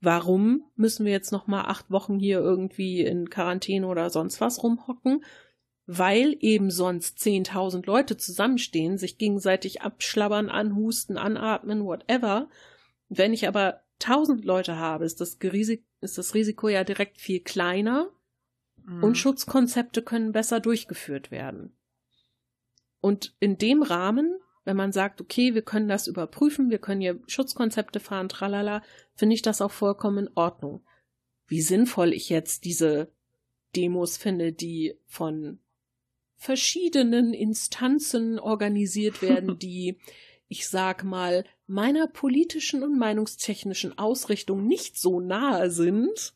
warum 0.00 0.64
müssen 0.76 1.04
wir 1.04 1.12
jetzt 1.12 1.30
noch 1.30 1.46
mal 1.46 1.66
acht 1.66 1.90
Wochen 1.90 2.18
hier 2.18 2.38
irgendwie 2.38 3.02
in 3.02 3.28
Quarantäne 3.28 3.86
oder 3.86 4.08
sonst 4.08 4.40
was 4.40 4.62
rumhocken? 4.62 5.22
Weil 5.84 6.34
eben 6.40 6.70
sonst 6.70 7.18
zehntausend 7.18 7.84
Leute 7.84 8.16
zusammenstehen, 8.16 8.96
sich 8.96 9.18
gegenseitig 9.18 9.82
abschlabbern, 9.82 10.48
anhusten, 10.48 11.18
anatmen, 11.18 11.84
whatever. 11.84 12.48
Wenn 13.10 13.34
ich 13.34 13.46
aber 13.46 13.82
tausend 13.98 14.46
Leute 14.46 14.78
habe, 14.78 15.04
ist 15.04 15.20
das, 15.20 15.36
Risik 15.42 15.84
ist 16.00 16.16
das 16.16 16.32
Risiko 16.32 16.68
ja 16.68 16.82
direkt 16.82 17.20
viel 17.20 17.40
kleiner 17.40 18.10
mhm. 18.86 19.04
und 19.04 19.18
Schutzkonzepte 19.18 20.00
können 20.00 20.32
besser 20.32 20.60
durchgeführt 20.60 21.30
werden. 21.30 21.76
Und 23.00 23.34
in 23.40 23.58
dem 23.58 23.82
Rahmen 23.82 24.40
wenn 24.64 24.76
man 24.76 24.92
sagt, 24.92 25.20
okay, 25.20 25.54
wir 25.54 25.62
können 25.62 25.88
das 25.88 26.06
überprüfen, 26.06 26.70
wir 26.70 26.78
können 26.78 27.00
hier 27.00 27.18
Schutzkonzepte 27.26 27.98
fahren, 27.98 28.28
tralala, 28.28 28.82
finde 29.14 29.34
ich 29.34 29.42
das 29.42 29.60
auch 29.60 29.70
vollkommen 29.70 30.26
in 30.26 30.32
Ordnung. 30.34 30.82
Wie 31.46 31.62
sinnvoll 31.62 32.12
ich 32.12 32.28
jetzt 32.28 32.64
diese 32.64 33.10
Demos 33.74 34.16
finde, 34.16 34.52
die 34.52 34.96
von 35.06 35.58
verschiedenen 36.36 37.32
Instanzen 37.32 38.38
organisiert 38.38 39.22
werden, 39.22 39.58
die, 39.58 39.98
ich 40.48 40.68
sag 40.68 41.04
mal, 41.04 41.44
meiner 41.66 42.06
politischen 42.06 42.82
und 42.82 42.98
meinungstechnischen 42.98 43.98
Ausrichtung 43.98 44.66
nicht 44.66 44.98
so 44.98 45.20
nahe 45.20 45.70
sind, 45.70 46.34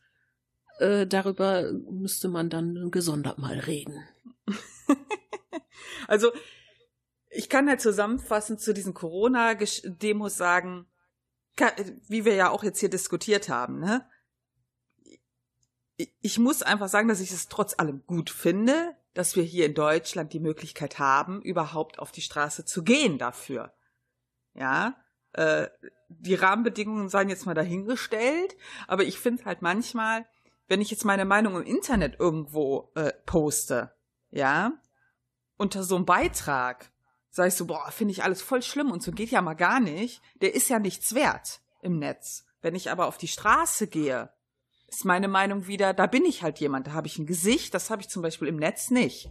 äh, 0.78 1.06
darüber 1.06 1.72
müsste 1.72 2.28
man 2.28 2.48
dann 2.48 2.90
gesondert 2.90 3.38
mal 3.38 3.58
reden. 3.58 4.02
also 6.08 6.32
ich 7.30 7.48
kann 7.48 7.68
ja 7.68 7.78
zusammenfassend 7.78 8.60
zu 8.60 8.72
diesen 8.72 8.94
Corona-Demos 8.94 10.36
sagen, 10.36 10.86
wie 12.08 12.24
wir 12.24 12.34
ja 12.34 12.50
auch 12.50 12.64
jetzt 12.64 12.80
hier 12.80 12.90
diskutiert 12.90 13.48
haben, 13.48 13.80
ne? 13.80 14.08
Ich 16.20 16.40
muss 16.40 16.62
einfach 16.62 16.88
sagen, 16.88 17.06
dass 17.06 17.20
ich 17.20 17.30
es 17.30 17.48
trotz 17.48 17.78
allem 17.78 18.04
gut 18.06 18.28
finde, 18.28 18.96
dass 19.14 19.36
wir 19.36 19.44
hier 19.44 19.66
in 19.66 19.74
Deutschland 19.74 20.32
die 20.32 20.40
Möglichkeit 20.40 20.98
haben, 20.98 21.40
überhaupt 21.40 22.00
auf 22.00 22.10
die 22.10 22.20
Straße 22.20 22.64
zu 22.64 22.82
gehen 22.82 23.16
dafür. 23.16 23.72
Ja, 24.54 24.96
äh, 25.32 25.68
die 26.08 26.34
Rahmenbedingungen 26.34 27.08
seien 27.08 27.28
jetzt 27.28 27.46
mal 27.46 27.54
dahingestellt, 27.54 28.56
aber 28.88 29.04
ich 29.04 29.18
finde 29.18 29.44
halt 29.44 29.62
manchmal, 29.62 30.26
wenn 30.66 30.80
ich 30.80 30.90
jetzt 30.90 31.04
meine 31.04 31.24
Meinung 31.24 31.56
im 31.56 31.62
Internet 31.62 32.18
irgendwo 32.18 32.90
äh, 32.94 33.12
poste, 33.26 33.92
ja, 34.30 34.72
unter 35.56 35.82
so 35.82 35.96
einem 35.96 36.04
Beitrag, 36.04 36.90
sag 37.30 37.48
ich 37.48 37.54
so, 37.54 37.66
boah, 37.66 37.90
finde 37.90 38.12
ich 38.12 38.22
alles 38.22 38.42
voll 38.42 38.62
schlimm 38.62 38.90
und 38.90 39.02
so 39.02 39.12
geht 39.12 39.30
ja 39.30 39.42
mal 39.42 39.54
gar 39.54 39.80
nicht. 39.80 40.22
Der 40.40 40.54
ist 40.54 40.68
ja 40.68 40.78
nichts 40.78 41.14
wert 41.14 41.60
im 41.82 41.98
Netz. 41.98 42.44
Wenn 42.62 42.74
ich 42.74 42.90
aber 42.90 43.06
auf 43.06 43.18
die 43.18 43.28
Straße 43.28 43.86
gehe, 43.86 44.30
ist 44.86 45.04
meine 45.04 45.28
Meinung 45.28 45.66
wieder, 45.66 45.92
da 45.92 46.06
bin 46.06 46.24
ich 46.24 46.42
halt 46.42 46.60
jemand, 46.60 46.86
da 46.86 46.92
habe 46.92 47.06
ich 47.06 47.18
ein 47.18 47.26
Gesicht, 47.26 47.74
das 47.74 47.90
habe 47.90 48.02
ich 48.02 48.08
zum 48.08 48.22
Beispiel 48.22 48.48
im 48.48 48.56
Netz 48.56 48.90
nicht. 48.90 49.30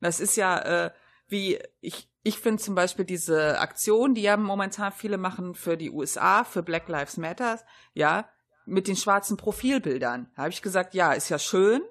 Das 0.00 0.20
ist 0.20 0.36
ja 0.36 0.58
äh, 0.86 0.90
wie 1.28 1.58
ich 1.80 2.08
ich 2.26 2.38
finde 2.38 2.62
zum 2.62 2.74
Beispiel 2.74 3.04
diese 3.04 3.60
Aktion, 3.60 4.14
die 4.14 4.22
ja 4.22 4.38
momentan 4.38 4.92
viele 4.92 5.18
machen 5.18 5.54
für 5.54 5.76
die 5.76 5.90
USA, 5.90 6.42
für 6.42 6.62
Black 6.62 6.88
Lives 6.88 7.18
Matter, 7.18 7.60
ja, 7.92 8.30
mit 8.64 8.88
den 8.88 8.96
schwarzen 8.96 9.36
Profilbildern. 9.36 10.30
Da 10.34 10.42
habe 10.42 10.50
ich 10.50 10.62
gesagt, 10.62 10.94
ja, 10.94 11.12
ist 11.12 11.28
ja 11.28 11.38
schön, 11.38 11.82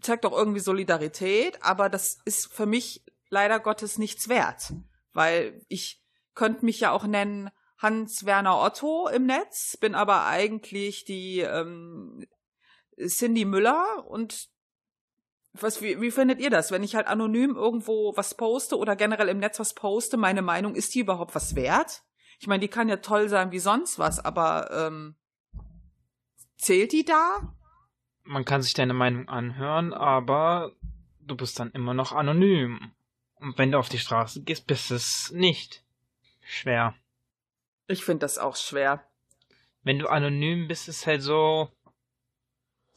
zeigt 0.00 0.24
doch 0.24 0.32
irgendwie 0.32 0.60
Solidarität, 0.60 1.62
aber 1.62 1.88
das 1.88 2.18
ist 2.24 2.52
für 2.52 2.66
mich 2.66 3.04
leider 3.28 3.60
Gottes 3.60 3.98
nichts 3.98 4.28
wert, 4.28 4.72
weil 5.12 5.64
ich 5.68 6.02
könnte 6.34 6.64
mich 6.64 6.80
ja 6.80 6.90
auch 6.92 7.04
nennen 7.04 7.50
Hans-Werner 7.78 8.60
Otto 8.60 9.08
im 9.08 9.26
Netz, 9.26 9.76
bin 9.76 9.94
aber 9.94 10.26
eigentlich 10.26 11.04
die 11.04 11.40
ähm, 11.40 12.26
Cindy 13.06 13.44
Müller 13.44 14.06
und 14.08 14.48
was, 15.52 15.80
wie, 15.80 16.00
wie 16.00 16.10
findet 16.10 16.40
ihr 16.40 16.50
das, 16.50 16.70
wenn 16.70 16.82
ich 16.82 16.94
halt 16.94 17.06
anonym 17.06 17.56
irgendwo 17.56 18.14
was 18.16 18.34
poste 18.34 18.76
oder 18.76 18.96
generell 18.96 19.28
im 19.28 19.38
Netz 19.38 19.58
was 19.58 19.74
poste, 19.74 20.16
meine 20.16 20.42
Meinung, 20.42 20.74
ist 20.74 20.94
die 20.94 21.00
überhaupt 21.00 21.34
was 21.34 21.54
wert? 21.54 22.02
Ich 22.38 22.46
meine, 22.46 22.60
die 22.60 22.68
kann 22.68 22.88
ja 22.88 22.96
toll 22.96 23.28
sein 23.28 23.52
wie 23.52 23.58
sonst 23.58 23.98
was, 23.98 24.22
aber 24.22 24.70
ähm, 24.70 25.16
zählt 26.56 26.92
die 26.92 27.04
da? 27.04 27.54
Man 28.26 28.44
kann 28.44 28.62
sich 28.62 28.74
deine 28.74 28.94
Meinung 28.94 29.28
anhören, 29.28 29.92
aber 29.92 30.72
du 31.20 31.36
bist 31.36 31.58
dann 31.60 31.70
immer 31.72 31.94
noch 31.94 32.12
anonym. 32.12 32.92
Und 33.36 33.56
wenn 33.58 33.72
du 33.72 33.78
auf 33.78 33.88
die 33.88 33.98
Straße 33.98 34.42
gehst, 34.42 34.66
bist 34.66 34.90
es 34.90 35.30
nicht 35.32 35.84
schwer. 36.44 36.94
Ich 37.86 38.04
finde 38.04 38.20
das 38.20 38.38
auch 38.38 38.56
schwer. 38.56 39.06
Wenn 39.82 39.98
du 39.98 40.08
anonym 40.08 40.66
bist, 40.66 40.88
ist 40.88 41.06
halt 41.06 41.22
so, 41.22 41.70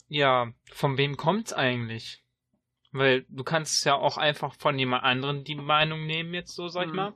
ja, 0.08 0.52
von 0.72 0.96
wem 0.96 1.16
kommt's 1.16 1.52
eigentlich? 1.52 2.24
Weil 2.90 3.24
du 3.28 3.44
kannst 3.44 3.84
ja 3.84 3.94
auch 3.94 4.16
einfach 4.16 4.54
von 4.54 4.78
jemand 4.78 5.04
anderen 5.04 5.44
die 5.44 5.54
Meinung 5.54 6.06
nehmen, 6.06 6.34
jetzt 6.34 6.54
so, 6.54 6.68
sag 6.68 6.86
ich 6.86 6.90
mhm. 6.90 6.96
mal. 6.96 7.12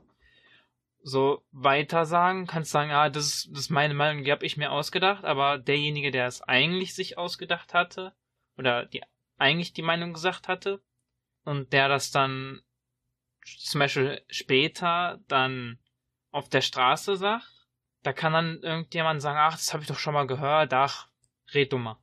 So 1.07 1.45
weiter 1.51 2.05
sagen, 2.05 2.47
kannst 2.47 2.71
sagen, 2.71 2.89
ah, 2.89 3.09
das 3.09 3.25
ist, 3.27 3.49
das 3.51 3.59
ist 3.59 3.69
meine 3.69 3.93
Meinung, 3.93 4.23
die 4.23 4.31
habe 4.31 4.43
ich 4.43 4.57
mir 4.57 4.71
ausgedacht, 4.71 5.23
aber 5.23 5.59
derjenige, 5.59 6.09
der 6.09 6.25
es 6.25 6.41
eigentlich 6.41 6.95
sich 6.95 7.17
ausgedacht 7.17 7.75
hatte, 7.75 8.13
oder 8.57 8.85
die 8.87 9.03
eigentlich 9.37 9.73
die 9.73 9.83
Meinung 9.83 10.13
gesagt 10.13 10.47
hatte, 10.47 10.81
und 11.43 11.73
der 11.73 11.89
das 11.89 12.09
dann 12.09 12.61
zum 13.45 13.79
Beispiel 13.79 14.21
später 14.29 15.19
dann 15.27 15.77
auf 16.31 16.49
der 16.49 16.61
Straße 16.61 17.17
sagt, 17.17 17.51
da 18.01 18.11
kann 18.11 18.33
dann 18.33 18.59
irgendjemand 18.63 19.21
sagen, 19.21 19.37
ach, 19.39 19.57
das 19.57 19.73
habe 19.73 19.83
ich 19.83 19.87
doch 19.87 19.99
schon 19.99 20.15
mal 20.15 20.25
gehört, 20.25 20.73
ach, 20.73 21.09
red 21.53 21.71
du 21.71 21.77
mal. 21.77 21.99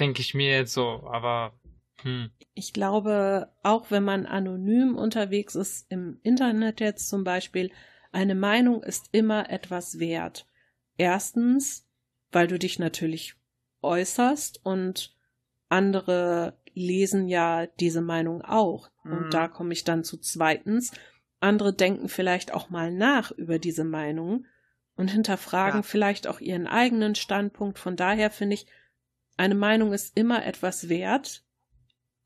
Denke 0.00 0.22
ich 0.22 0.32
mir 0.32 0.50
jetzt 0.52 0.72
so, 0.72 1.06
aber 1.12 1.58
hm. 2.02 2.30
Ich 2.54 2.72
glaube, 2.72 3.52
auch 3.62 3.90
wenn 3.90 4.04
man 4.04 4.26
anonym 4.26 4.96
unterwegs 4.96 5.54
ist, 5.54 5.90
im 5.90 6.20
Internet 6.22 6.80
jetzt 6.80 7.08
zum 7.08 7.24
Beispiel, 7.24 7.70
eine 8.12 8.34
Meinung 8.34 8.82
ist 8.82 9.08
immer 9.12 9.50
etwas 9.50 9.98
wert. 9.98 10.46
Erstens, 10.96 11.86
weil 12.32 12.46
du 12.46 12.58
dich 12.58 12.78
natürlich 12.78 13.34
äußerst 13.82 14.64
und 14.64 15.16
andere 15.68 16.58
lesen 16.74 17.28
ja 17.28 17.66
diese 17.66 18.00
Meinung 18.00 18.42
auch. 18.42 18.90
Mhm. 19.04 19.12
Und 19.12 19.34
da 19.34 19.48
komme 19.48 19.72
ich 19.72 19.84
dann 19.84 20.04
zu 20.04 20.18
zweitens. 20.18 20.92
Andere 21.40 21.72
denken 21.72 22.08
vielleicht 22.08 22.52
auch 22.52 22.70
mal 22.70 22.90
nach 22.90 23.30
über 23.30 23.58
diese 23.58 23.84
Meinung 23.84 24.46
und 24.96 25.10
hinterfragen 25.10 25.80
ja. 25.80 25.82
vielleicht 25.82 26.26
auch 26.26 26.40
ihren 26.40 26.66
eigenen 26.66 27.14
Standpunkt. 27.14 27.78
Von 27.78 27.96
daher 27.96 28.30
finde 28.30 28.54
ich, 28.54 28.66
eine 29.36 29.54
Meinung 29.54 29.92
ist 29.92 30.16
immer 30.16 30.44
etwas 30.44 30.88
wert. 30.88 31.44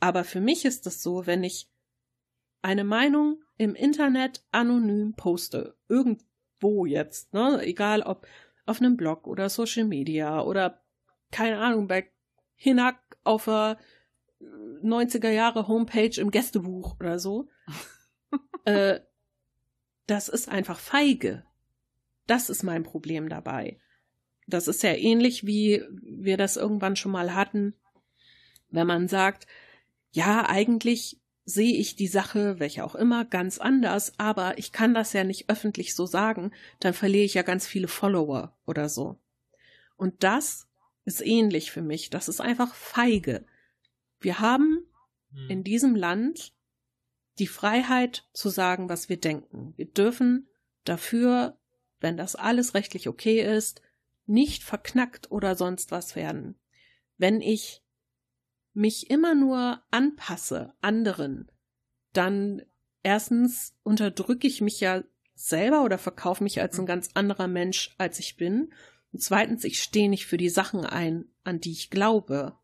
Aber 0.00 0.24
für 0.24 0.40
mich 0.40 0.64
ist 0.64 0.86
es 0.86 1.02
so, 1.02 1.26
wenn 1.26 1.44
ich 1.44 1.68
eine 2.62 2.84
Meinung 2.84 3.41
im 3.56 3.74
Internet 3.74 4.44
anonym 4.50 5.14
poste, 5.14 5.76
irgendwo 5.88 6.86
jetzt, 6.86 7.32
ne, 7.34 7.60
egal 7.62 8.02
ob 8.02 8.26
auf 8.66 8.80
einem 8.80 8.96
Blog 8.96 9.26
oder 9.26 9.48
Social 9.48 9.84
Media 9.84 10.42
oder 10.42 10.82
keine 11.30 11.58
Ahnung, 11.58 11.88
bei 11.88 12.10
Hinak 12.54 12.96
auf 13.24 13.46
der 13.46 13.78
90er 14.82 15.30
Jahre 15.30 15.68
Homepage 15.68 16.20
im 16.20 16.30
Gästebuch 16.30 16.98
oder 17.00 17.18
so. 17.18 17.48
äh, 18.64 19.00
das 20.06 20.28
ist 20.28 20.48
einfach 20.48 20.78
feige. 20.78 21.44
Das 22.26 22.50
ist 22.50 22.62
mein 22.62 22.82
Problem 22.82 23.28
dabei. 23.28 23.80
Das 24.46 24.68
ist 24.68 24.82
ja 24.82 24.92
ähnlich 24.92 25.46
wie 25.46 25.82
wir 26.02 26.36
das 26.36 26.56
irgendwann 26.56 26.96
schon 26.96 27.12
mal 27.12 27.34
hatten, 27.34 27.74
wenn 28.70 28.86
man 28.86 29.08
sagt, 29.08 29.46
ja, 30.10 30.48
eigentlich 30.48 31.21
sehe 31.44 31.76
ich 31.76 31.96
die 31.96 32.06
Sache, 32.06 32.60
welche 32.60 32.84
auch 32.84 32.94
immer, 32.94 33.24
ganz 33.24 33.58
anders, 33.58 34.12
aber 34.18 34.58
ich 34.58 34.72
kann 34.72 34.94
das 34.94 35.12
ja 35.12 35.24
nicht 35.24 35.50
öffentlich 35.50 35.94
so 35.94 36.06
sagen, 36.06 36.52
dann 36.80 36.94
verliere 36.94 37.24
ich 37.24 37.34
ja 37.34 37.42
ganz 37.42 37.66
viele 37.66 37.88
Follower 37.88 38.56
oder 38.66 38.88
so. 38.88 39.18
Und 39.96 40.22
das 40.22 40.68
ist 41.04 41.24
ähnlich 41.24 41.72
für 41.72 41.82
mich. 41.82 42.10
Das 42.10 42.28
ist 42.28 42.40
einfach 42.40 42.74
feige. 42.74 43.44
Wir 44.20 44.38
haben 44.38 44.86
hm. 45.32 45.50
in 45.50 45.64
diesem 45.64 45.96
Land 45.96 46.54
die 47.38 47.48
Freiheit 47.48 48.28
zu 48.32 48.48
sagen, 48.48 48.88
was 48.88 49.08
wir 49.08 49.18
denken. 49.18 49.74
Wir 49.76 49.86
dürfen 49.86 50.48
dafür 50.84 51.58
wenn 52.02 52.16
das 52.16 52.34
alles 52.34 52.74
rechtlich 52.74 53.08
okay 53.08 53.40
ist, 53.40 53.80
nicht 54.26 54.62
verknackt 54.62 55.30
oder 55.30 55.56
sonst 55.56 55.90
was 55.90 56.16
werden. 56.16 56.56
Wenn 57.16 57.40
ich 57.40 57.82
mich 58.74 59.10
immer 59.10 59.34
nur 59.34 59.82
anpasse 59.90 60.74
anderen, 60.80 61.50
dann 62.12 62.62
erstens 63.02 63.74
unterdrücke 63.82 64.46
ich 64.46 64.60
mich 64.60 64.80
ja 64.80 65.02
selber 65.34 65.82
oder 65.84 65.98
verkaufe 65.98 66.42
mich 66.42 66.60
als 66.60 66.78
ein 66.78 66.86
ganz 66.86 67.10
anderer 67.14 67.48
Mensch, 67.48 67.94
als 67.98 68.18
ich 68.18 68.36
bin. 68.36 68.72
Und 69.12 69.22
zweitens, 69.22 69.64
ich 69.64 69.82
stehe 69.82 70.08
nicht 70.08 70.26
für 70.26 70.36
die 70.36 70.48
Sachen 70.48 70.86
ein, 70.86 71.26
an 71.44 71.60
die 71.60 71.72
ich 71.72 71.90
glaube. 71.90 72.56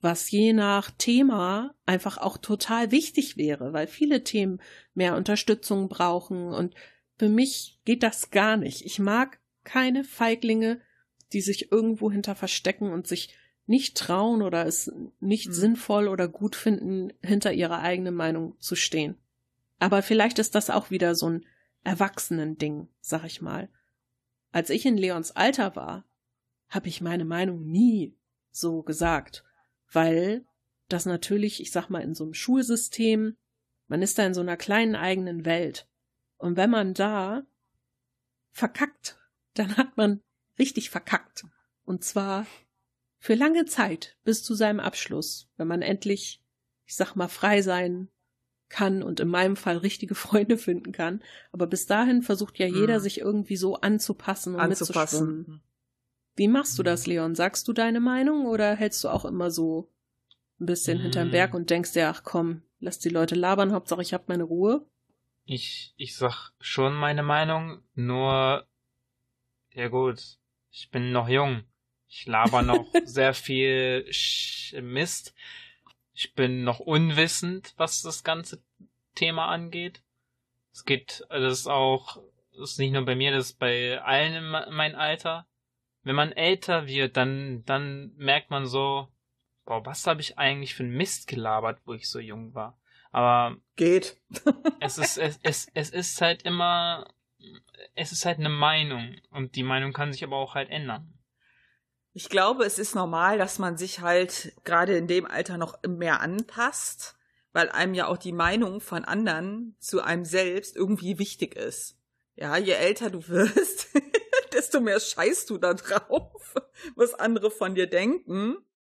Was 0.00 0.30
je 0.30 0.52
nach 0.52 0.90
Thema 0.90 1.74
einfach 1.86 2.18
auch 2.18 2.38
total 2.38 2.90
wichtig 2.90 3.36
wäre, 3.36 3.72
weil 3.72 3.86
viele 3.86 4.24
Themen 4.24 4.60
mehr 4.94 5.16
Unterstützung 5.16 5.88
brauchen 5.88 6.48
und 6.52 6.74
für 7.18 7.28
mich 7.28 7.80
geht 7.84 8.02
das 8.02 8.30
gar 8.30 8.56
nicht. 8.56 8.86
Ich 8.86 8.98
mag 8.98 9.40
keine 9.62 10.04
Feiglinge, 10.04 10.80
die 11.34 11.42
sich 11.42 11.70
irgendwo 11.70 12.10
hinter 12.10 12.34
verstecken 12.34 12.90
und 12.92 13.06
sich 13.06 13.34
nicht 13.70 13.96
trauen 13.96 14.42
oder 14.42 14.66
es 14.66 14.92
nicht 15.20 15.46
mhm. 15.46 15.52
sinnvoll 15.52 16.08
oder 16.08 16.26
gut 16.26 16.56
finden, 16.56 17.12
hinter 17.22 17.52
ihrer 17.52 17.78
eigenen 17.78 18.14
Meinung 18.14 18.58
zu 18.58 18.74
stehen. 18.74 19.16
Aber 19.78 20.02
vielleicht 20.02 20.40
ist 20.40 20.56
das 20.56 20.70
auch 20.70 20.90
wieder 20.90 21.14
so 21.14 21.30
ein 21.30 21.46
Erwachsenending, 21.84 22.88
sag 23.00 23.24
ich 23.24 23.40
mal. 23.40 23.70
Als 24.50 24.70
ich 24.70 24.84
in 24.84 24.96
Leons 24.96 25.30
Alter 25.36 25.76
war, 25.76 26.04
habe 26.68 26.88
ich 26.88 27.00
meine 27.00 27.24
Meinung 27.24 27.64
nie 27.64 28.16
so 28.50 28.82
gesagt, 28.82 29.44
weil 29.92 30.44
das 30.88 31.06
natürlich, 31.06 31.62
ich 31.62 31.70
sag 31.70 31.90
mal, 31.90 32.02
in 32.02 32.16
so 32.16 32.24
einem 32.24 32.34
Schulsystem, 32.34 33.36
man 33.86 34.02
ist 34.02 34.18
da 34.18 34.26
in 34.26 34.34
so 34.34 34.40
einer 34.40 34.56
kleinen 34.56 34.96
eigenen 34.96 35.44
Welt. 35.44 35.86
Und 36.38 36.56
wenn 36.56 36.70
man 36.70 36.92
da 36.92 37.44
verkackt, 38.50 39.16
dann 39.54 39.76
hat 39.76 39.96
man 39.96 40.22
richtig 40.58 40.90
verkackt. 40.90 41.44
Und 41.84 42.02
zwar 42.02 42.46
für 43.20 43.34
lange 43.34 43.66
Zeit 43.66 44.16
bis 44.24 44.42
zu 44.42 44.54
seinem 44.54 44.80
Abschluss, 44.80 45.48
wenn 45.56 45.68
man 45.68 45.82
endlich, 45.82 46.42
ich 46.86 46.96
sag 46.96 47.14
mal, 47.14 47.28
frei 47.28 47.60
sein 47.60 48.08
kann 48.70 49.02
und 49.02 49.20
in 49.20 49.28
meinem 49.28 49.56
Fall 49.56 49.76
richtige 49.76 50.14
Freunde 50.16 50.56
finden 50.56 50.92
kann. 50.92 51.22
Aber 51.52 51.66
bis 51.66 51.86
dahin 51.86 52.22
versucht 52.22 52.58
ja 52.58 52.66
jeder, 52.66 52.94
hm. 52.94 53.00
sich 53.00 53.20
irgendwie 53.20 53.56
so 53.56 53.76
anzupassen 53.76 54.54
und 54.54 54.60
anzupassen. 54.60 55.28
mitzuschwimmen. 55.28 55.62
Wie 56.36 56.48
machst 56.48 56.78
du 56.78 56.82
das, 56.82 57.04
hm. 57.04 57.12
Leon? 57.12 57.34
Sagst 57.34 57.68
du 57.68 57.74
deine 57.74 58.00
Meinung 58.00 58.46
oder 58.46 58.74
hältst 58.74 59.04
du 59.04 59.08
auch 59.08 59.26
immer 59.26 59.50
so 59.50 59.92
ein 60.58 60.66
bisschen 60.66 60.96
hm. 60.96 61.02
hinterm 61.02 61.30
Berg 61.30 61.52
und 61.52 61.68
denkst 61.68 61.92
dir, 61.92 62.08
ach 62.08 62.22
komm, 62.24 62.62
lass 62.78 62.98
die 62.98 63.10
Leute 63.10 63.34
labern, 63.34 63.72
Hauptsache 63.72 64.00
ich 64.00 64.14
hab 64.14 64.28
meine 64.28 64.44
Ruhe? 64.44 64.86
Ich, 65.44 65.92
ich 65.96 66.16
sag 66.16 66.52
schon 66.58 66.94
meine 66.94 67.22
Meinung, 67.22 67.82
nur, 67.94 68.66
ja 69.72 69.88
gut, 69.88 70.38
ich 70.70 70.90
bin 70.90 71.12
noch 71.12 71.28
jung. 71.28 71.64
Ich 72.10 72.26
laber 72.26 72.62
noch 72.62 72.84
sehr 73.04 73.34
viel 73.34 74.04
Mist. 74.82 75.34
Ich 76.12 76.34
bin 76.34 76.64
noch 76.64 76.80
unwissend, 76.80 77.72
was 77.76 78.02
das 78.02 78.24
ganze 78.24 78.62
Thema 79.14 79.46
angeht. 79.46 80.02
Es 80.72 80.84
geht, 80.84 81.24
das 81.30 81.60
ist 81.60 81.66
auch, 81.68 82.20
das 82.52 82.72
ist 82.72 82.78
nicht 82.78 82.92
nur 82.92 83.04
bei 83.04 83.14
mir, 83.14 83.30
das 83.30 83.50
ist 83.50 83.58
bei 83.58 84.00
allen 84.02 84.34
in 84.34 84.50
meinem 84.50 84.96
Alter. 84.96 85.46
Wenn 86.02 86.16
man 86.16 86.32
älter 86.32 86.86
wird, 86.86 87.16
dann, 87.16 87.64
dann 87.64 88.12
merkt 88.16 88.50
man 88.50 88.66
so, 88.66 89.08
boah, 89.64 89.84
was 89.86 90.06
habe 90.06 90.20
ich 90.20 90.36
eigentlich 90.36 90.74
für 90.74 90.82
ein 90.82 90.90
Mist 90.90 91.28
gelabert, 91.28 91.80
wo 91.84 91.94
ich 91.94 92.08
so 92.08 92.18
jung 92.18 92.54
war. 92.54 92.76
Aber 93.12 93.56
geht. 93.76 94.20
es 94.80 94.98
ist 94.98 95.16
es, 95.16 95.38
es, 95.42 95.68
es 95.74 95.90
ist 95.90 96.20
halt 96.20 96.42
immer 96.42 97.06
es 97.94 98.12
ist 98.12 98.24
halt 98.24 98.38
eine 98.38 98.48
Meinung 98.48 99.16
und 99.30 99.56
die 99.56 99.62
Meinung 99.62 99.92
kann 99.92 100.12
sich 100.12 100.24
aber 100.24 100.36
auch 100.36 100.54
halt 100.54 100.70
ändern. 100.70 101.19
Ich 102.12 102.28
glaube, 102.28 102.64
es 102.64 102.78
ist 102.78 102.94
normal, 102.94 103.38
dass 103.38 103.58
man 103.58 103.76
sich 103.76 104.00
halt 104.00 104.52
gerade 104.64 104.96
in 104.96 105.06
dem 105.06 105.26
Alter 105.26 105.58
noch 105.58 105.78
mehr 105.86 106.20
anpasst, 106.20 107.14
weil 107.52 107.68
einem 107.68 107.94
ja 107.94 108.08
auch 108.08 108.18
die 108.18 108.32
Meinung 108.32 108.80
von 108.80 109.04
anderen 109.04 109.76
zu 109.78 110.02
einem 110.02 110.24
selbst 110.24 110.76
irgendwie 110.76 111.18
wichtig 111.18 111.54
ist. 111.54 111.96
Ja, 112.34 112.56
je 112.56 112.72
älter 112.72 113.10
du 113.10 113.26
wirst, 113.28 113.88
desto 114.52 114.80
mehr 114.80 114.98
scheißt 114.98 115.50
du 115.50 115.58
da 115.58 115.74
drauf, 115.74 116.54
was 116.96 117.14
andere 117.14 117.50
von 117.50 117.74
dir 117.74 117.86
denken. 117.86 118.56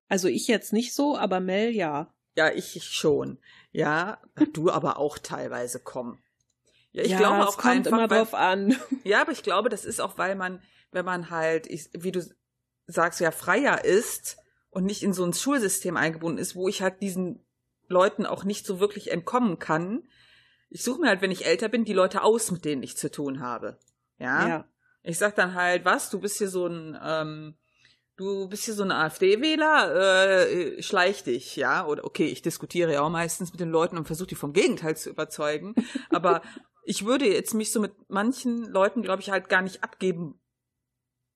Also 0.07 0.28
ich 0.28 0.47
jetzt 0.47 0.74
nicht 0.74 0.93
so, 0.93 1.18
aber 1.18 1.39
Mel 1.39 1.72
ja. 1.72 2.14
Ja, 2.36 2.49
ich 2.51 2.84
schon. 2.84 3.39
Ja, 3.72 4.22
du 4.53 4.70
aber 4.70 4.97
auch 4.97 5.18
teilweise 5.18 5.80
komm. 5.80 6.20
Ja, 6.91 7.03
ich 7.03 7.12
ja, 7.12 7.18
glaube 7.18 7.47
auch 7.47 7.57
kommt 7.57 7.88
einfach, 7.88 7.91
immer 7.91 8.09
weil, 8.09 8.20
drauf 8.20 8.34
an. 8.34 8.78
Ja, 9.03 9.22
aber 9.22 9.32
ich 9.32 9.43
glaube, 9.43 9.70
das 9.70 9.86
ist 9.86 10.01
auch, 10.01 10.18
weil 10.18 10.36
man, 10.36 10.62
wenn 10.91 11.05
man 11.05 11.30
halt, 11.30 11.68
ich, 11.68 11.89
wie 11.93 12.12
du 12.12 12.22
sagst, 12.92 13.20
ja 13.20 13.32
freier 13.32 13.84
ist 13.84 14.38
und 14.70 14.86
nicht 14.86 15.04
in 15.04 15.14
so 15.14 15.24
ein 15.24 15.34
Schulsystem 15.34 15.98
eingebunden 15.98 16.38
ist, 16.38 16.56
wo 16.56 16.68
ich 16.68 16.82
halt 16.82 17.02
diesen 17.02 17.46
Leuten 17.88 18.26
auch 18.26 18.44
nicht 18.44 18.66
so 18.66 18.80
wirklich 18.80 19.12
entkommen 19.12 19.60
kann. 19.60 20.04
Ich 20.70 20.84
suche 20.84 21.02
mir 21.02 21.08
halt, 21.10 21.22
wenn 21.22 21.32
ich 21.32 21.46
älter 21.46 21.68
bin, 21.68 21.84
die 21.84 21.94
Leute 21.94 22.24
aus, 22.24 22.52
mit 22.52 22.64
denen 22.64 22.84
ich 22.84 22.96
zu 22.98 23.12
tun 23.12 23.42
habe. 23.42 23.78
Ja. 24.18 24.48
ja. 24.48 24.66
Ich 25.04 25.18
sag 25.18 25.36
dann 25.36 25.56
halt, 25.56 25.84
was, 25.84 26.10
du 26.10 26.20
bist 26.20 26.38
hier 26.38 26.48
so 26.48 26.68
ein 26.68 26.98
ähm, 27.04 27.56
du 28.22 28.48
bist 28.48 28.66
hier 28.66 28.76
so 28.76 28.84
ein 28.84 28.92
AfD-Wähler, 28.92 30.46
äh, 30.48 30.84
schleich 30.84 31.24
dich, 31.24 31.56
ja? 31.56 31.86
Oder 31.86 32.06
okay, 32.06 32.28
ich 32.28 32.42
diskutiere 32.42 32.94
ja 32.94 33.02
auch 33.02 33.10
meistens 33.10 33.52
mit 33.52 33.60
den 33.60 33.72
Leuten 33.72 33.98
und 33.98 34.06
versuche 34.06 34.28
die 34.28 34.36
vom 34.36 34.54
Gegenteil 34.54 34.96
zu 34.96 35.10
überzeugen. 35.10 35.74
Aber 36.12 36.42
ich 36.84 37.06
würde 37.06 37.28
jetzt 37.28 37.54
mich 37.54 37.72
so 37.72 37.80
mit 37.80 37.94
manchen 38.10 38.66
Leuten, 38.66 39.02
glaube 39.02 39.22
ich, 39.22 39.32
halt 39.32 39.50
gar 39.50 39.62
nicht 39.62 39.84
abgeben 39.84 40.39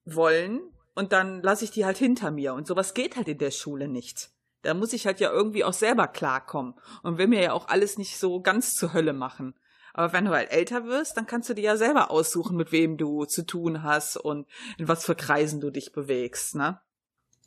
wollen. 0.05 0.61
Und 0.95 1.11
dann 1.11 1.41
lasse 1.41 1.65
ich 1.65 1.71
die 1.71 1.85
halt 1.85 1.97
hinter 1.97 2.31
mir. 2.31 2.53
Und 2.53 2.67
sowas 2.67 2.93
geht 2.93 3.17
halt 3.17 3.27
in 3.27 3.37
der 3.37 3.51
Schule 3.51 3.87
nicht. 3.87 4.31
Da 4.61 4.73
muss 4.73 4.93
ich 4.93 5.05
halt 5.05 5.19
ja 5.19 5.31
irgendwie 5.31 5.63
auch 5.63 5.73
selber 5.73 6.07
klarkommen. 6.07 6.73
Und 7.03 7.17
will 7.17 7.27
mir 7.27 7.41
ja 7.41 7.53
auch 7.53 7.67
alles 7.67 7.97
nicht 7.97 8.17
so 8.17 8.41
ganz 8.41 8.73
zur 8.73 8.93
Hölle 8.93 9.13
machen. 9.13 9.53
Aber 9.93 10.11
wenn 10.11 10.25
du 10.25 10.31
halt 10.31 10.51
älter 10.51 10.85
wirst, 10.85 11.15
dann 11.15 11.25
kannst 11.25 11.49
du 11.49 11.53
dir 11.53 11.63
ja 11.63 11.77
selber 11.77 12.11
aussuchen, 12.11 12.57
mit 12.57 12.71
wem 12.71 12.97
du 12.97 13.23
zu 13.25 13.45
tun 13.45 13.83
hast 13.83 14.17
und 14.17 14.45
in 14.77 14.89
was 14.89 15.05
für 15.05 15.15
Kreisen 15.15 15.61
du 15.61 15.69
dich 15.69 15.93
bewegst, 15.93 16.55
ne? 16.55 16.81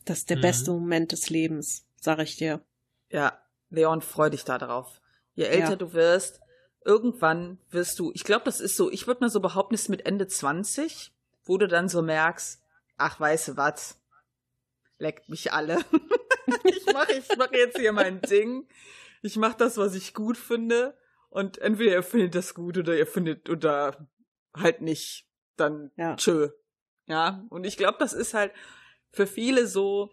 Das 0.06 0.20
ist 0.20 0.30
der 0.30 0.38
mhm. 0.38 0.42
beste 0.42 0.70
Moment 0.70 1.12
des 1.12 1.28
Lebens, 1.28 1.84
sag 2.00 2.20
ich 2.20 2.36
dir. 2.36 2.62
Ja, 3.10 3.38
Leon, 3.68 4.00
freu 4.00 4.30
dich 4.30 4.44
da 4.44 4.56
drauf. 4.56 5.02
Je 5.34 5.44
älter 5.44 5.70
ja. 5.70 5.76
du 5.76 5.92
wirst, 5.92 6.40
irgendwann 6.86 7.58
wirst 7.70 7.98
du, 7.98 8.12
ich 8.14 8.24
glaube, 8.24 8.46
das 8.46 8.60
ist 8.60 8.76
so, 8.76 8.90
ich 8.90 9.06
würde 9.06 9.20
mal 9.20 9.30
so 9.30 9.40
behaupten, 9.40 9.74
ist 9.74 9.90
mit 9.90 10.06
Ende 10.06 10.26
20, 10.26 11.12
wo 11.44 11.58
du 11.58 11.68
dann 11.68 11.90
so 11.90 12.00
merkst, 12.00 12.62
ach, 12.98 13.18
weißt 13.18 13.48
du 13.48 13.56
was, 13.56 13.98
leckt 14.98 15.28
mich 15.28 15.52
alle. 15.52 15.78
ich 16.64 16.86
mache 16.92 17.12
ich 17.12 17.28
mach 17.36 17.52
jetzt 17.52 17.78
hier 17.78 17.92
mein 17.92 18.20
Ding. 18.20 18.68
Ich 19.22 19.36
mache 19.36 19.56
das, 19.56 19.76
was 19.76 19.94
ich 19.94 20.14
gut 20.14 20.36
finde. 20.36 20.96
Und 21.30 21.58
entweder 21.58 21.92
ihr 21.92 22.02
findet 22.02 22.34
das 22.34 22.54
gut 22.54 22.78
oder 22.78 22.96
ihr 22.96 23.06
findet 23.06 23.48
oder 23.48 24.08
halt 24.54 24.80
nicht. 24.80 25.26
Dann 25.56 25.90
ja. 25.96 26.16
tschö. 26.16 26.50
Ja. 27.06 27.44
Und 27.50 27.64
ich 27.64 27.76
glaube, 27.76 27.98
das 27.98 28.12
ist 28.12 28.34
halt 28.34 28.52
für 29.10 29.26
viele 29.26 29.66
so 29.66 30.10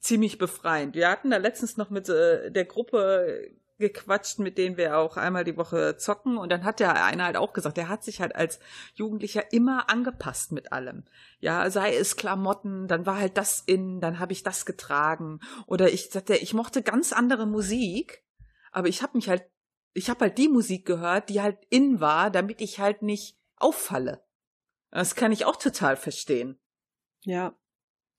ziemlich 0.00 0.38
befreiend. 0.38 0.94
Wir 0.94 1.08
hatten 1.08 1.30
da 1.30 1.36
letztens 1.36 1.76
noch 1.76 1.90
mit 1.90 2.08
äh, 2.08 2.50
der 2.50 2.64
Gruppe 2.64 3.54
gequatscht, 3.78 4.38
mit 4.38 4.58
denen 4.58 4.76
wir 4.76 4.98
auch 4.98 5.16
einmal 5.16 5.44
die 5.44 5.56
Woche 5.56 5.96
zocken. 5.96 6.38
Und 6.38 6.50
dann 6.50 6.64
hat 6.64 6.80
der 6.80 7.04
eine 7.04 7.24
halt 7.24 7.36
auch 7.36 7.52
gesagt, 7.52 7.76
der 7.76 7.88
hat 7.88 8.04
sich 8.04 8.20
halt 8.20 8.34
als 8.34 8.60
Jugendlicher 8.94 9.52
immer 9.52 9.90
angepasst 9.90 10.52
mit 10.52 10.72
allem. 10.72 11.04
Ja, 11.40 11.68
sei 11.70 11.96
es 11.96 12.16
Klamotten, 12.16 12.88
dann 12.88 13.06
war 13.06 13.18
halt 13.18 13.36
das 13.36 13.60
in, 13.60 14.00
dann 14.00 14.18
habe 14.18 14.32
ich 14.32 14.42
das 14.42 14.66
getragen. 14.66 15.40
Oder 15.66 15.92
ich 15.92 16.10
sagte, 16.10 16.36
ich 16.36 16.54
mochte 16.54 16.82
ganz 16.82 17.12
andere 17.12 17.46
Musik, 17.46 18.24
aber 18.70 18.88
ich 18.88 19.02
habe 19.02 19.16
mich 19.16 19.28
halt 19.28 19.44
ich 19.94 20.08
habe 20.08 20.20
halt 20.20 20.38
die 20.38 20.48
Musik 20.48 20.86
gehört, 20.86 21.28
die 21.28 21.40
halt 21.40 21.58
in 21.68 22.00
war, 22.00 22.30
damit 22.30 22.60
ich 22.60 22.78
halt 22.78 23.02
nicht 23.02 23.36
auffalle. 23.56 24.24
Das 24.90 25.14
kann 25.14 25.32
ich 25.32 25.44
auch 25.44 25.56
total 25.56 25.96
verstehen. 25.96 26.58
Ja. 27.22 27.54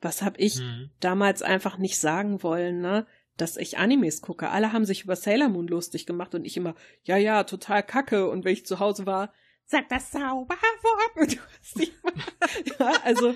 Was 0.02 0.22
hab 0.22 0.38
ich 0.38 0.60
mhm. 0.60 0.92
damals 1.00 1.42
einfach 1.42 1.78
nicht 1.78 2.00
sagen 2.00 2.44
wollen, 2.44 2.82
ne? 2.82 3.08
Dass 3.38 3.58
ich 3.58 3.78
Animes 3.78 4.22
gucke. 4.22 4.50
Alle 4.50 4.74
haben 4.74 4.86
sich 4.86 5.04
über 5.04 5.16
Sailor 5.16 5.50
Moon 5.50 5.68
lustig 5.68 6.06
gemacht 6.06 6.36
und 6.36 6.46
ich 6.46 6.56
immer, 6.58 6.76
ja, 7.04 7.18
ja, 7.18 7.44
total 7.44 7.84
kacke. 7.84 8.30
Und 8.30 8.46
wenn 8.46 8.54
ich 8.54 8.66
zu 8.66 8.80
Hause 8.80 9.06
war, 9.06 9.34
sag 9.66 9.90
das 9.90 10.12
Zauberwort. 10.12 11.38
ja, 12.80 12.92
also, 13.04 13.36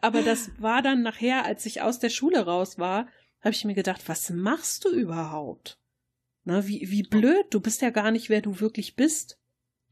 aber 0.00 0.22
das 0.22 0.50
war 0.60 0.82
dann 0.82 1.02
nachher, 1.02 1.44
als 1.46 1.64
ich 1.64 1.80
aus 1.80 1.98
der 1.98 2.10
Schule 2.10 2.44
raus 2.44 2.78
war, 2.78 3.08
habe 3.40 3.54
ich 3.54 3.64
mir 3.64 3.74
gedacht, 3.74 4.08
was 4.08 4.30
machst 4.30 4.84
du 4.84 4.90
überhaupt? 4.90 5.78
Na, 6.44 6.66
wie, 6.66 6.90
wie 6.90 7.02
blöd, 7.02 7.46
du 7.50 7.60
bist 7.60 7.82
ja 7.82 7.90
gar 7.90 8.10
nicht, 8.10 8.28
wer 8.28 8.40
du 8.40 8.60
wirklich 8.60 8.96
bist. 8.96 9.38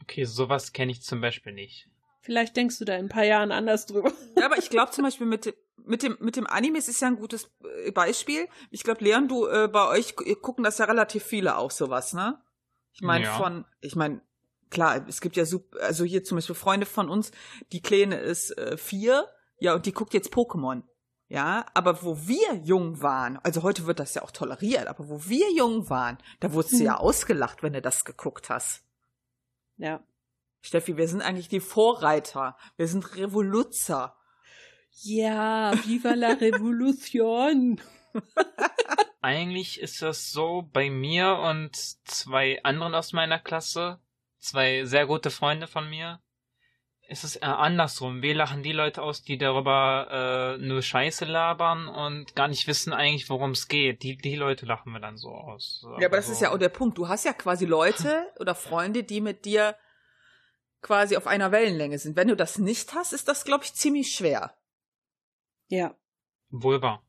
Okay, 0.03 0.24
sowas 0.24 0.72
kenne 0.72 0.92
ich 0.92 1.03
zum 1.03 1.20
Beispiel 1.20 1.53
nicht. 1.53 1.88
Vielleicht 2.20 2.57
denkst 2.57 2.78
du 2.78 2.84
da 2.84 2.94
in 2.96 3.07
ein 3.07 3.11
paar 3.11 3.24
Jahren 3.24 3.53
anders 3.53 3.86
drüber. 3.86 4.12
Ja, 4.36 4.46
aber 4.46 4.59
ich 4.59 4.70
glaube 4.70 4.92
zum 4.92 5.05
Beispiel 5.05 5.26
mit, 5.26 5.55
mit, 5.89 6.03
dem, 6.03 6.16
mit 6.20 6.36
dem 6.36 6.47
Anime 6.47 6.78
ist 6.78 7.01
ja 7.01 7.09
ein 7.09 7.16
gutes 7.16 7.51
äh, 7.84 7.91
Beispiel. 7.91 8.49
Ich 8.70 8.82
glaube, 8.82 9.03
Leon, 9.03 9.28
du, 9.28 9.47
äh, 9.47 9.68
bei 9.68 9.89
euch 9.89 10.14
gucken 10.41 10.64
das 10.64 10.78
ja 10.78 10.84
relativ 10.84 11.24
viele 11.24 11.57
auch 11.57 11.70
sowas, 11.70 12.12
ne? 12.12 12.41
Ich 12.93 13.03
meine, 13.03 13.24
ja. 13.24 13.36
von, 13.36 13.64
ich 13.80 13.97
meine, 13.97 14.20
klar, 14.70 15.07
es 15.09 15.20
gibt 15.20 15.36
ja, 15.36 15.45
super, 15.45 15.80
also 15.82 16.05
hier 16.05 16.24
zum 16.24 16.36
Beispiel 16.36 16.55
Freunde 16.55 16.86
von 16.86 17.09
uns, 17.09 17.32
die 17.72 17.80
Kleine 17.80 18.18
ist 18.18 18.57
äh, 18.59 18.76
vier, 18.76 19.28
ja, 19.59 19.74
und 19.74 19.86
die 19.86 19.93
guckt 19.93 20.14
jetzt 20.14 20.32
Pokémon. 20.32 20.82
Ja, 21.28 21.66
aber 21.74 22.03
wo 22.03 22.26
wir 22.26 22.55
jung 22.64 23.03
waren, 23.03 23.39
also 23.43 23.62
heute 23.62 23.86
wird 23.86 24.01
das 24.01 24.14
ja 24.14 24.22
auch 24.22 24.30
toleriert, 24.30 24.86
aber 24.86 25.09
wo 25.11 25.26
wir 25.26 25.53
jung 25.53 25.91
waren, 25.91 26.16
da 26.41 26.53
wurdest 26.53 26.74
du 26.74 26.78
Hm. 26.78 26.86
ja 26.86 26.97
ausgelacht, 26.97 27.62
wenn 27.62 27.74
du 27.74 27.82
das 27.82 28.05
geguckt 28.05 28.49
hast. 28.49 28.82
Ja. 29.76 30.03
Steffi, 30.61 30.97
wir 30.97 31.07
sind 31.07 31.22
eigentlich 31.22 31.49
die 31.49 31.61
Vorreiter. 31.61 32.57
Wir 32.76 32.89
sind 32.89 33.16
Revoluzer. 33.16 34.16
Ja, 35.03 35.72
viva 35.84 36.14
la 36.14 36.32
Revolution. 36.32 37.80
Eigentlich 39.20 39.80
ist 39.80 40.03
das 40.03 40.30
so 40.30 40.68
bei 40.72 40.90
mir 40.90 41.36
und 41.38 41.76
zwei 42.05 42.62
anderen 42.64 42.94
aus 42.94 43.12
meiner 43.12 43.38
Klasse, 43.38 44.01
zwei 44.38 44.84
sehr 44.84 45.07
gute 45.07 45.30
Freunde 45.30 45.66
von 45.66 45.88
mir, 45.88 46.20
ist 47.09 47.24
es 47.24 47.36
eher 47.36 47.59
andersrum. 47.59 48.22
Wir 48.22 48.34
lachen 48.34 48.62
die 48.62 48.72
Leute 48.72 49.03
aus, 49.03 49.22
die 49.22 49.38
darüber 49.38 50.59
äh, 50.61 50.64
nur 50.64 50.82
Scheiße 50.82 51.24
labern 51.24 51.88
und 51.88 52.34
gar 52.34 52.49
nicht 52.49 52.66
wissen 52.66 52.92
eigentlich, 52.92 53.30
worum 53.30 53.53
es 53.53 53.68
geht. 53.68 54.03
Die, 54.03 54.16
die 54.16 54.36
Leute 54.36 54.66
lachen 54.66 54.92
wir 54.92 55.01
dann 55.01 55.16
so 55.16 55.30
aus. 55.30 55.86
Ja, 56.01 56.09
aber 56.09 56.16
das 56.16 56.26
so. 56.26 56.32
ist 56.32 56.42
ja 56.42 56.53
auch 56.53 56.59
der 56.59 56.68
Punkt. 56.68 56.99
Du 56.99 57.09
hast 57.09 57.24
ja 57.24 57.32
quasi 57.32 57.64
Leute 57.64 58.26
oder 58.40 58.55
Freunde, 58.55 59.05
die 59.05 59.20
mit 59.20 59.44
dir 59.44 59.74
quasi 60.82 61.16
auf 61.16 61.26
einer 61.26 61.51
Wellenlänge 61.51 61.99
sind. 61.99 62.14
Wenn 62.16 62.28
du 62.28 62.36
das 62.36 62.59
nicht 62.59 62.94
hast, 62.94 63.12
ist 63.12 63.26
das, 63.26 63.44
glaube 63.44 63.64
ich, 63.64 63.74
ziemlich 63.74 64.14
schwer. 64.14 64.57
Ja. 65.69 65.97
Wohl 66.51 66.83
wahr. 66.83 67.07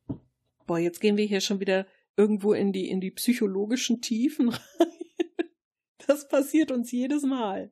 Boah, 0.67 0.77
jetzt 0.79 1.01
gehen 1.01 1.17
wir 1.17 1.25
hier 1.25 1.41
schon 1.41 1.59
wieder 1.59 1.87
irgendwo 2.15 2.53
in 2.53 2.71
die, 2.73 2.89
in 2.89 3.01
die 3.01 3.11
psychologischen 3.11 4.01
Tiefen 4.01 4.49
rein. 4.49 4.87
Das 6.07 6.27
passiert 6.27 6.71
uns 6.71 6.91
jedes 6.91 7.23
Mal. 7.23 7.71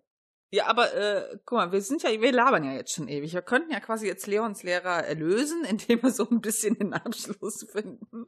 Ja, 0.49 0.67
aber 0.67 0.93
äh, 0.93 1.37
guck 1.45 1.57
mal, 1.57 1.71
wir 1.71 1.81
sind 1.81 2.03
ja, 2.03 2.09
wir 2.09 2.31
labern 2.31 2.63
ja 2.63 2.73
jetzt 2.73 2.93
schon 2.93 3.09
ewig. 3.09 3.33
Wir 3.33 3.41
könnten 3.41 3.71
ja 3.71 3.79
quasi 3.81 4.07
jetzt 4.07 4.27
Leons 4.27 4.63
Lehrer 4.63 5.03
erlösen, 5.03 5.65
indem 5.65 6.03
wir 6.03 6.11
so 6.11 6.27
ein 6.29 6.39
bisschen 6.39 6.75
den 6.77 6.93
Abschluss 6.93 7.67
finden. 7.69 8.27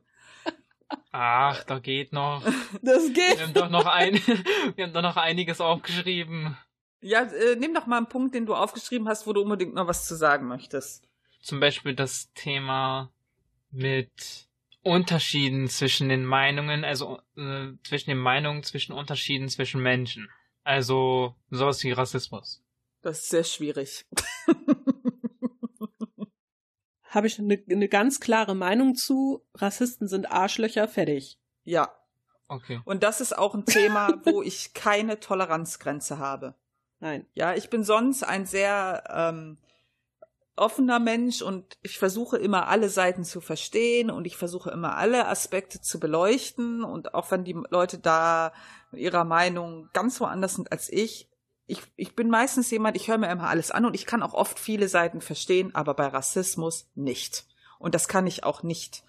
Ach, 1.11 1.63
da 1.63 1.79
geht 1.79 2.11
noch. 2.13 2.43
Das 2.81 3.03
Wir 3.03 3.13
geht. 3.13 3.41
haben 3.41 3.53
doch 3.53 3.69
noch 3.69 3.85
ein, 3.85 4.15
wir 4.75 4.85
haben 4.85 4.93
doch 4.93 5.01
noch 5.01 5.17
einiges 5.17 5.61
aufgeschrieben. 5.61 6.57
Ja, 7.01 7.21
äh, 7.21 7.55
nimm 7.55 7.73
doch 7.73 7.85
mal 7.85 7.97
einen 7.97 8.09
Punkt, 8.09 8.35
den 8.35 8.45
du 8.45 8.53
aufgeschrieben 8.55 9.07
hast, 9.07 9.25
wo 9.25 9.31
du 9.33 9.41
unbedingt 9.41 9.73
noch 9.73 9.87
was 9.87 10.05
zu 10.05 10.15
sagen 10.15 10.47
möchtest. 10.47 11.08
Zum 11.39 11.59
Beispiel 11.59 11.95
das 11.95 12.31
Thema 12.33 13.11
mit 13.71 14.47
Unterschieden 14.83 15.67
zwischen 15.67 16.09
den 16.09 16.25
Meinungen, 16.25 16.83
also 16.83 17.19
äh, 17.37 17.71
zwischen 17.83 18.09
den 18.09 18.19
Meinungen, 18.19 18.63
zwischen 18.63 18.93
Unterschieden 18.93 19.49
zwischen 19.49 19.81
Menschen. 19.81 20.29
Also 20.63 21.35
sowas 21.49 21.83
wie 21.83 21.91
Rassismus. 21.91 22.63
Das 23.01 23.19
ist 23.19 23.29
sehr 23.29 23.43
schwierig. 23.43 24.05
Habe 27.03 27.27
ich 27.27 27.39
eine, 27.39 27.61
eine 27.69 27.89
ganz 27.89 28.19
klare 28.19 28.55
Meinung 28.55 28.95
zu. 28.95 29.43
Rassisten 29.55 30.07
sind 30.07 30.31
Arschlöcher, 30.31 30.87
fertig. 30.87 31.39
ja. 31.63 31.93
Okay. 32.51 32.81
Und 32.83 33.03
das 33.03 33.21
ist 33.21 33.37
auch 33.37 33.53
ein 33.53 33.65
Thema, 33.65 34.21
wo 34.25 34.41
ich 34.41 34.73
keine 34.73 35.19
Toleranzgrenze 35.19 36.17
habe. 36.17 36.55
Nein. 36.99 37.27
Ja, 37.35 37.53
ich 37.53 37.69
bin 37.69 37.83
sonst 37.83 38.23
ein 38.23 38.47
sehr 38.47 39.03
ähm, 39.07 39.59
offener 40.59 40.99
Mensch 40.99 41.41
und 41.41 41.77
ich 41.81 41.97
versuche 41.97 42.37
immer 42.37 42.67
alle 42.67 42.89
Seiten 42.89 43.23
zu 43.23 43.41
verstehen 43.41 44.11
und 44.11 44.25
ich 44.25 44.37
versuche 44.37 44.69
immer 44.69 44.97
alle 44.97 45.27
Aspekte 45.27 45.81
zu 45.81 45.99
beleuchten 45.99 46.83
und 46.83 47.13
auch 47.13 47.31
wenn 47.31 47.43
die 47.43 47.57
Leute 47.69 47.97
da 47.97 48.53
mit 48.91 49.01
ihrer 49.01 49.23
Meinung 49.23 49.89
ganz 49.93 50.19
woanders 50.19 50.55
sind 50.55 50.71
als 50.71 50.89
ich, 50.89 51.29
ich, 51.69 51.83
ich 51.95 52.15
bin 52.15 52.29
meistens 52.29 52.71
jemand, 52.71 52.97
ich 52.97 53.07
höre 53.07 53.19
mir 53.19 53.29
immer 53.29 53.47
alles 53.47 53.69
an 53.69 53.85
und 53.85 53.93
ich 53.93 54.07
kann 54.07 54.23
auch 54.23 54.33
oft 54.33 54.59
viele 54.59 54.89
Seiten 54.89 55.21
verstehen, 55.21 55.75
aber 55.75 55.93
bei 55.93 56.07
Rassismus 56.07 56.89
nicht. 56.95 57.45
Und 57.77 57.93
das 57.93 58.07
kann 58.07 58.25
ich 58.25 58.43
auch 58.43 58.63
nicht 58.63 59.03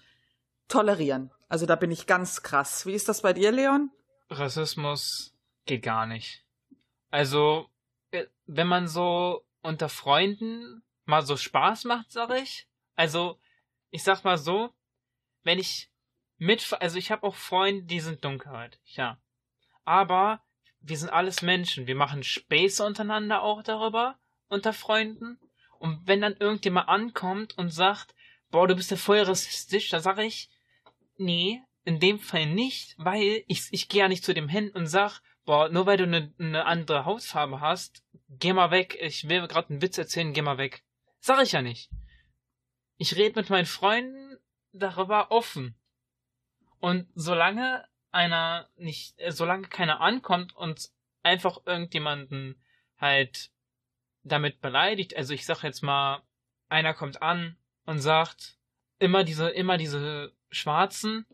tolerieren. 0.67 1.31
Also 1.49 1.65
da 1.65 1.75
bin 1.75 1.89
ich 1.89 2.05
ganz 2.05 2.43
krass. 2.43 2.85
Wie 2.85 2.93
ist 2.93 3.09
das 3.09 3.23
bei 3.23 3.33
dir, 3.33 3.51
Leon? 3.51 3.89
Rassismus 4.29 5.33
geht 5.65 5.81
gar 5.81 6.05
nicht. 6.05 6.45
Also, 7.09 7.65
äh, 8.11 8.25
wenn 8.45 8.67
man 8.67 8.87
so 8.87 9.43
unter 9.61 9.89
Freunden 9.89 10.83
mal 11.11 11.25
so 11.25 11.37
Spaß 11.37 11.83
macht, 11.83 12.11
sag 12.11 12.31
ich. 12.31 12.67
Also, 12.95 13.39
ich 13.91 14.03
sag 14.03 14.23
mal 14.23 14.37
so, 14.37 14.73
wenn 15.43 15.59
ich 15.59 15.89
mit, 16.37 16.73
also 16.79 16.97
ich 16.97 17.11
habe 17.11 17.27
auch 17.27 17.35
Freunde, 17.35 17.83
die 17.83 17.99
sind 17.99 18.25
dunkelhäutig, 18.25 18.95
ja. 18.95 19.19
Aber 19.85 20.41
wir 20.79 20.97
sind 20.97 21.09
alles 21.09 21.41
Menschen. 21.41 21.85
Wir 21.85 21.95
machen 21.95 22.23
Späße 22.23 22.83
untereinander 22.83 23.43
auch 23.43 23.61
darüber, 23.61 24.17
unter 24.47 24.73
Freunden. 24.73 25.39
Und 25.77 26.07
wenn 26.07 26.21
dann 26.21 26.37
irgendjemand 26.37 26.89
ankommt 26.89 27.57
und 27.57 27.69
sagt, 27.69 28.15
boah, 28.49 28.67
du 28.67 28.75
bist 28.75 28.91
ja 28.91 28.97
voll 28.97 29.19
rassistisch, 29.19 29.89
da 29.89 29.99
sag 29.99 30.17
ich, 30.19 30.49
nee, 31.17 31.61
in 31.83 31.99
dem 31.99 32.19
Fall 32.19 32.45
nicht, 32.45 32.95
weil 32.97 33.43
ich, 33.47 33.67
ich 33.71 33.89
gehe 33.89 34.01
ja 34.01 34.07
nicht 34.07 34.23
zu 34.23 34.33
dem 34.33 34.49
hin 34.49 34.71
und 34.71 34.87
sag, 34.87 35.21
boah, 35.45 35.69
nur 35.69 35.85
weil 35.85 35.97
du 35.97 36.03
eine 36.03 36.33
ne 36.37 36.65
andere 36.65 37.05
Hautfarbe 37.05 37.59
hast, 37.59 38.03
geh 38.29 38.53
mal 38.53 38.71
weg, 38.71 38.97
ich 39.01 39.27
will 39.27 39.47
gerade 39.47 39.69
einen 39.69 39.81
Witz 39.81 39.97
erzählen, 39.97 40.33
geh 40.33 40.41
mal 40.41 40.57
weg. 40.57 40.83
Sag 41.21 41.43
ich 41.43 41.51
ja 41.51 41.61
nicht. 41.61 41.91
Ich 42.97 43.15
rede 43.15 43.39
mit 43.39 43.49
meinen 43.51 43.67
Freunden 43.67 44.37
darüber 44.73 45.31
offen. 45.31 45.75
Und 46.79 47.07
solange 47.13 47.87
einer 48.11 48.69
nicht, 48.75 49.19
äh, 49.19 49.31
solange 49.31 49.67
keiner 49.67 50.01
ankommt 50.01 50.55
und 50.55 50.89
einfach 51.21 51.59
irgendjemanden 51.65 52.59
halt 52.97 53.51
damit 54.23 54.61
beleidigt, 54.61 55.15
also 55.15 55.33
ich 55.33 55.45
sag 55.45 55.63
jetzt 55.63 55.83
mal, 55.83 56.23
einer 56.69 56.95
kommt 56.95 57.21
an 57.21 57.55
und 57.85 57.99
sagt, 57.99 58.57
immer 58.97 59.23
diese, 59.23 59.49
immer 59.49 59.77
diese 59.77 60.33
Schwarzen, 60.49 61.25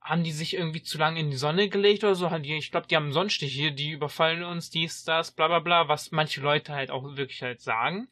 haben 0.00 0.24
die 0.24 0.32
sich 0.32 0.54
irgendwie 0.54 0.82
zu 0.82 0.96
lange 0.96 1.20
in 1.20 1.30
die 1.30 1.36
Sonne 1.36 1.68
gelegt 1.68 2.04
oder 2.04 2.14
so? 2.14 2.30
Ich 2.34 2.70
glaube, 2.70 2.86
die 2.86 2.96
haben 2.96 3.04
einen 3.04 3.12
Sonnenstich 3.12 3.52
hier, 3.52 3.70
die 3.70 3.90
überfallen 3.90 4.44
uns, 4.44 4.70
dies, 4.70 5.04
das, 5.04 5.32
bla 5.32 5.48
bla 5.48 5.58
bla, 5.58 5.88
was 5.88 6.10
manche 6.10 6.40
Leute 6.40 6.72
halt 6.72 6.90
auch 6.90 7.16
wirklich 7.16 7.42
halt 7.42 7.60
sagen. 7.60 8.08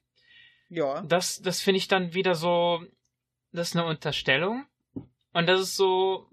Ja. 0.69 1.03
Das, 1.03 1.41
das 1.41 1.61
finde 1.61 1.79
ich 1.79 1.89
dann 1.89 2.15
wieder 2.15 2.35
so, 2.35 2.83
das 3.53 3.69
ist 3.69 3.77
eine 3.77 3.87
Unterstellung. 3.87 4.67
Und 5.33 5.47
das 5.47 5.61
ist 5.61 5.77
so, 5.77 6.29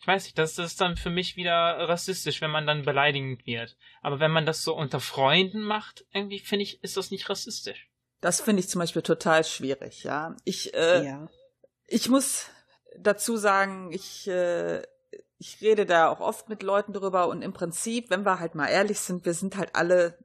ich 0.00 0.06
weiß 0.06 0.24
nicht, 0.24 0.38
das 0.38 0.58
ist 0.58 0.80
dann 0.80 0.96
für 0.96 1.10
mich 1.10 1.36
wieder 1.36 1.54
rassistisch, 1.88 2.40
wenn 2.40 2.50
man 2.50 2.66
dann 2.66 2.84
beleidigend 2.84 3.46
wird. 3.46 3.76
Aber 4.02 4.18
wenn 4.18 4.30
man 4.30 4.46
das 4.46 4.62
so 4.62 4.74
unter 4.74 5.00
Freunden 5.00 5.62
macht, 5.62 6.06
irgendwie 6.12 6.40
finde 6.40 6.64
ich, 6.64 6.82
ist 6.82 6.96
das 6.96 7.10
nicht 7.10 7.28
rassistisch. 7.28 7.90
Das 8.20 8.40
finde 8.40 8.60
ich 8.60 8.68
zum 8.68 8.80
Beispiel 8.80 9.02
total 9.02 9.44
schwierig, 9.44 10.04
ja. 10.04 10.36
Ich, 10.44 10.74
äh, 10.74 11.04
ja. 11.04 11.28
ich 11.86 12.08
muss 12.08 12.50
dazu 12.98 13.36
sagen, 13.36 13.92
ich, 13.92 14.26
äh, 14.28 14.82
ich 15.38 15.60
rede 15.62 15.86
da 15.86 16.08
auch 16.08 16.20
oft 16.20 16.48
mit 16.48 16.62
Leuten 16.62 16.92
drüber 16.92 17.28
und 17.28 17.42
im 17.42 17.52
Prinzip, 17.52 18.10
wenn 18.10 18.24
wir 18.24 18.40
halt 18.40 18.54
mal 18.54 18.68
ehrlich 18.68 19.00
sind, 19.00 19.24
wir 19.24 19.34
sind 19.34 19.56
halt 19.56 19.74
alle, 19.74 20.18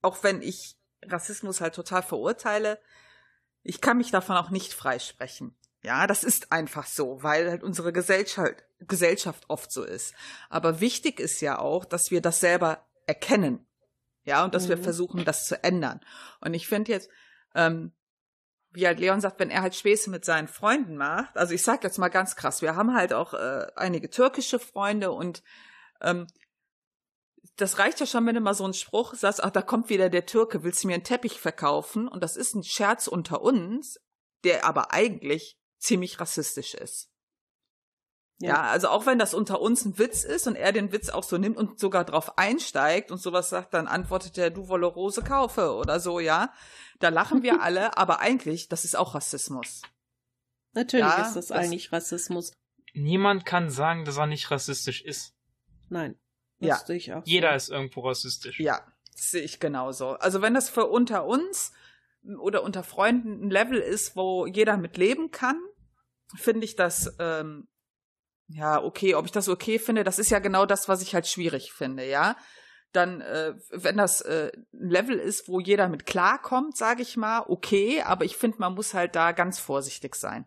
auch 0.00 0.22
wenn 0.22 0.40
ich 0.40 0.76
Rassismus 1.08 1.60
halt 1.60 1.74
total 1.74 2.02
verurteile, 2.02 2.78
ich 3.62 3.80
kann 3.80 3.96
mich 3.96 4.10
davon 4.10 4.36
auch 4.36 4.50
nicht 4.50 4.74
freisprechen. 4.74 5.56
Ja, 5.82 6.06
das 6.06 6.24
ist 6.24 6.52
einfach 6.52 6.86
so, 6.86 7.22
weil 7.22 7.50
halt 7.50 7.62
unsere 7.62 7.92
Gesellschaft, 7.92 8.64
Gesellschaft 8.80 9.44
oft 9.48 9.70
so 9.70 9.84
ist. 9.84 10.14
Aber 10.48 10.80
wichtig 10.80 11.20
ist 11.20 11.40
ja 11.40 11.58
auch, 11.58 11.84
dass 11.84 12.10
wir 12.10 12.20
das 12.20 12.40
selber 12.40 12.86
erkennen. 13.06 13.66
Ja, 14.24 14.44
und 14.44 14.54
dass 14.54 14.68
wir 14.70 14.78
Mhm. 14.78 14.82
versuchen, 14.82 15.24
das 15.26 15.46
zu 15.46 15.62
ändern. 15.62 16.00
Und 16.40 16.54
ich 16.54 16.66
finde 16.66 16.92
jetzt, 16.92 17.10
ähm, 17.54 17.92
wie 18.70 18.86
halt 18.86 18.98
Leon 18.98 19.20
sagt, 19.20 19.38
wenn 19.38 19.50
er 19.50 19.60
halt 19.60 19.74
Späße 19.74 20.08
mit 20.08 20.24
seinen 20.24 20.48
Freunden 20.48 20.96
macht, 20.96 21.36
also 21.36 21.52
ich 21.52 21.62
sag 21.62 21.84
jetzt 21.84 21.98
mal 21.98 22.08
ganz 22.08 22.34
krass, 22.34 22.62
wir 22.62 22.74
haben 22.74 22.94
halt 22.94 23.12
auch 23.12 23.34
äh, 23.34 23.66
einige 23.76 24.08
türkische 24.08 24.58
Freunde 24.58 25.12
und 25.12 25.42
ähm, 26.00 26.26
das 27.56 27.78
reicht 27.78 28.00
ja 28.00 28.06
schon, 28.06 28.26
wenn 28.26 28.34
du 28.34 28.40
mal 28.40 28.54
so 28.54 28.64
einen 28.64 28.74
Spruch 28.74 29.14
sagst, 29.14 29.42
ach, 29.42 29.50
da 29.50 29.62
kommt 29.62 29.88
wieder 29.88 30.10
der 30.10 30.26
Türke, 30.26 30.62
willst 30.64 30.82
du 30.82 30.88
mir 30.88 30.94
einen 30.94 31.04
Teppich 31.04 31.40
verkaufen? 31.40 32.08
Und 32.08 32.22
das 32.22 32.36
ist 32.36 32.54
ein 32.54 32.64
Scherz 32.64 33.06
unter 33.06 33.42
uns, 33.42 33.98
der 34.42 34.64
aber 34.64 34.92
eigentlich 34.92 35.56
ziemlich 35.78 36.18
rassistisch 36.20 36.74
ist. 36.74 37.10
Ja. 38.38 38.48
Ja. 38.48 38.62
also 38.62 38.88
auch 38.88 39.06
wenn 39.06 39.18
das 39.20 39.32
unter 39.32 39.60
uns 39.60 39.84
ein 39.84 39.96
Witz 39.98 40.24
ist 40.24 40.48
und 40.48 40.56
er 40.56 40.72
den 40.72 40.90
Witz 40.90 41.08
auch 41.08 41.22
so 41.22 41.38
nimmt 41.38 41.56
und 41.56 41.78
sogar 41.78 42.04
drauf 42.04 42.36
einsteigt 42.36 43.12
und 43.12 43.18
sowas 43.18 43.48
sagt, 43.48 43.72
dann 43.74 43.86
antwortet 43.86 44.36
er, 44.38 44.50
du 44.50 44.66
wolle 44.68 44.86
Rose 44.86 45.22
kaufe 45.22 45.72
oder 45.74 46.00
so, 46.00 46.18
ja. 46.18 46.52
Da 46.98 47.10
lachen 47.10 47.42
wir 47.44 47.60
alle, 47.62 47.96
aber 47.96 48.18
eigentlich, 48.20 48.68
das 48.68 48.84
ist 48.84 48.96
auch 48.96 49.14
Rassismus. 49.14 49.82
Natürlich 50.72 51.06
Ja, 51.06 51.22
ist 51.26 51.36
das, 51.36 51.46
das- 51.46 51.56
eigentlich 51.56 51.92
Rassismus. 51.92 52.52
Niemand 52.92 53.44
kann 53.46 53.70
sagen, 53.70 54.04
dass 54.04 54.16
er 54.18 54.26
nicht 54.26 54.50
rassistisch 54.50 55.02
ist. 55.02 55.32
Nein. 55.88 56.18
Das 56.68 56.80
Ja. 56.80 56.86
sehe 56.86 56.96
ich 56.96 57.12
auch. 57.12 57.22
Jeder 57.24 57.50
so. 57.50 57.56
ist 57.56 57.68
irgendwo 57.70 58.00
rassistisch. 58.00 58.60
Ja, 58.60 58.80
das 59.12 59.30
sehe 59.30 59.42
ich 59.42 59.60
genauso. 59.60 60.10
Also 60.10 60.42
wenn 60.42 60.54
das 60.54 60.70
für 60.70 60.86
unter 60.86 61.24
uns 61.26 61.72
oder 62.40 62.62
unter 62.62 62.82
Freunden 62.82 63.46
ein 63.46 63.50
Level 63.50 63.78
ist, 63.78 64.16
wo 64.16 64.46
jeder 64.46 64.76
mit 64.76 64.96
leben 64.96 65.30
kann, 65.30 65.60
finde 66.36 66.64
ich 66.64 66.74
das 66.76 67.14
ähm, 67.18 67.68
ja 68.48 68.82
okay. 68.82 69.14
Ob 69.14 69.26
ich 69.26 69.32
das 69.32 69.48
okay 69.48 69.78
finde, 69.78 70.04
das 70.04 70.18
ist 70.18 70.30
ja 70.30 70.38
genau 70.38 70.66
das, 70.66 70.88
was 70.88 71.02
ich 71.02 71.14
halt 71.14 71.26
schwierig 71.26 71.72
finde, 71.72 72.06
ja. 72.08 72.36
dann, 72.92 73.20
äh, 73.22 73.54
wenn 73.70 73.96
das 73.96 74.20
äh, 74.20 74.52
ein 74.72 74.88
Level 74.88 75.18
ist, 75.18 75.48
wo 75.48 75.58
jeder 75.58 75.88
mit 75.88 76.06
klarkommt, 76.06 76.76
sage 76.76 77.02
ich 77.02 77.16
mal, 77.16 77.44
okay, 77.48 78.02
aber 78.02 78.24
ich 78.24 78.36
finde, 78.36 78.58
man 78.60 78.74
muss 78.74 78.94
halt 78.94 79.16
da 79.16 79.32
ganz 79.32 79.58
vorsichtig 79.58 80.14
sein. 80.14 80.46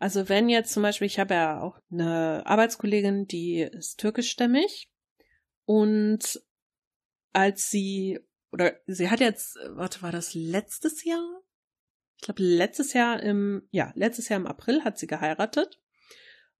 Also 0.00 0.28
wenn 0.28 0.48
jetzt 0.48 0.72
zum 0.72 0.82
Beispiel, 0.82 1.06
ich 1.06 1.20
habe 1.20 1.34
ja 1.34 1.60
auch 1.60 1.78
eine 1.92 2.42
Arbeitskollegin, 2.44 3.26
die 3.26 3.60
ist 3.60 4.00
türkischstämmig 4.00 4.90
und 5.64 6.42
als 7.32 7.70
sie, 7.70 8.20
oder 8.52 8.74
sie 8.86 9.10
hat 9.10 9.20
jetzt, 9.20 9.58
warte, 9.70 10.02
war 10.02 10.12
das 10.12 10.34
letztes 10.34 11.04
Jahr? 11.04 11.42
Ich 12.16 12.24
glaube, 12.24 12.42
letztes 12.42 12.92
Jahr 12.92 13.22
im, 13.22 13.68
ja, 13.70 13.92
letztes 13.94 14.28
Jahr 14.28 14.40
im 14.40 14.46
April 14.46 14.84
hat 14.84 14.98
sie 14.98 15.06
geheiratet 15.06 15.80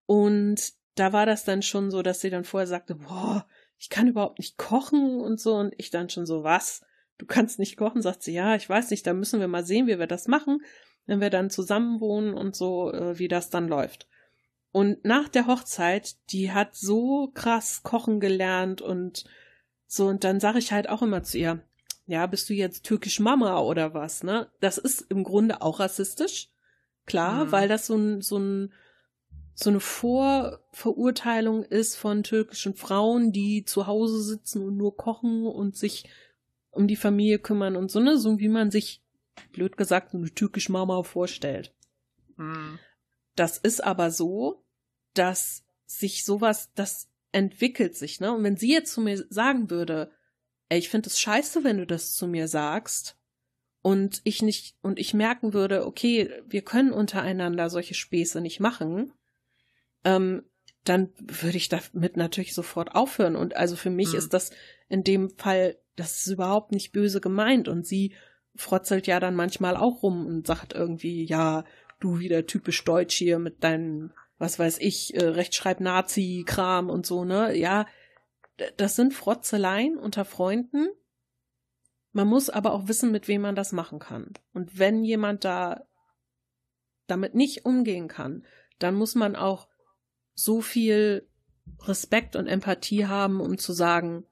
und 0.07 0.73
da 0.95 1.13
war 1.13 1.27
das 1.27 1.45
dann 1.45 1.63
schon 1.63 1.91
so, 1.91 2.03
dass 2.03 2.21
sie 2.21 2.31
dann 2.31 2.45
vorher 2.45 2.67
sagte, 2.67 2.95
boah, 2.95 3.47
ich 3.79 3.91
kann 3.91 4.09
überhaupt 4.09 4.39
nicht 4.39 4.57
kochen 4.57 5.21
und 5.21 5.41
so. 5.41 5.55
Und 5.55 5.75
ich 5.77 5.91
dann 5.91 6.09
schon 6.09 6.27
so, 6.27 6.45
was? 6.45 6.83
Du 7.19 7.27
kannst 7.27 7.59
nicht 7.59 7.77
kochen? 7.77 8.03
Sagt 8.03 8.23
sie, 8.23 8.33
ja, 8.33 8.55
ich 8.55 8.69
weiß 8.69 8.91
nicht, 8.91 9.07
da 9.07 9.13
müssen 9.13 9.41
wir 9.41 9.49
mal 9.49 9.65
sehen, 9.65 9.87
wie 9.87 9.99
wir 9.99 10.07
das 10.07 10.29
machen, 10.29 10.61
wenn 11.07 11.21
wir 11.21 11.31
dann 11.31 11.51
zusammen 11.51 12.01
wohnen 12.01 12.35
und 12.35 12.55
so, 12.55 12.93
äh, 12.93 13.19
wie 13.19 13.29
das 13.29 13.51
dann 13.51 13.69
läuft. 13.69 14.09
Und 14.75 15.05
nach 15.05 15.29
der 15.29 15.47
Hochzeit, 15.47 16.17
die 16.31 16.51
hat 16.51 16.75
so 16.75 17.31
krass 17.33 17.85
kochen 17.85 18.19
gelernt 18.19 18.83
und 18.83 19.25
so, 19.87 20.09
und 20.09 20.25
dann 20.25 20.41
sage 20.41 20.59
ich 20.59 20.73
halt 20.73 20.89
auch 20.89 21.01
immer 21.01 21.23
zu 21.23 21.39
ihr, 21.39 21.63
ja, 22.07 22.27
bist 22.27 22.49
du 22.51 22.55
jetzt 22.55 22.83
türkisch 22.83 23.21
Mama 23.21 23.61
oder 23.61 23.95
was, 23.95 24.25
ne? 24.25 24.51
Das 24.59 24.77
ist 24.77 25.03
im 25.13 25.23
Grunde 25.23 25.63
auch 25.63 25.79
rassistisch, 25.79 26.51
klar, 27.07 27.45
mhm. 27.45 27.53
weil 27.53 27.69
das 27.69 27.87
so 27.87 27.95
ein, 27.95 28.21
so 28.21 28.37
ein 28.37 28.73
so 29.55 29.71
eine 29.71 29.79
Vorverurteilung 29.79 31.63
ist 31.63 31.95
von 31.95 32.25
türkischen 32.25 32.75
Frauen, 32.75 33.31
die 33.31 33.65
zu 33.65 33.87
Hause 33.87 34.25
sitzen 34.25 34.61
und 34.61 34.77
nur 34.77 34.97
kochen 34.97 35.47
und 35.47 35.77
sich 35.77 36.11
um 36.73 36.89
die 36.89 36.97
Familie 36.97 37.39
kümmern 37.39 37.77
und 37.77 37.93
so, 37.93 38.01
ne, 38.01 38.19
so 38.19 38.41
wie 38.41 38.49
man 38.49 38.73
sich, 38.73 39.05
blöd 39.53 39.77
gesagt, 39.77 40.15
eine 40.15 40.35
türkische 40.35 40.73
Mama 40.73 41.01
vorstellt. 41.05 41.73
Mhm. 42.37 42.81
Das 43.37 43.57
ist 43.57 43.85
aber 43.85 44.11
so, 44.11 44.64
dass 45.15 45.65
sich 45.87 46.25
sowas, 46.25 46.71
das 46.75 47.09
entwickelt 47.33 47.97
sich, 47.97 48.21
ne? 48.21 48.33
Und 48.33 48.45
wenn 48.45 48.57
sie 48.57 48.73
jetzt 48.73 48.93
zu 48.93 49.01
mir 49.01 49.25
sagen 49.29 49.71
würde, 49.71 50.13
ey, 50.69 50.79
ich 50.79 50.89
finde 50.89 51.09
es 51.09 51.21
scheiße, 51.21 51.65
wenn 51.65 51.79
du 51.79 51.87
das 51.87 52.15
zu 52.15 52.27
mir 52.27 52.49
sagst, 52.49 53.17
und 53.85 54.23
ich 54.25 54.41
nicht, 54.41 54.77
und 54.81 54.99
ich 54.99 55.13
merken 55.13 55.53
würde, 55.53 55.87
okay, 55.87 56.31
wir 56.47 56.63
können 56.63 56.91
untereinander 56.91 57.69
solche 57.69 57.93
Späße 57.93 58.41
nicht 58.41 58.59
machen, 58.59 59.13
ähm, 60.05 60.45
dann 60.85 61.11
würde 61.19 61.59
ich 61.59 61.69
damit 61.69 62.17
natürlich 62.17 62.55
sofort 62.55 62.95
aufhören. 62.95 63.37
Und 63.37 63.57
also 63.57 63.77
für 63.77 63.91
mich 63.91 64.13
mhm. 64.13 64.19
ist 64.19 64.33
das 64.33 64.53
in 64.89 65.05
dem 65.05 65.29
Fall, 65.37 65.77
das 65.97 66.19
ist 66.19 66.33
überhaupt 66.33 66.73
nicht 66.73 66.93
böse 66.93 67.21
gemeint. 67.21 67.69
Und 67.69 67.87
sie 67.87 68.15
frotzelt 68.57 69.07
ja 69.07 69.21
dann 69.21 69.35
manchmal 69.35 69.77
auch 69.77 70.03
rum 70.03 70.25
und 70.25 70.47
sagt 70.47 70.73
irgendwie, 70.73 71.25
ja, 71.27 71.67
du 72.01 72.21
wieder 72.21 72.47
typisch 72.47 72.85
deutsch 72.85 73.17
hier 73.17 73.39
mit 73.39 73.63
deinen, 73.65 74.15
was 74.39 74.59
weiß 74.59 74.79
ich, 74.79 75.15
äh, 75.15 75.25
Rechtschreib-Nazi-Kram 75.25 76.91
und 76.91 77.07
so, 77.07 77.25
ne? 77.25 77.57
Ja, 77.57 77.87
das 78.77 78.97
sind 78.97 79.15
Frotzeleien 79.15 79.99
unter 79.99 80.25
Freunden. 80.25 80.89
Man 82.13 82.29
muss 82.29 82.51
aber 82.51 82.73
auch 82.73 82.89
wissen, 82.89 83.11
mit 83.11 83.27
wem 83.27 83.43
man 83.43 83.57
das 83.57 83.73
machen 83.73 83.99
kann. 83.99 84.33
Und 84.53 84.79
wenn 84.79 85.05
jemand 85.05 85.45
da 85.45 85.87
damit 87.07 87.35
nicht 87.35 87.65
umgehen 87.65 88.09
kann, 88.09 88.47
dann 88.79 88.95
muss 88.95 89.15
man 89.15 89.37
auch 89.37 89.69
so 90.35 90.61
viel 90.61 91.29
Respekt 91.81 92.37
und 92.37 92.47
Empathie 92.47 93.07
haben, 93.07 93.41
um 93.41 93.59
zu 93.59 93.73
sagen, 93.73 94.27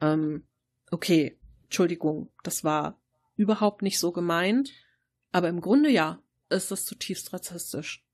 ähm, 0.00 0.44
okay, 0.90 1.38
Entschuldigung, 1.64 2.32
das 2.42 2.64
war 2.64 3.00
überhaupt 3.36 3.82
nicht 3.82 3.98
so 3.98 4.12
gemeint, 4.12 4.72
aber 5.32 5.48
im 5.48 5.60
Grunde 5.60 5.88
ja, 5.88 6.22
ist 6.48 6.70
das 6.70 6.84
zutiefst 6.84 7.32
rassistisch. 7.32 8.04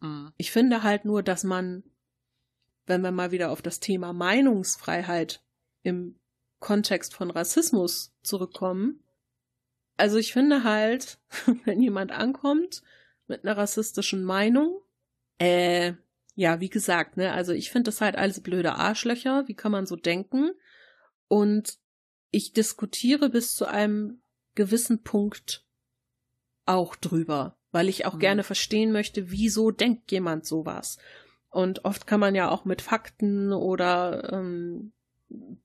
Mhm. 0.00 0.32
Ich 0.36 0.50
finde 0.50 0.82
halt 0.82 1.04
nur, 1.04 1.22
dass 1.22 1.44
man, 1.44 1.82
wenn 2.86 3.02
wir 3.02 3.10
mal 3.10 3.30
wieder 3.30 3.50
auf 3.50 3.62
das 3.62 3.80
Thema 3.80 4.12
Meinungsfreiheit 4.12 5.42
im 5.82 6.18
Kontext 6.60 7.14
von 7.14 7.30
Rassismus 7.30 8.14
zurückkommen, 8.22 9.04
also 9.96 10.16
ich 10.16 10.32
finde 10.32 10.64
halt, 10.64 11.18
wenn 11.64 11.82
jemand 11.82 12.12
ankommt 12.12 12.82
mit 13.26 13.44
einer 13.44 13.56
rassistischen 13.56 14.24
Meinung, 14.24 14.80
äh, 15.38 15.94
ja, 16.34 16.60
wie 16.60 16.70
gesagt, 16.70 17.16
ne, 17.16 17.32
also 17.32 17.52
ich 17.52 17.70
finde 17.70 17.88
das 17.88 18.00
halt 18.00 18.16
alles 18.16 18.40
blöde 18.40 18.74
Arschlöcher, 18.74 19.48
wie 19.48 19.54
kann 19.54 19.72
man 19.72 19.86
so 19.86 19.96
denken? 19.96 20.52
Und 21.26 21.78
ich 22.30 22.52
diskutiere 22.52 23.28
bis 23.28 23.56
zu 23.56 23.66
einem 23.66 24.22
gewissen 24.54 25.02
Punkt 25.02 25.66
auch 26.64 26.94
drüber, 26.94 27.57
weil 27.70 27.88
ich 27.88 28.06
auch 28.06 28.14
mhm. 28.14 28.20
gerne 28.20 28.42
verstehen 28.42 28.92
möchte, 28.92 29.30
wieso 29.30 29.70
denkt 29.70 30.10
jemand 30.12 30.46
sowas. 30.46 30.98
Und 31.50 31.84
oft 31.84 32.06
kann 32.06 32.20
man 32.20 32.34
ja 32.34 32.50
auch 32.50 32.64
mit 32.64 32.82
Fakten 32.82 33.52
oder 33.52 34.32
ähm, 34.32 34.92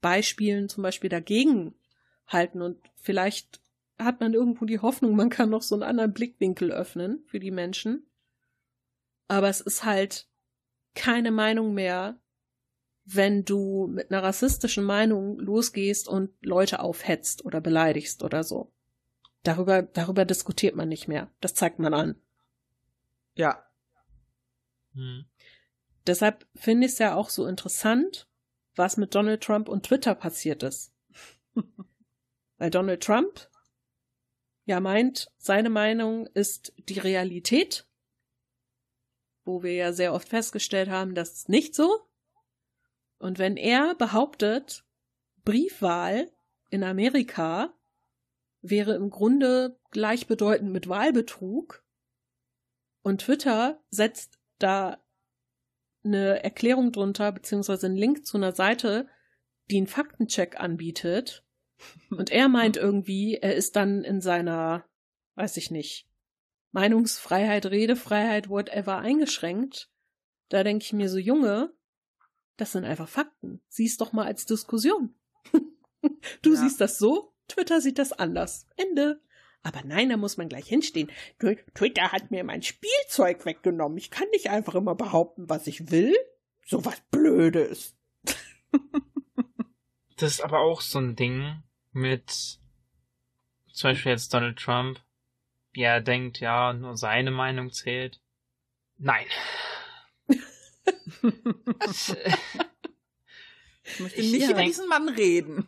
Beispielen 0.02 0.70
zum 0.70 0.84
Beispiel 0.84 1.10
dagegen 1.10 1.76
halten 2.28 2.62
und 2.62 2.78
vielleicht 2.96 3.62
hat 3.98 4.20
man 4.20 4.34
irgendwo 4.34 4.66
die 4.66 4.80
Hoffnung, 4.80 5.16
man 5.16 5.30
kann 5.30 5.50
noch 5.50 5.62
so 5.62 5.76
einen 5.76 5.84
anderen 5.84 6.14
Blickwinkel 6.14 6.72
öffnen 6.72 7.24
für 7.28 7.40
die 7.40 7.52
Menschen. 7.52 8.10
Aber 9.28 9.50
es 9.50 9.62
ist 9.62 9.86
halt 9.86 10.28
keine 10.96 11.32
Meinung 11.32 11.74
mehr, 11.74 12.20
wenn 13.06 13.46
du 13.46 13.88
mit 13.88 14.12
einer 14.12 14.24
rassistischen 14.24 14.84
Meinung 14.84 15.40
losgehst 15.40 16.08
und 16.08 16.32
Leute 16.42 16.80
aufhetzt 16.80 17.46
oder 17.46 17.62
beleidigst 17.62 18.24
oder 18.24 18.44
so. 18.44 18.73
Darüber, 19.44 19.82
darüber 19.82 20.26
diskutiert 20.26 20.76
man 20.76 20.90
nicht 20.90 21.08
mehr. 21.08 21.30
Das 21.42 21.54
zeigt 21.54 21.80
man 21.80 21.94
an. 21.94 22.16
Ja. 23.36 23.66
Hm. 24.94 25.26
Deshalb 26.08 26.48
finde 26.56 26.88
ich 26.88 26.94
es 26.94 27.00
ja 27.00 27.16
auch 27.16 27.30
so 27.30 27.46
interessant, 27.46 28.28
was 28.76 28.98
mit 28.98 29.16
Donald 29.16 29.44
Trump 29.44 29.70
und 29.70 29.86
Twitter 29.86 30.16
passiert 30.16 30.64
ist. 30.64 30.94
Weil 32.58 32.70
Donald 32.70 33.04
Trump 33.04 33.50
ja 34.66 34.80
meint, 34.80 35.32
seine 35.38 35.70
Meinung 35.70 36.28
ist 36.28 36.74
die 36.78 37.00
Realität 37.00 37.86
wo 39.46 39.64
wir 39.64 39.74
ja 39.74 39.94
sehr 39.94 40.14
oft 40.14 40.30
festgestellt 40.30 40.90
haben, 40.90 41.16
das 41.16 41.34
ist 41.34 41.50
nicht 41.50 41.76
so. 41.76 42.00
Und 43.18 43.40
wenn 43.40 43.58
er 43.58 43.96
behauptet, 43.96 44.84
Briefwahl 45.44 46.32
in 46.70 46.84
Amerika 46.84 47.74
wäre 48.64 48.96
im 48.96 49.12
Grunde 49.12 49.80
gleichbedeutend 49.92 50.72
mit 50.72 50.90
Wahlbetrug 50.90 51.84
und 53.04 53.22
Twitter 53.22 53.84
setzt 53.90 54.40
da 54.58 55.04
eine 56.04 56.44
Erklärung 56.44 56.92
drunter, 56.92 57.32
beziehungsweise 57.32 57.86
einen 57.86 57.98
Link 57.98 58.26
zu 58.26 58.38
einer 58.38 58.54
Seite, 58.54 59.08
die 59.70 59.78
einen 59.78 59.88
Faktencheck 59.88 60.60
anbietet. 60.60 61.46
Und 62.10 62.32
er 62.32 62.50
meint 62.50 62.78
irgendwie, 62.78 63.36
er 63.36 63.56
ist 63.56 63.76
dann 63.76 64.04
in 64.04 64.22
seiner, 64.22 64.86
weiß 65.36 65.58
ich 65.58 65.70
nicht, 65.70 66.10
Meinungsfreiheit, 66.72 67.68
Redefreiheit, 67.68 68.50
whatever 68.50 68.98
eingeschränkt. 68.98 69.92
Da 70.50 70.64
denke 70.64 70.84
ich 70.84 70.94
mir 70.94 71.10
so, 71.10 71.18
Junge, 71.18 71.74
das 72.58 72.72
sind 72.72 72.86
einfach 72.86 73.10
Fakten. 73.10 73.62
Sieh's 73.68 73.98
doch 73.98 74.14
mal 74.14 74.26
als 74.26 74.46
Diskussion. 74.46 75.16
du 76.42 76.54
ja. 76.54 76.56
siehst 76.56 76.82
das 76.82 76.98
so, 76.98 77.33
Twitter 77.48 77.82
sieht 77.82 78.00
das 78.00 78.14
anders. 78.14 78.68
Ende. 78.76 79.22
Aber 79.62 79.82
nein, 79.86 80.10
da 80.10 80.18
muss 80.18 80.38
man 80.38 80.50
gleich 80.50 80.68
hinstehen. 80.68 81.10
Twitter 81.74 82.12
hat 82.12 82.32
mir 82.32 82.44
mein 82.44 82.64
Spielzeug 82.64 83.46
weggenommen. 83.46 83.98
Ich 83.98 84.12
kann 84.12 84.28
nicht 84.32 84.50
einfach 84.50 84.76
immer 84.76 84.96
behaupten, 84.96 85.50
was 85.50 85.68
ich 85.68 85.92
will. 85.92 86.16
So 86.66 86.84
was 86.86 87.00
Blödes. 87.12 87.96
das 90.18 90.34
ist 90.34 90.42
aber 90.42 90.60
auch 90.60 90.82
so 90.82 91.00
ein 91.00 91.16
Ding 91.16 91.64
mit 91.92 92.60
zum 93.72 93.90
Beispiel 93.90 94.12
jetzt 94.12 94.34
Donald 94.34 94.60
Trump 94.60 95.02
wie 95.74 95.82
er 95.82 96.02
denkt, 96.02 96.40
ja, 96.40 96.72
nur 96.72 96.96
seine 96.96 97.32
Meinung 97.32 97.72
zählt. 97.72 98.22
Nein. 98.98 99.26
ich 103.84 104.00
möchte 104.00 104.22
nicht 104.22 104.42
ja. 104.42 104.52
über 104.52 104.64
diesen 104.64 104.88
Mann 104.88 105.10
reden. 105.10 105.68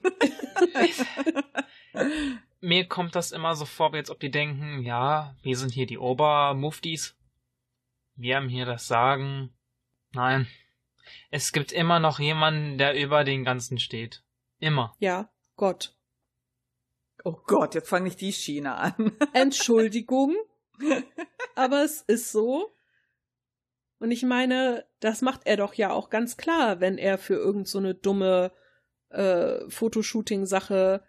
Mir 2.61 2.87
kommt 2.87 3.15
das 3.15 3.31
immer 3.31 3.55
so 3.55 3.65
vor, 3.65 3.93
als 3.93 4.09
ob 4.09 4.19
die 4.19 4.31
denken, 4.31 4.81
ja, 4.81 5.35
wir 5.43 5.57
sind 5.57 5.73
hier 5.73 5.85
die 5.85 5.97
Obermuftis. 5.97 7.15
Wir 8.15 8.37
haben 8.37 8.49
hier 8.49 8.65
das 8.65 8.87
Sagen. 8.87 9.53
Nein. 10.13 10.47
Es 11.29 11.51
gibt 11.51 11.71
immer 11.71 11.99
noch 11.99 12.19
jemanden, 12.19 12.77
der 12.77 12.99
über 12.99 13.23
den 13.23 13.43
Ganzen 13.43 13.77
steht. 13.77 14.23
Immer. 14.59 14.95
Ja, 14.99 15.29
Gott. 15.55 15.95
Oh 17.23 17.39
Gott, 17.45 17.75
jetzt 17.75 17.89
fange 17.89 18.07
ich 18.07 18.15
die 18.15 18.33
Schiene 18.33 18.75
an. 18.75 19.17
Entschuldigung, 19.33 20.35
aber 21.55 21.83
es 21.83 22.01
ist 22.01 22.31
so. 22.31 22.74
Und 23.99 24.11
ich 24.11 24.23
meine, 24.23 24.85
das 24.99 25.21
macht 25.21 25.41
er 25.45 25.57
doch 25.57 25.73
ja 25.73 25.91
auch 25.91 26.09
ganz 26.09 26.37
klar, 26.37 26.79
wenn 26.81 26.97
er 26.97 27.17
für 27.17 27.35
irgend 27.35 27.67
so 27.67 27.77
eine 27.79 27.95
dumme 27.95 28.51
äh, 29.09 29.59
Fotoshooting-Sache 29.69 31.03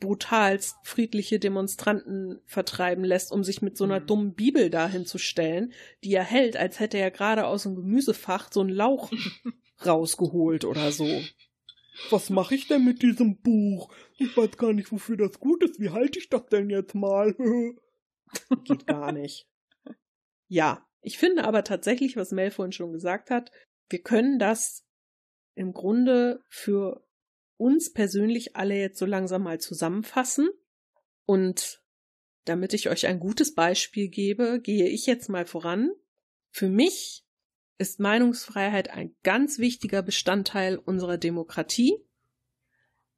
brutalst 0.00 0.76
friedliche 0.82 1.38
Demonstranten 1.38 2.40
vertreiben 2.44 3.04
lässt, 3.04 3.30
um 3.32 3.44
sich 3.44 3.62
mit 3.62 3.76
so 3.76 3.84
einer 3.84 4.00
Mhm. 4.00 4.06
dummen 4.06 4.34
Bibel 4.34 4.68
dahin 4.70 5.06
zu 5.06 5.18
stellen, 5.18 5.72
die 6.02 6.12
er 6.12 6.24
hält, 6.24 6.56
als 6.56 6.80
hätte 6.80 6.98
er 6.98 7.10
gerade 7.10 7.46
aus 7.46 7.62
dem 7.64 7.76
Gemüsefach 7.76 8.50
so 8.52 8.60
einen 8.60 8.70
Lauch 8.70 9.10
rausgeholt 9.86 10.64
oder 10.64 10.90
so. 10.90 11.08
Was 12.10 12.30
mache 12.30 12.54
ich 12.54 12.68
denn 12.68 12.84
mit 12.84 13.02
diesem 13.02 13.38
Buch? 13.38 13.92
Ich 14.18 14.36
weiß 14.36 14.56
gar 14.58 14.72
nicht, 14.72 14.90
wofür 14.92 15.16
das 15.16 15.38
gut 15.40 15.62
ist. 15.62 15.80
Wie 15.80 15.90
halte 15.90 16.18
ich 16.18 16.28
das 16.28 16.46
denn 16.46 16.68
jetzt 16.68 16.94
mal? 16.94 17.34
Geht 18.64 18.86
gar 18.86 19.12
nicht. 19.12 19.46
Ja, 20.48 20.85
ich 21.00 21.18
finde 21.18 21.44
aber 21.44 21.64
tatsächlich, 21.64 22.16
was 22.16 22.32
Mel 22.32 22.50
vorhin 22.50 22.72
schon 22.72 22.92
gesagt 22.92 23.30
hat, 23.30 23.50
wir 23.88 24.02
können 24.02 24.38
das 24.38 24.84
im 25.54 25.72
Grunde 25.72 26.40
für 26.48 27.06
uns 27.56 27.92
persönlich 27.92 28.56
alle 28.56 28.74
jetzt 28.74 28.98
so 28.98 29.06
langsam 29.06 29.42
mal 29.42 29.60
zusammenfassen. 29.60 30.48
Und 31.24 31.82
damit 32.44 32.74
ich 32.74 32.88
euch 32.88 33.06
ein 33.06 33.18
gutes 33.18 33.54
Beispiel 33.54 34.08
gebe, 34.08 34.60
gehe 34.60 34.88
ich 34.88 35.06
jetzt 35.06 35.28
mal 35.28 35.46
voran. 35.46 35.90
Für 36.50 36.68
mich 36.68 37.24
ist 37.78 38.00
Meinungsfreiheit 38.00 38.90
ein 38.90 39.14
ganz 39.22 39.58
wichtiger 39.58 40.02
Bestandteil 40.02 40.76
unserer 40.76 41.18
Demokratie. 41.18 41.96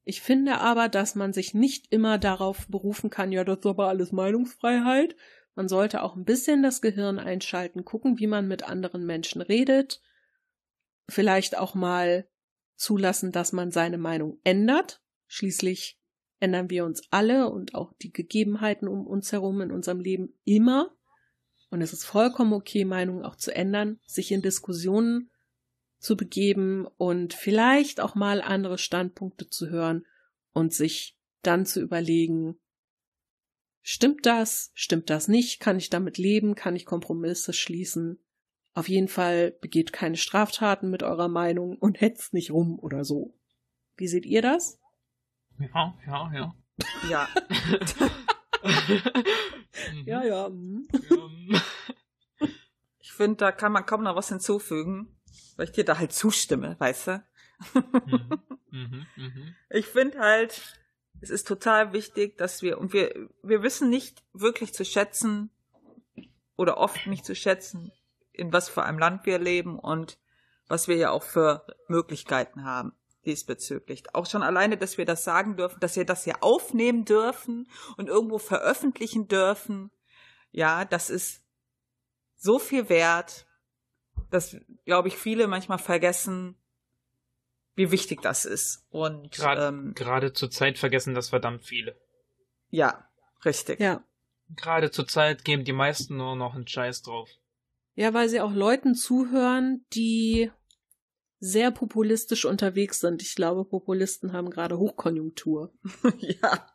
Ich 0.05 0.23
finde 0.23 0.59
aber, 0.59 0.89
dass 0.89 1.15
man 1.15 1.33
sich 1.33 1.53
nicht 1.53 1.93
immer 1.93 2.19
darauf 2.19 2.67
berufen 2.69 3.11
kann, 3.11 3.31
ja, 3.31 3.45
das 3.45 3.59
ist 3.59 3.67
aber 3.67 3.89
alles 3.89 4.11
Meinungsfreiheit. 4.11 5.15
Man 5.59 5.69
sollte 5.69 6.05
auch 6.05 6.15
ein 6.15 6.25
bisschen 6.25 6.63
das 6.63 6.81
Gehirn 6.81 7.19
einschalten, 7.19 7.85
gucken, 7.85 8.21
wie 8.21 8.29
man 8.29 8.47
mit 8.47 8.63
anderen 8.63 9.05
Menschen 9.05 9.43
redet. 9.43 10.01
Vielleicht 11.09 11.59
auch 11.59 11.75
mal 11.75 12.29
zulassen, 12.77 13.33
dass 13.33 13.53
man 13.53 13.73
seine 13.73 13.99
Meinung 13.99 14.39
ändert. 14.45 15.03
Schließlich 15.27 15.99
ändern 16.39 16.71
wir 16.71 16.85
uns 16.85 17.03
alle 17.11 17.51
und 17.51 17.75
auch 17.75 17.93
die 18.01 18.13
Gegebenheiten 18.13 18.87
um 18.87 19.05
uns 19.05 19.33
herum 19.33 19.61
in 19.61 19.73
unserem 19.73 19.99
Leben 19.99 20.39
immer. 20.45 20.97
Und 21.71 21.83
es 21.83 21.93
ist 21.93 22.05
vollkommen 22.05 22.53
okay, 22.53 22.85
Meinungen 22.85 23.25
auch 23.25 23.35
zu 23.35 23.53
ändern, 23.53 23.99
sich 24.07 24.31
in 24.31 24.43
Diskussionen 24.43 25.33
zu 25.99 26.17
begeben 26.17 26.87
und 26.99 27.35
vielleicht 27.35 28.01
auch 28.01 28.15
mal 28.15 28.43
andere 28.43 28.79
Standpunkte 28.79 29.49
zu 29.49 29.69
hören 29.71 30.07
und 30.53 30.73
sich 30.73 31.19
dann 31.43 31.67
zu 31.67 31.81
überlegen, 31.81 32.61
stimmt 33.83 34.27
das, 34.27 34.71
stimmt 34.75 35.11
das 35.11 35.29
nicht, 35.29 35.61
kann 35.61 35.77
ich 35.77 35.91
damit 35.91 36.19
leben, 36.19 36.55
kann 36.55 36.77
ich 36.77 36.85
Kompromisse 36.87 37.53
schließen. 37.53 38.19
Auf 38.75 38.89
jeden 38.89 39.09
Fall 39.09 39.53
begeht 39.61 39.93
keine 39.93 40.17
Straftaten 40.17 40.91
mit 40.91 41.03
eurer 41.03 41.29
Meinung 41.29 41.77
und 41.77 42.01
hetzt 42.01 42.33
nicht 42.33 42.51
rum 42.51 42.79
oder 42.79 43.05
so. 43.05 43.35
Wie 43.97 44.09
seht 44.09 44.27
ihr 44.27 44.43
das? 44.43 44.79
Ja, 45.59 45.99
ja, 46.07 46.33
ja. 46.33 46.55
Ja. 47.11 47.29
Mhm. 49.93 50.09
ja. 50.09 50.47
hm. 50.47 50.89
Ähm, 51.11 51.61
Ich 52.99 53.13
finde, 53.13 53.37
da 53.37 53.53
kann 53.53 53.73
man 53.73 53.87
kaum 53.87 54.03
noch 54.03 54.17
was 54.17 54.29
hinzufügen, 54.29 55.17
weil 55.57 55.67
ich 55.67 55.73
dir 55.73 55.85
da 55.85 55.99
halt 55.99 56.13
zustimme, 56.13 56.77
weißt 56.79 57.07
du? 57.09 57.25
mhm, 58.07 58.43
mhm, 58.71 59.07
mhm. 59.17 59.55
Ich 59.71 59.87
finde 59.87 60.19
halt, 60.19 60.79
es 61.21 61.31
ist 61.31 61.47
total 61.47 61.93
wichtig, 61.93 62.37
dass 62.39 62.63
wir, 62.63 62.79
und 62.79 62.93
wir, 62.93 63.29
wir 63.43 63.63
wissen 63.63 63.91
nicht 63.91 64.23
wirklich 64.33 64.73
zu 64.73 64.85
schätzen 64.85 65.51
oder 66.57 66.79
oft 66.79 67.07
nicht 67.07 67.25
zu 67.25 67.35
schätzen, 67.35 67.93
in 68.33 68.53
was 68.53 68.69
für 68.69 68.83
einem 68.83 68.99
Land 68.99 69.27
wir 69.27 69.39
leben 69.39 69.79
und 69.79 70.19
was 70.69 70.87
wir 70.87 70.97
ja 70.97 71.11
auch 71.11 71.23
für 71.23 71.67
Möglichkeiten 71.89 72.65
haben 72.65 72.93
diesbezüglich. 73.25 74.15
Auch 74.15 74.27
schon 74.27 74.43
alleine, 74.43 74.77
dass 74.77 74.99
wir 74.99 75.05
das 75.05 75.25
sagen 75.25 75.57
dürfen, 75.57 75.81
dass 75.81 75.97
wir 75.97 76.05
das 76.05 76.25
hier 76.25 76.43
aufnehmen 76.43 77.05
dürfen 77.05 77.69
und 77.97 78.09
irgendwo 78.09 78.39
veröffentlichen 78.39 79.29
dürfen. 79.29 79.91
Ja, 80.51 80.85
das 80.85 81.11
ist 81.11 81.43
so 82.37 82.59
viel 82.59 82.89
wert, 82.89 83.47
dass, 84.31 84.57
glaube 84.85 85.09
ich, 85.09 85.17
viele 85.17 85.47
manchmal 85.47 85.79
vergessen, 85.79 86.58
wie 87.79 87.93
wichtig 87.93 88.21
das 88.23 88.45
ist. 88.45 88.85
Und 88.91 89.31
Gerade 89.31 89.69
ähm, 89.69 89.93
gerade 89.95 90.33
zur 90.33 90.51
Zeit 90.51 90.79
vergessen 90.79 91.15
das 91.15 91.29
verdammt 91.31 91.65
viele. 91.65 91.97
ja, 92.71 93.09
richtig. 93.45 93.79
Ja. 93.79 94.03
Gerade 94.57 94.91
zur 94.91 95.07
Zeit 95.07 95.45
geben 95.45 95.65
die 95.65 95.73
meisten 95.73 96.17
nur 96.17 96.35
noch 96.35 96.55
einen 96.55 96.67
Scheiß 96.67 97.03
drauf. 97.03 97.31
Ja, 97.95 98.15
weil 98.15 98.29
sie 98.29 98.41
auch 98.41 98.53
Leuten 98.53 98.95
zuhören, 98.95 99.85
die 99.93 100.51
sehr 101.39 101.71
populistisch 101.71 102.45
unterwegs 102.45 102.99
sind. 102.99 103.23
Ich 103.23 103.37
glaube, 103.37 103.65
Populisten 103.65 104.33
haben 104.33 104.51
gerade 104.51 104.79
Hochkonjunktur. 104.79 105.73
ja. 106.19 106.67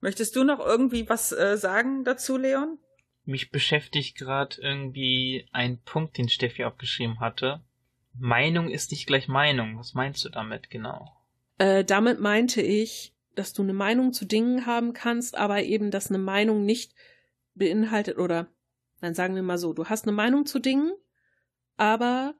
Möchtest 0.00 0.34
du 0.34 0.44
noch 0.44 0.60
irgendwie 0.60 1.08
was 1.08 1.32
äh, 1.32 1.58
sagen 1.58 2.04
dazu, 2.04 2.38
Leon? 2.38 2.78
Mich 3.24 3.50
beschäftigt 3.50 4.16
gerade 4.16 4.56
irgendwie 4.62 5.46
ein 5.52 5.82
Punkt, 5.82 6.16
den 6.16 6.30
Steffi 6.30 6.64
abgeschrieben 6.64 7.20
hatte. 7.20 7.62
Meinung 8.18 8.68
ist 8.68 8.90
nicht 8.90 9.06
gleich 9.06 9.28
Meinung. 9.28 9.78
Was 9.78 9.94
meinst 9.94 10.24
du 10.24 10.28
damit 10.28 10.70
genau? 10.70 11.10
Äh, 11.58 11.84
damit 11.84 12.20
meinte 12.20 12.62
ich, 12.62 13.14
dass 13.34 13.52
du 13.52 13.62
eine 13.62 13.72
Meinung 13.72 14.12
zu 14.12 14.24
Dingen 14.24 14.66
haben 14.66 14.92
kannst, 14.92 15.36
aber 15.36 15.62
eben, 15.62 15.90
dass 15.90 16.08
eine 16.08 16.18
Meinung 16.18 16.64
nicht 16.64 16.94
beinhaltet 17.54 18.18
oder, 18.18 18.48
dann 19.00 19.14
sagen 19.14 19.34
wir 19.34 19.42
mal 19.42 19.58
so, 19.58 19.72
du 19.72 19.86
hast 19.86 20.04
eine 20.04 20.12
Meinung 20.12 20.46
zu 20.46 20.58
Dingen, 20.58 20.92
aber 21.76 22.34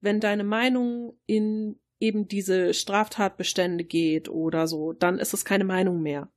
wenn 0.00 0.20
deine 0.20 0.44
Meinung 0.44 1.18
in 1.26 1.78
eben 2.00 2.26
diese 2.28 2.72
Straftatbestände 2.72 3.84
geht 3.84 4.28
oder 4.28 4.66
so, 4.66 4.94
dann 4.94 5.18
ist 5.18 5.34
es 5.34 5.44
keine 5.44 5.64
Meinung 5.64 6.02
mehr. 6.02 6.28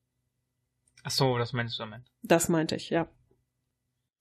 Ach 1.04 1.12
so, 1.12 1.38
das 1.38 1.54
meinst 1.54 1.80
du 1.80 1.84
damit. 1.84 2.02
Das 2.22 2.50
meinte 2.50 2.76
ich, 2.76 2.90
ja. 2.90 3.08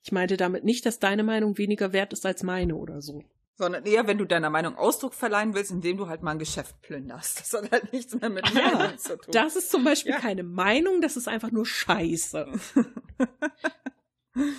Ich 0.04 0.12
meinte 0.12 0.36
damit 0.36 0.64
nicht, 0.64 0.86
dass 0.86 0.98
deine 0.98 1.22
Meinung 1.22 1.58
weniger 1.58 1.92
wert 1.92 2.12
ist 2.12 2.26
als 2.26 2.42
meine 2.42 2.76
oder 2.76 3.02
so. 3.02 3.24
Sondern 3.54 3.84
eher, 3.84 4.06
wenn 4.06 4.18
du 4.18 4.24
deiner 4.24 4.50
Meinung 4.50 4.76
Ausdruck 4.76 5.14
verleihen 5.14 5.54
willst, 5.54 5.70
indem 5.70 5.98
du 5.98 6.08
halt 6.08 6.22
mal 6.22 6.32
ein 6.32 6.38
Geschäft 6.38 6.80
plünderst. 6.82 7.40
Das 7.40 7.52
hat 7.52 7.70
halt 7.70 7.92
nichts 7.92 8.14
mehr 8.14 8.30
mit 8.30 8.48
Ja, 8.50 8.72
Meinung 8.72 8.98
zu 8.98 9.16
tun. 9.18 9.32
Das 9.32 9.56
ist 9.56 9.70
zum 9.70 9.84
Beispiel 9.84 10.12
Ja. 10.12 10.20
keine 10.20 10.42
Meinung, 10.42 11.00
das 11.02 11.16
ist 11.16 11.28
einfach 11.28 11.50
nur 11.50 11.66
Scheiße. 11.66 12.46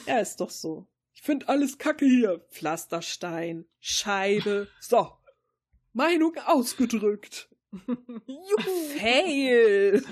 ja, 0.05 0.19
ist 0.19 0.39
doch 0.39 0.51
so. 0.51 0.87
Ich 1.13 1.21
finde 1.23 1.49
alles 1.49 1.77
kacke 1.77 2.05
hier. 2.05 2.45
Pflasterstein, 2.51 3.65
Scheibe, 3.79 4.67
So. 4.79 5.11
Meinung 5.93 6.35
ausgedrückt. 6.45 7.49
Juhu. 7.87 8.99
Fail. 8.99 10.03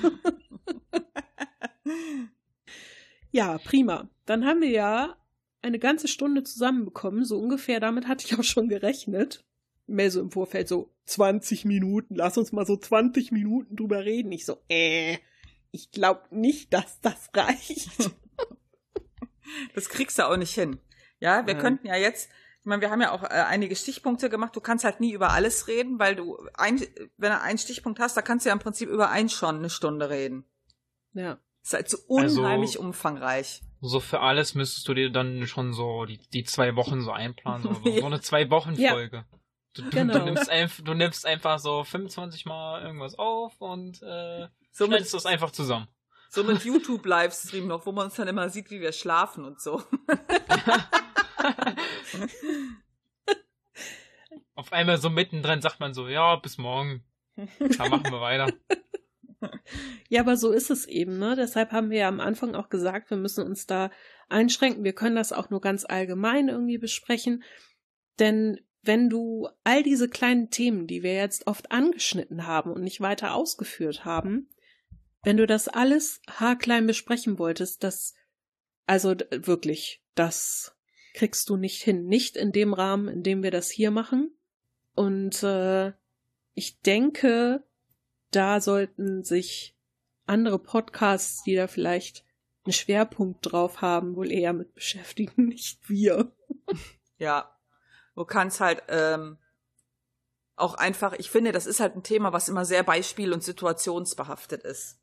ja, 3.31 3.57
prima. 3.59 4.09
Dann 4.25 4.45
haben 4.45 4.61
wir 4.61 4.69
ja 4.69 5.17
eine 5.61 5.79
ganze 5.79 6.07
Stunde 6.07 6.43
zusammenbekommen, 6.43 7.23
so 7.25 7.37
ungefähr. 7.39 7.79
Damit 7.79 8.07
hatte 8.07 8.25
ich 8.25 8.37
auch 8.37 8.43
schon 8.43 8.69
gerechnet. 8.69 9.43
Mehr 9.87 10.09
so 10.11 10.21
im 10.21 10.31
Vorfeld 10.31 10.67
so 10.67 10.93
20 11.05 11.65
Minuten. 11.65 12.15
Lass 12.15 12.37
uns 12.37 12.51
mal 12.51 12.65
so 12.65 12.77
20 12.77 13.31
Minuten 13.31 13.75
drüber 13.75 14.03
reden. 14.05 14.31
Ich 14.31 14.45
so, 14.45 14.57
äh, 14.69 15.17
ich 15.71 15.91
glaube 15.91 16.21
nicht, 16.31 16.73
dass 16.73 16.99
das 17.01 17.29
reicht. 17.35 18.11
Das 19.75 19.89
kriegst 19.89 20.17
du 20.17 20.27
auch 20.27 20.37
nicht 20.37 20.53
hin. 20.53 20.79
Ja, 21.19 21.45
wir 21.45 21.55
Nein. 21.55 21.61
könnten 21.61 21.87
ja 21.87 21.95
jetzt, 21.97 22.29
ich 22.61 22.65
meine, 22.65 22.81
wir 22.81 22.89
haben 22.89 23.01
ja 23.01 23.11
auch 23.11 23.23
äh, 23.23 23.27
einige 23.27 23.75
Stichpunkte 23.75 24.29
gemacht. 24.29 24.55
Du 24.55 24.61
kannst 24.61 24.85
halt 24.85 24.99
nie 25.01 25.11
über 25.11 25.31
alles 25.31 25.67
reden, 25.67 25.99
weil 25.99 26.15
du, 26.15 26.37
ein, 26.53 26.79
wenn 27.17 27.31
du 27.31 27.39
einen 27.41 27.57
Stichpunkt 27.57 27.99
hast, 27.99 28.15
da 28.15 28.21
kannst 28.21 28.45
du 28.45 28.49
ja 28.49 28.53
im 28.53 28.59
Prinzip 28.59 28.87
über 28.89 29.09
einen 29.09 29.27
schon 29.29 29.57
eine 29.57 29.69
Stunde 29.69 30.09
reden. 30.09 30.45
ja. 31.13 31.37
ist 31.63 31.73
halt 31.73 31.89
so 31.89 31.97
Also- 32.15 32.39
unheimlich 32.39 32.79
umfangreich. 32.79 33.61
So 33.83 33.99
für 33.99 34.19
alles 34.21 34.53
müsstest 34.55 34.87
du 34.87 34.93
dir 34.93 35.09
dann 35.09 35.47
schon 35.47 35.73
so 35.73 36.05
die, 36.05 36.19
die 36.33 36.43
zwei 36.43 36.75
Wochen 36.75 37.01
so 37.01 37.11
einplanen. 37.11 37.63
So, 37.63 37.73
so, 37.73 37.89
Ja. 37.89 37.99
so 38.01 38.05
eine 38.05 38.21
Zwei-Wochen-Folge. 38.21 39.25
Du, 39.73 39.81
du, 39.83 39.89
Genau. 39.89 40.13
du, 40.19 40.25
nimmst 40.25 40.49
einf 40.49 40.81
du 40.83 40.93
nimmst 40.93 41.25
einfach 41.25 41.57
so 41.59 41.83
25 41.83 42.45
Mal 42.45 42.83
irgendwas 42.83 43.15
auf 43.17 43.59
und 43.59 44.01
äh, 44.03 44.47
So 44.71 44.85
schneidest 44.85 45.13
das 45.15 45.25
einfach 45.25 45.49
zusammen. 45.51 45.87
so 46.29 46.43
mit 46.43 46.63
YouTube-Livestream 46.63 47.67
noch, 47.67 47.85
wo 47.85 47.91
man 47.91 48.05
uns 48.05 48.15
dann 48.15 48.27
immer 48.27 48.49
sieht, 48.49 48.69
wie 48.69 48.81
wir 48.81 48.91
schlafen 48.91 49.45
und 49.45 49.59
so. 49.59 49.81
Auf 54.55 54.71
einmal 54.73 54.97
so 54.97 55.09
mittendrin 55.09 55.61
sagt 55.61 55.79
man 55.79 55.93
so, 55.93 56.07
ja, 56.07 56.35
bis 56.35 56.57
morgen. 56.57 57.03
Dann 57.35 57.89
machen 57.89 58.11
wir 58.11 58.21
weiter. 58.21 58.53
Ja, 60.09 60.21
aber 60.21 60.37
so 60.37 60.51
ist 60.51 60.69
es 60.69 60.85
eben, 60.87 61.19
ne? 61.19 61.35
Deshalb 61.35 61.71
haben 61.71 61.89
wir 61.89 61.99
ja 61.99 62.07
am 62.07 62.19
Anfang 62.19 62.55
auch 62.55 62.69
gesagt, 62.69 63.09
wir 63.09 63.17
müssen 63.17 63.45
uns 63.45 63.65
da 63.65 63.89
einschränken. 64.29 64.83
Wir 64.83 64.93
können 64.93 65.15
das 65.15 65.31
auch 65.31 65.49
nur 65.49 65.61
ganz 65.61 65.85
allgemein 65.85 66.49
irgendwie 66.49 66.77
besprechen. 66.77 67.43
Denn 68.19 68.59
wenn 68.83 69.09
du 69.09 69.47
all 69.63 69.83
diese 69.83 70.09
kleinen 70.09 70.49
Themen, 70.49 70.87
die 70.87 71.03
wir 71.03 71.13
jetzt 71.13 71.47
oft 71.47 71.71
angeschnitten 71.71 72.47
haben 72.47 72.71
und 72.71 72.83
nicht 72.83 73.01
weiter 73.01 73.33
ausgeführt 73.33 74.05
haben, 74.05 74.49
wenn 75.23 75.37
du 75.37 75.45
das 75.45 75.67
alles 75.67 76.21
haarklein 76.29 76.87
besprechen 76.87 77.37
wolltest, 77.37 77.83
das, 77.83 78.15
also 78.87 79.15
wirklich, 79.29 80.03
das 80.15 80.75
kriegst 81.13 81.47
du 81.49 81.57
nicht 81.57 81.83
hin. 81.83 82.05
Nicht 82.05 82.35
in 82.35 82.51
dem 82.51 82.73
Rahmen, 82.73 83.07
in 83.07 83.23
dem 83.23 83.43
wir 83.43 83.51
das 83.51 83.69
hier 83.69 83.91
machen. 83.91 84.35
Und 84.93 85.43
äh, 85.43 85.93
ich 86.53 86.79
denke, 86.81 87.63
da 88.31 88.61
sollten 88.61 89.23
sich 89.23 89.75
andere 90.25 90.59
Podcasts, 90.59 91.43
die 91.43 91.55
da 91.55 91.67
vielleicht 91.67 92.23
einen 92.63 92.73
Schwerpunkt 92.73 93.51
drauf 93.51 93.81
haben, 93.81 94.15
wohl 94.15 94.31
eher 94.31 94.53
mit 94.53 94.73
beschäftigen, 94.73 95.45
nicht 95.47 95.89
wir. 95.89 96.31
Ja, 97.17 97.55
du 98.15 98.25
kannst 98.25 98.59
halt 98.59 98.83
ähm, 98.87 99.37
auch 100.55 100.75
einfach, 100.75 101.13
ich 101.13 101.29
finde, 101.29 101.51
das 101.51 101.65
ist 101.65 101.79
halt 101.79 101.95
ein 101.95 102.03
Thema, 102.03 102.33
was 102.33 102.49
immer 102.49 102.65
sehr 102.65 102.83
beispiel- 102.83 103.33
und 103.33 103.43
situationsbehaftet 103.43 104.63
ist. 104.63 104.99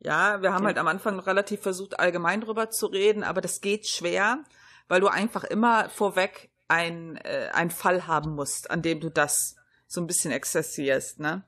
Ja, 0.00 0.42
wir 0.42 0.52
haben 0.52 0.62
Ja. 0.62 0.68
halt 0.68 0.78
am 0.78 0.88
Anfang 0.88 1.20
relativ 1.20 1.60
versucht, 1.60 2.00
allgemein 2.00 2.40
drüber 2.40 2.70
zu 2.70 2.86
reden, 2.86 3.22
aber 3.22 3.40
das 3.40 3.60
geht 3.60 3.86
schwer, 3.86 4.42
weil 4.88 5.00
du 5.00 5.08
einfach 5.08 5.44
immer 5.44 5.88
vorweg 5.90 6.50
ein, 6.68 7.16
äh, 7.18 7.50
einen 7.52 7.70
Fall 7.70 8.06
haben 8.06 8.34
musst, 8.34 8.70
an 8.70 8.82
dem 8.82 9.00
du 9.00 9.10
das 9.10 9.56
so 9.86 10.00
ein 10.00 10.06
bisschen 10.06 10.32
exzessierst, 10.32 11.20
ne? 11.20 11.44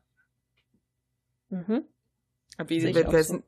Mhm. 1.53 1.85
Wie, 2.67 2.83
wir, 2.83 2.95
wir, 2.95 3.25
so. 3.25 3.35
sind, 3.35 3.45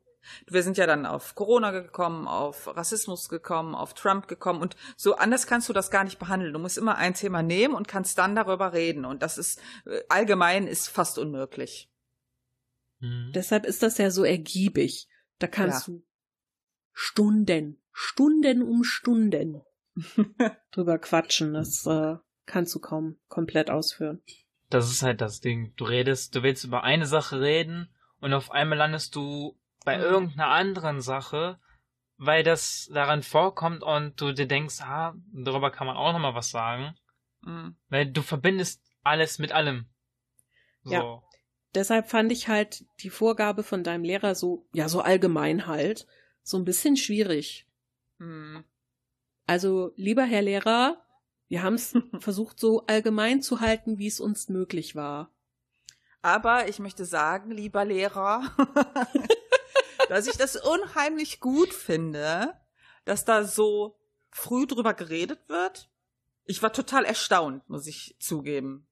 wir 0.47 0.63
sind 0.63 0.77
ja 0.77 0.85
dann 0.85 1.05
auf 1.05 1.35
Corona 1.35 1.71
gekommen, 1.71 2.27
auf 2.27 2.67
Rassismus 2.75 3.29
gekommen, 3.29 3.73
auf 3.75 3.93
Trump 3.93 4.27
gekommen 4.27 4.61
und 4.61 4.75
so 4.95 5.15
anders 5.15 5.47
kannst 5.47 5.69
du 5.69 5.73
das 5.73 5.91
gar 5.91 6.03
nicht 6.03 6.19
behandeln. 6.19 6.53
Du 6.53 6.59
musst 6.59 6.77
immer 6.77 6.97
ein 6.97 7.15
Thema 7.15 7.41
nehmen 7.41 7.73
und 7.73 7.87
kannst 7.87 8.17
dann 8.17 8.35
darüber 8.35 8.73
reden 8.73 9.05
und 9.05 9.23
das 9.23 9.37
ist 9.37 9.59
äh, 9.85 10.01
allgemein 10.07 10.67
ist 10.67 10.87
fast 10.87 11.17
unmöglich. 11.17 11.91
Mhm. 12.99 13.31
Deshalb 13.33 13.65
ist 13.65 13.81
das 13.81 13.97
ja 13.97 14.11
so 14.11 14.23
ergiebig. 14.23 15.07
Da 15.39 15.47
kannst 15.47 15.87
du 15.87 16.05
Stunden, 16.93 17.81
Stunden 17.91 18.61
um 18.61 18.83
Stunden 18.83 19.61
drüber 20.71 20.99
quatschen. 20.99 21.53
Das 21.53 21.85
äh, 21.87 22.15
kannst 22.45 22.73
du 22.75 22.79
kaum 22.79 23.19
komplett 23.27 23.69
ausführen. 23.69 24.21
Das 24.69 24.91
ist 24.91 25.03
halt 25.03 25.21
das 25.21 25.41
Ding. 25.41 25.73
Du 25.75 25.85
redest, 25.85 26.35
du 26.35 26.43
willst 26.43 26.63
über 26.63 26.83
eine 26.83 27.05
Sache 27.05 27.41
reden 27.41 27.89
und 28.25 28.33
auf 28.33 28.49
einmal 28.49 28.79
landest 28.79 29.15
du 29.15 29.55
bei 29.85 29.97
Mhm. 29.97 30.03
irgendeiner 30.03 30.47
anderen 30.47 30.99
Sache, 30.99 31.59
weil 32.17 32.41
das 32.41 32.89
daran 32.91 33.21
vorkommt 33.21 33.83
und 33.83 34.19
du 34.19 34.31
dir 34.31 34.47
denkst, 34.47 34.81
ah, 34.81 35.13
darüber 35.31 35.69
kann 35.69 35.85
man 35.85 35.95
auch 35.95 36.11
nochmal 36.11 36.33
was 36.33 36.49
sagen. 36.49 36.97
Mhm. 37.41 37.75
Weil 37.89 38.07
du 38.07 38.23
verbindest 38.23 38.81
alles 39.03 39.37
mit 39.37 39.51
allem. 39.51 39.85
So. 40.81 40.91
Ja. 40.91 41.21
Deshalb 41.75 42.09
fand 42.09 42.31
ich 42.31 42.47
halt 42.47 42.85
die 43.01 43.11
Vorgabe 43.11 43.61
von 43.61 43.83
deinem 43.83 44.03
Lehrer 44.03 44.33
so, 44.33 44.67
ja, 44.73 44.89
so 44.89 45.01
allgemein 45.01 45.67
halt, 45.67 46.07
so 46.41 46.57
ein 46.57 46.65
bisschen 46.65 46.97
schwierig. 46.97 47.67
Mhm. 48.17 48.63
Also, 49.45 49.91
lieber 49.97 50.23
Herr 50.23 50.41
Lehrer, 50.41 50.99
wir 51.47 51.61
haben 51.61 51.75
es 51.75 51.93
versucht, 52.19 52.59
so 52.59 52.87
allgemein 52.87 53.43
zu 53.43 53.59
halten, 53.59 53.99
wie 53.99 54.07
es 54.07 54.19
uns 54.19 54.49
möglich 54.49 54.95
war. 54.95 55.29
Aber 56.25 56.67
ich 56.67 56.79
möchte 56.79 57.05
sagen, 57.05 57.51
lieber 57.51 57.85
Lehrer, 57.85 58.41
dass 60.09 60.25
ich 60.25 60.37
das 60.37 60.55
unheimlich 60.55 61.39
gut 61.39 61.71
finde, 61.71 62.53
dass 63.05 63.25
da 63.25 63.43
so 63.43 63.95
früh 64.31 64.65
drüber 64.65 64.95
geredet 64.95 65.47
wird. 65.47 65.87
Ich 66.45 66.63
war 66.63 66.73
total 66.73 67.05
erstaunt, 67.05 67.69
muss 67.69 67.85
ich 67.85 68.15
zugeben. 68.19 68.87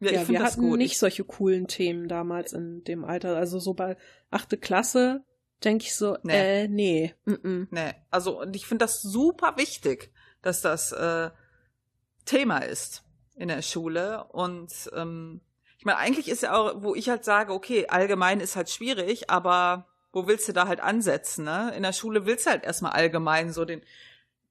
Ja, 0.00 0.08
ich 0.08 0.12
Ja, 0.14 0.18
finde 0.24 0.32
wir 0.40 0.44
das 0.44 0.52
hatten 0.54 0.62
gut. 0.70 0.78
nicht 0.78 0.98
solche 0.98 1.22
coolen 1.22 1.68
Themen 1.68 2.08
damals 2.08 2.52
in 2.52 2.82
dem 2.82 3.04
Alter. 3.04 3.36
Also 3.36 3.60
so 3.60 3.74
bei 3.74 3.96
achte 4.30 4.58
Klasse 4.58 5.24
denke 5.62 5.84
ich 5.84 5.94
so, 5.94 6.18
Nee. 6.24 6.64
äh, 6.64 6.68
nee. 6.68 7.14
Mm 7.26 7.68
Nee, 7.70 7.94
also 8.10 8.40
und 8.40 8.56
ich 8.56 8.66
finde 8.66 8.84
das 8.86 9.00
super 9.02 9.56
wichtig, 9.56 10.12
dass 10.42 10.62
das 10.62 10.90
äh, 10.90 11.30
Thema 12.24 12.58
ist 12.58 13.04
in 13.36 13.46
der 13.46 13.62
Schule. 13.62 14.24
Und 14.32 14.90
ähm, 14.94 15.40
ich 15.82 15.84
meine, 15.84 15.98
eigentlich 15.98 16.28
ist 16.28 16.44
ja 16.44 16.54
auch, 16.54 16.74
wo 16.76 16.94
ich 16.94 17.08
halt 17.08 17.24
sage, 17.24 17.52
okay, 17.52 17.88
allgemein 17.88 18.38
ist 18.38 18.54
halt 18.54 18.70
schwierig, 18.70 19.30
aber 19.30 19.88
wo 20.12 20.28
willst 20.28 20.46
du 20.46 20.52
da 20.52 20.68
halt 20.68 20.78
ansetzen, 20.78 21.44
ne? 21.44 21.74
In 21.76 21.82
der 21.82 21.92
Schule 21.92 22.24
willst 22.24 22.46
du 22.46 22.50
halt 22.50 22.62
erstmal 22.62 22.92
allgemein 22.92 23.52
so 23.52 23.64
den 23.64 23.82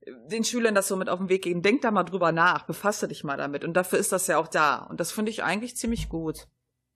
den 0.06 0.44
Schülern 0.44 0.76
das 0.76 0.90
so 0.90 0.98
mit 0.98 1.08
auf 1.08 1.20
den 1.20 1.30
Weg 1.30 1.44
geben. 1.44 1.62
Denk 1.62 1.84
da 1.84 1.92
mal 1.92 2.04
drüber 2.04 2.34
nach, 2.34 2.66
befasse 2.66 3.08
dich 3.08 3.24
mal 3.24 3.38
damit. 3.38 3.64
Und 3.64 3.76
dafür 3.76 3.98
ist 3.98 4.12
das 4.12 4.28
ja 4.28 4.40
auch 4.40 4.50
da. 4.50 4.80
Und 4.80 5.00
das 5.00 5.14
finde 5.14 5.32
ich 5.32 5.42
eigentlich 5.42 5.78
ziemlich 5.78 6.10
gut. 6.10 6.50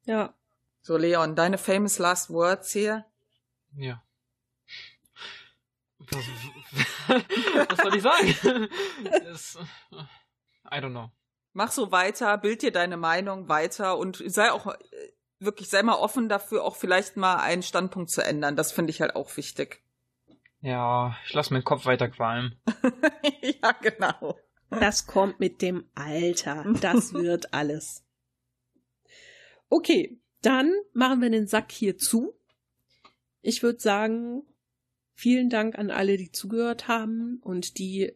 Ja. 0.03 0.33
So, 0.81 0.97
Leon, 0.97 1.37
deine 1.37 1.57
famous 1.57 1.97
last 1.97 2.29
words 2.29 2.73
hier. 2.73 3.05
Ja. 3.77 4.03
Was, 5.99 6.25
was 7.69 7.77
soll 7.79 7.95
ich 7.95 8.03
sagen? 8.03 8.27
I 10.69 10.81
don't 10.81 10.89
know. 10.89 11.09
Mach 11.55 11.71
so 11.71 11.91
weiter, 11.91 12.37
bild 12.37 12.61
dir 12.61 12.71
deine 12.71 12.97
Meinung 12.97 13.47
weiter 13.47 13.97
und 13.97 14.21
sei 14.27 14.51
auch 14.51 14.67
äh, 14.67 14.77
wirklich, 15.39 15.69
sei 15.69 15.81
mal 15.81 15.95
offen 15.95 16.29
dafür, 16.29 16.63
auch 16.63 16.75
vielleicht 16.75 17.17
mal 17.17 17.37
einen 17.37 17.63
Standpunkt 17.63 18.11
zu 18.11 18.23
ändern. 18.23 18.55
Das 18.55 18.71
finde 18.71 18.91
ich 18.91 19.01
halt 19.01 19.15
auch 19.15 19.35
wichtig. 19.37 19.81
Ja, 20.59 21.15
ich 21.25 21.33
lasse 21.33 21.53
meinen 21.53 21.63
Kopf 21.63 21.85
weiter 21.85 22.09
qualmen. 22.09 22.59
ja, 23.41 23.71
genau. 23.81 24.37
Das 24.69 25.07
kommt 25.07 25.39
mit 25.39 25.61
dem 25.61 25.85
Alter. 25.95 26.65
Das 26.81 27.13
wird 27.13 27.53
alles. 27.53 28.03
Okay, 29.69 30.19
dann 30.41 30.73
machen 30.93 31.21
wir 31.21 31.29
den 31.29 31.47
Sack 31.47 31.71
hier 31.71 31.97
zu. 31.97 32.33
Ich 33.41 33.63
würde 33.63 33.79
sagen, 33.79 34.43
vielen 35.13 35.49
Dank 35.49 35.77
an 35.77 35.89
alle, 35.89 36.17
die 36.17 36.31
zugehört 36.31 36.87
haben 36.87 37.39
und 37.43 37.77
die 37.77 38.13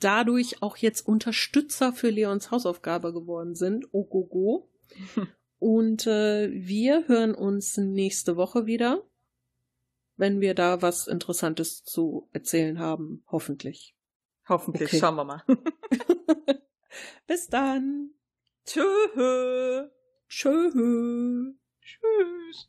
dadurch 0.00 0.62
auch 0.62 0.76
jetzt 0.76 1.06
Unterstützer 1.06 1.92
für 1.92 2.10
Leons 2.10 2.50
Hausaufgabe 2.50 3.12
geworden 3.12 3.54
sind. 3.54 3.86
Oh, 3.92 4.04
go, 4.04 4.24
go. 4.24 4.70
Und 5.58 6.06
äh, 6.06 6.50
wir 6.52 7.08
hören 7.08 7.34
uns 7.34 7.76
nächste 7.76 8.36
Woche 8.36 8.66
wieder, 8.66 9.02
wenn 10.16 10.40
wir 10.40 10.54
da 10.54 10.82
was 10.82 11.06
Interessantes 11.06 11.82
zu 11.82 12.28
erzählen 12.32 12.78
haben, 12.78 13.24
hoffentlich. 13.26 13.96
Hoffentlich, 14.48 14.88
Okay. 14.88 14.98
schauen 14.98 15.16
wir 15.16 15.24
mal. 15.24 15.42
Bis 17.26 17.48
dann. 17.48 18.10
Tschö. 18.64 18.82
Tschö. 20.28 21.54
Tschüss. 21.80 22.68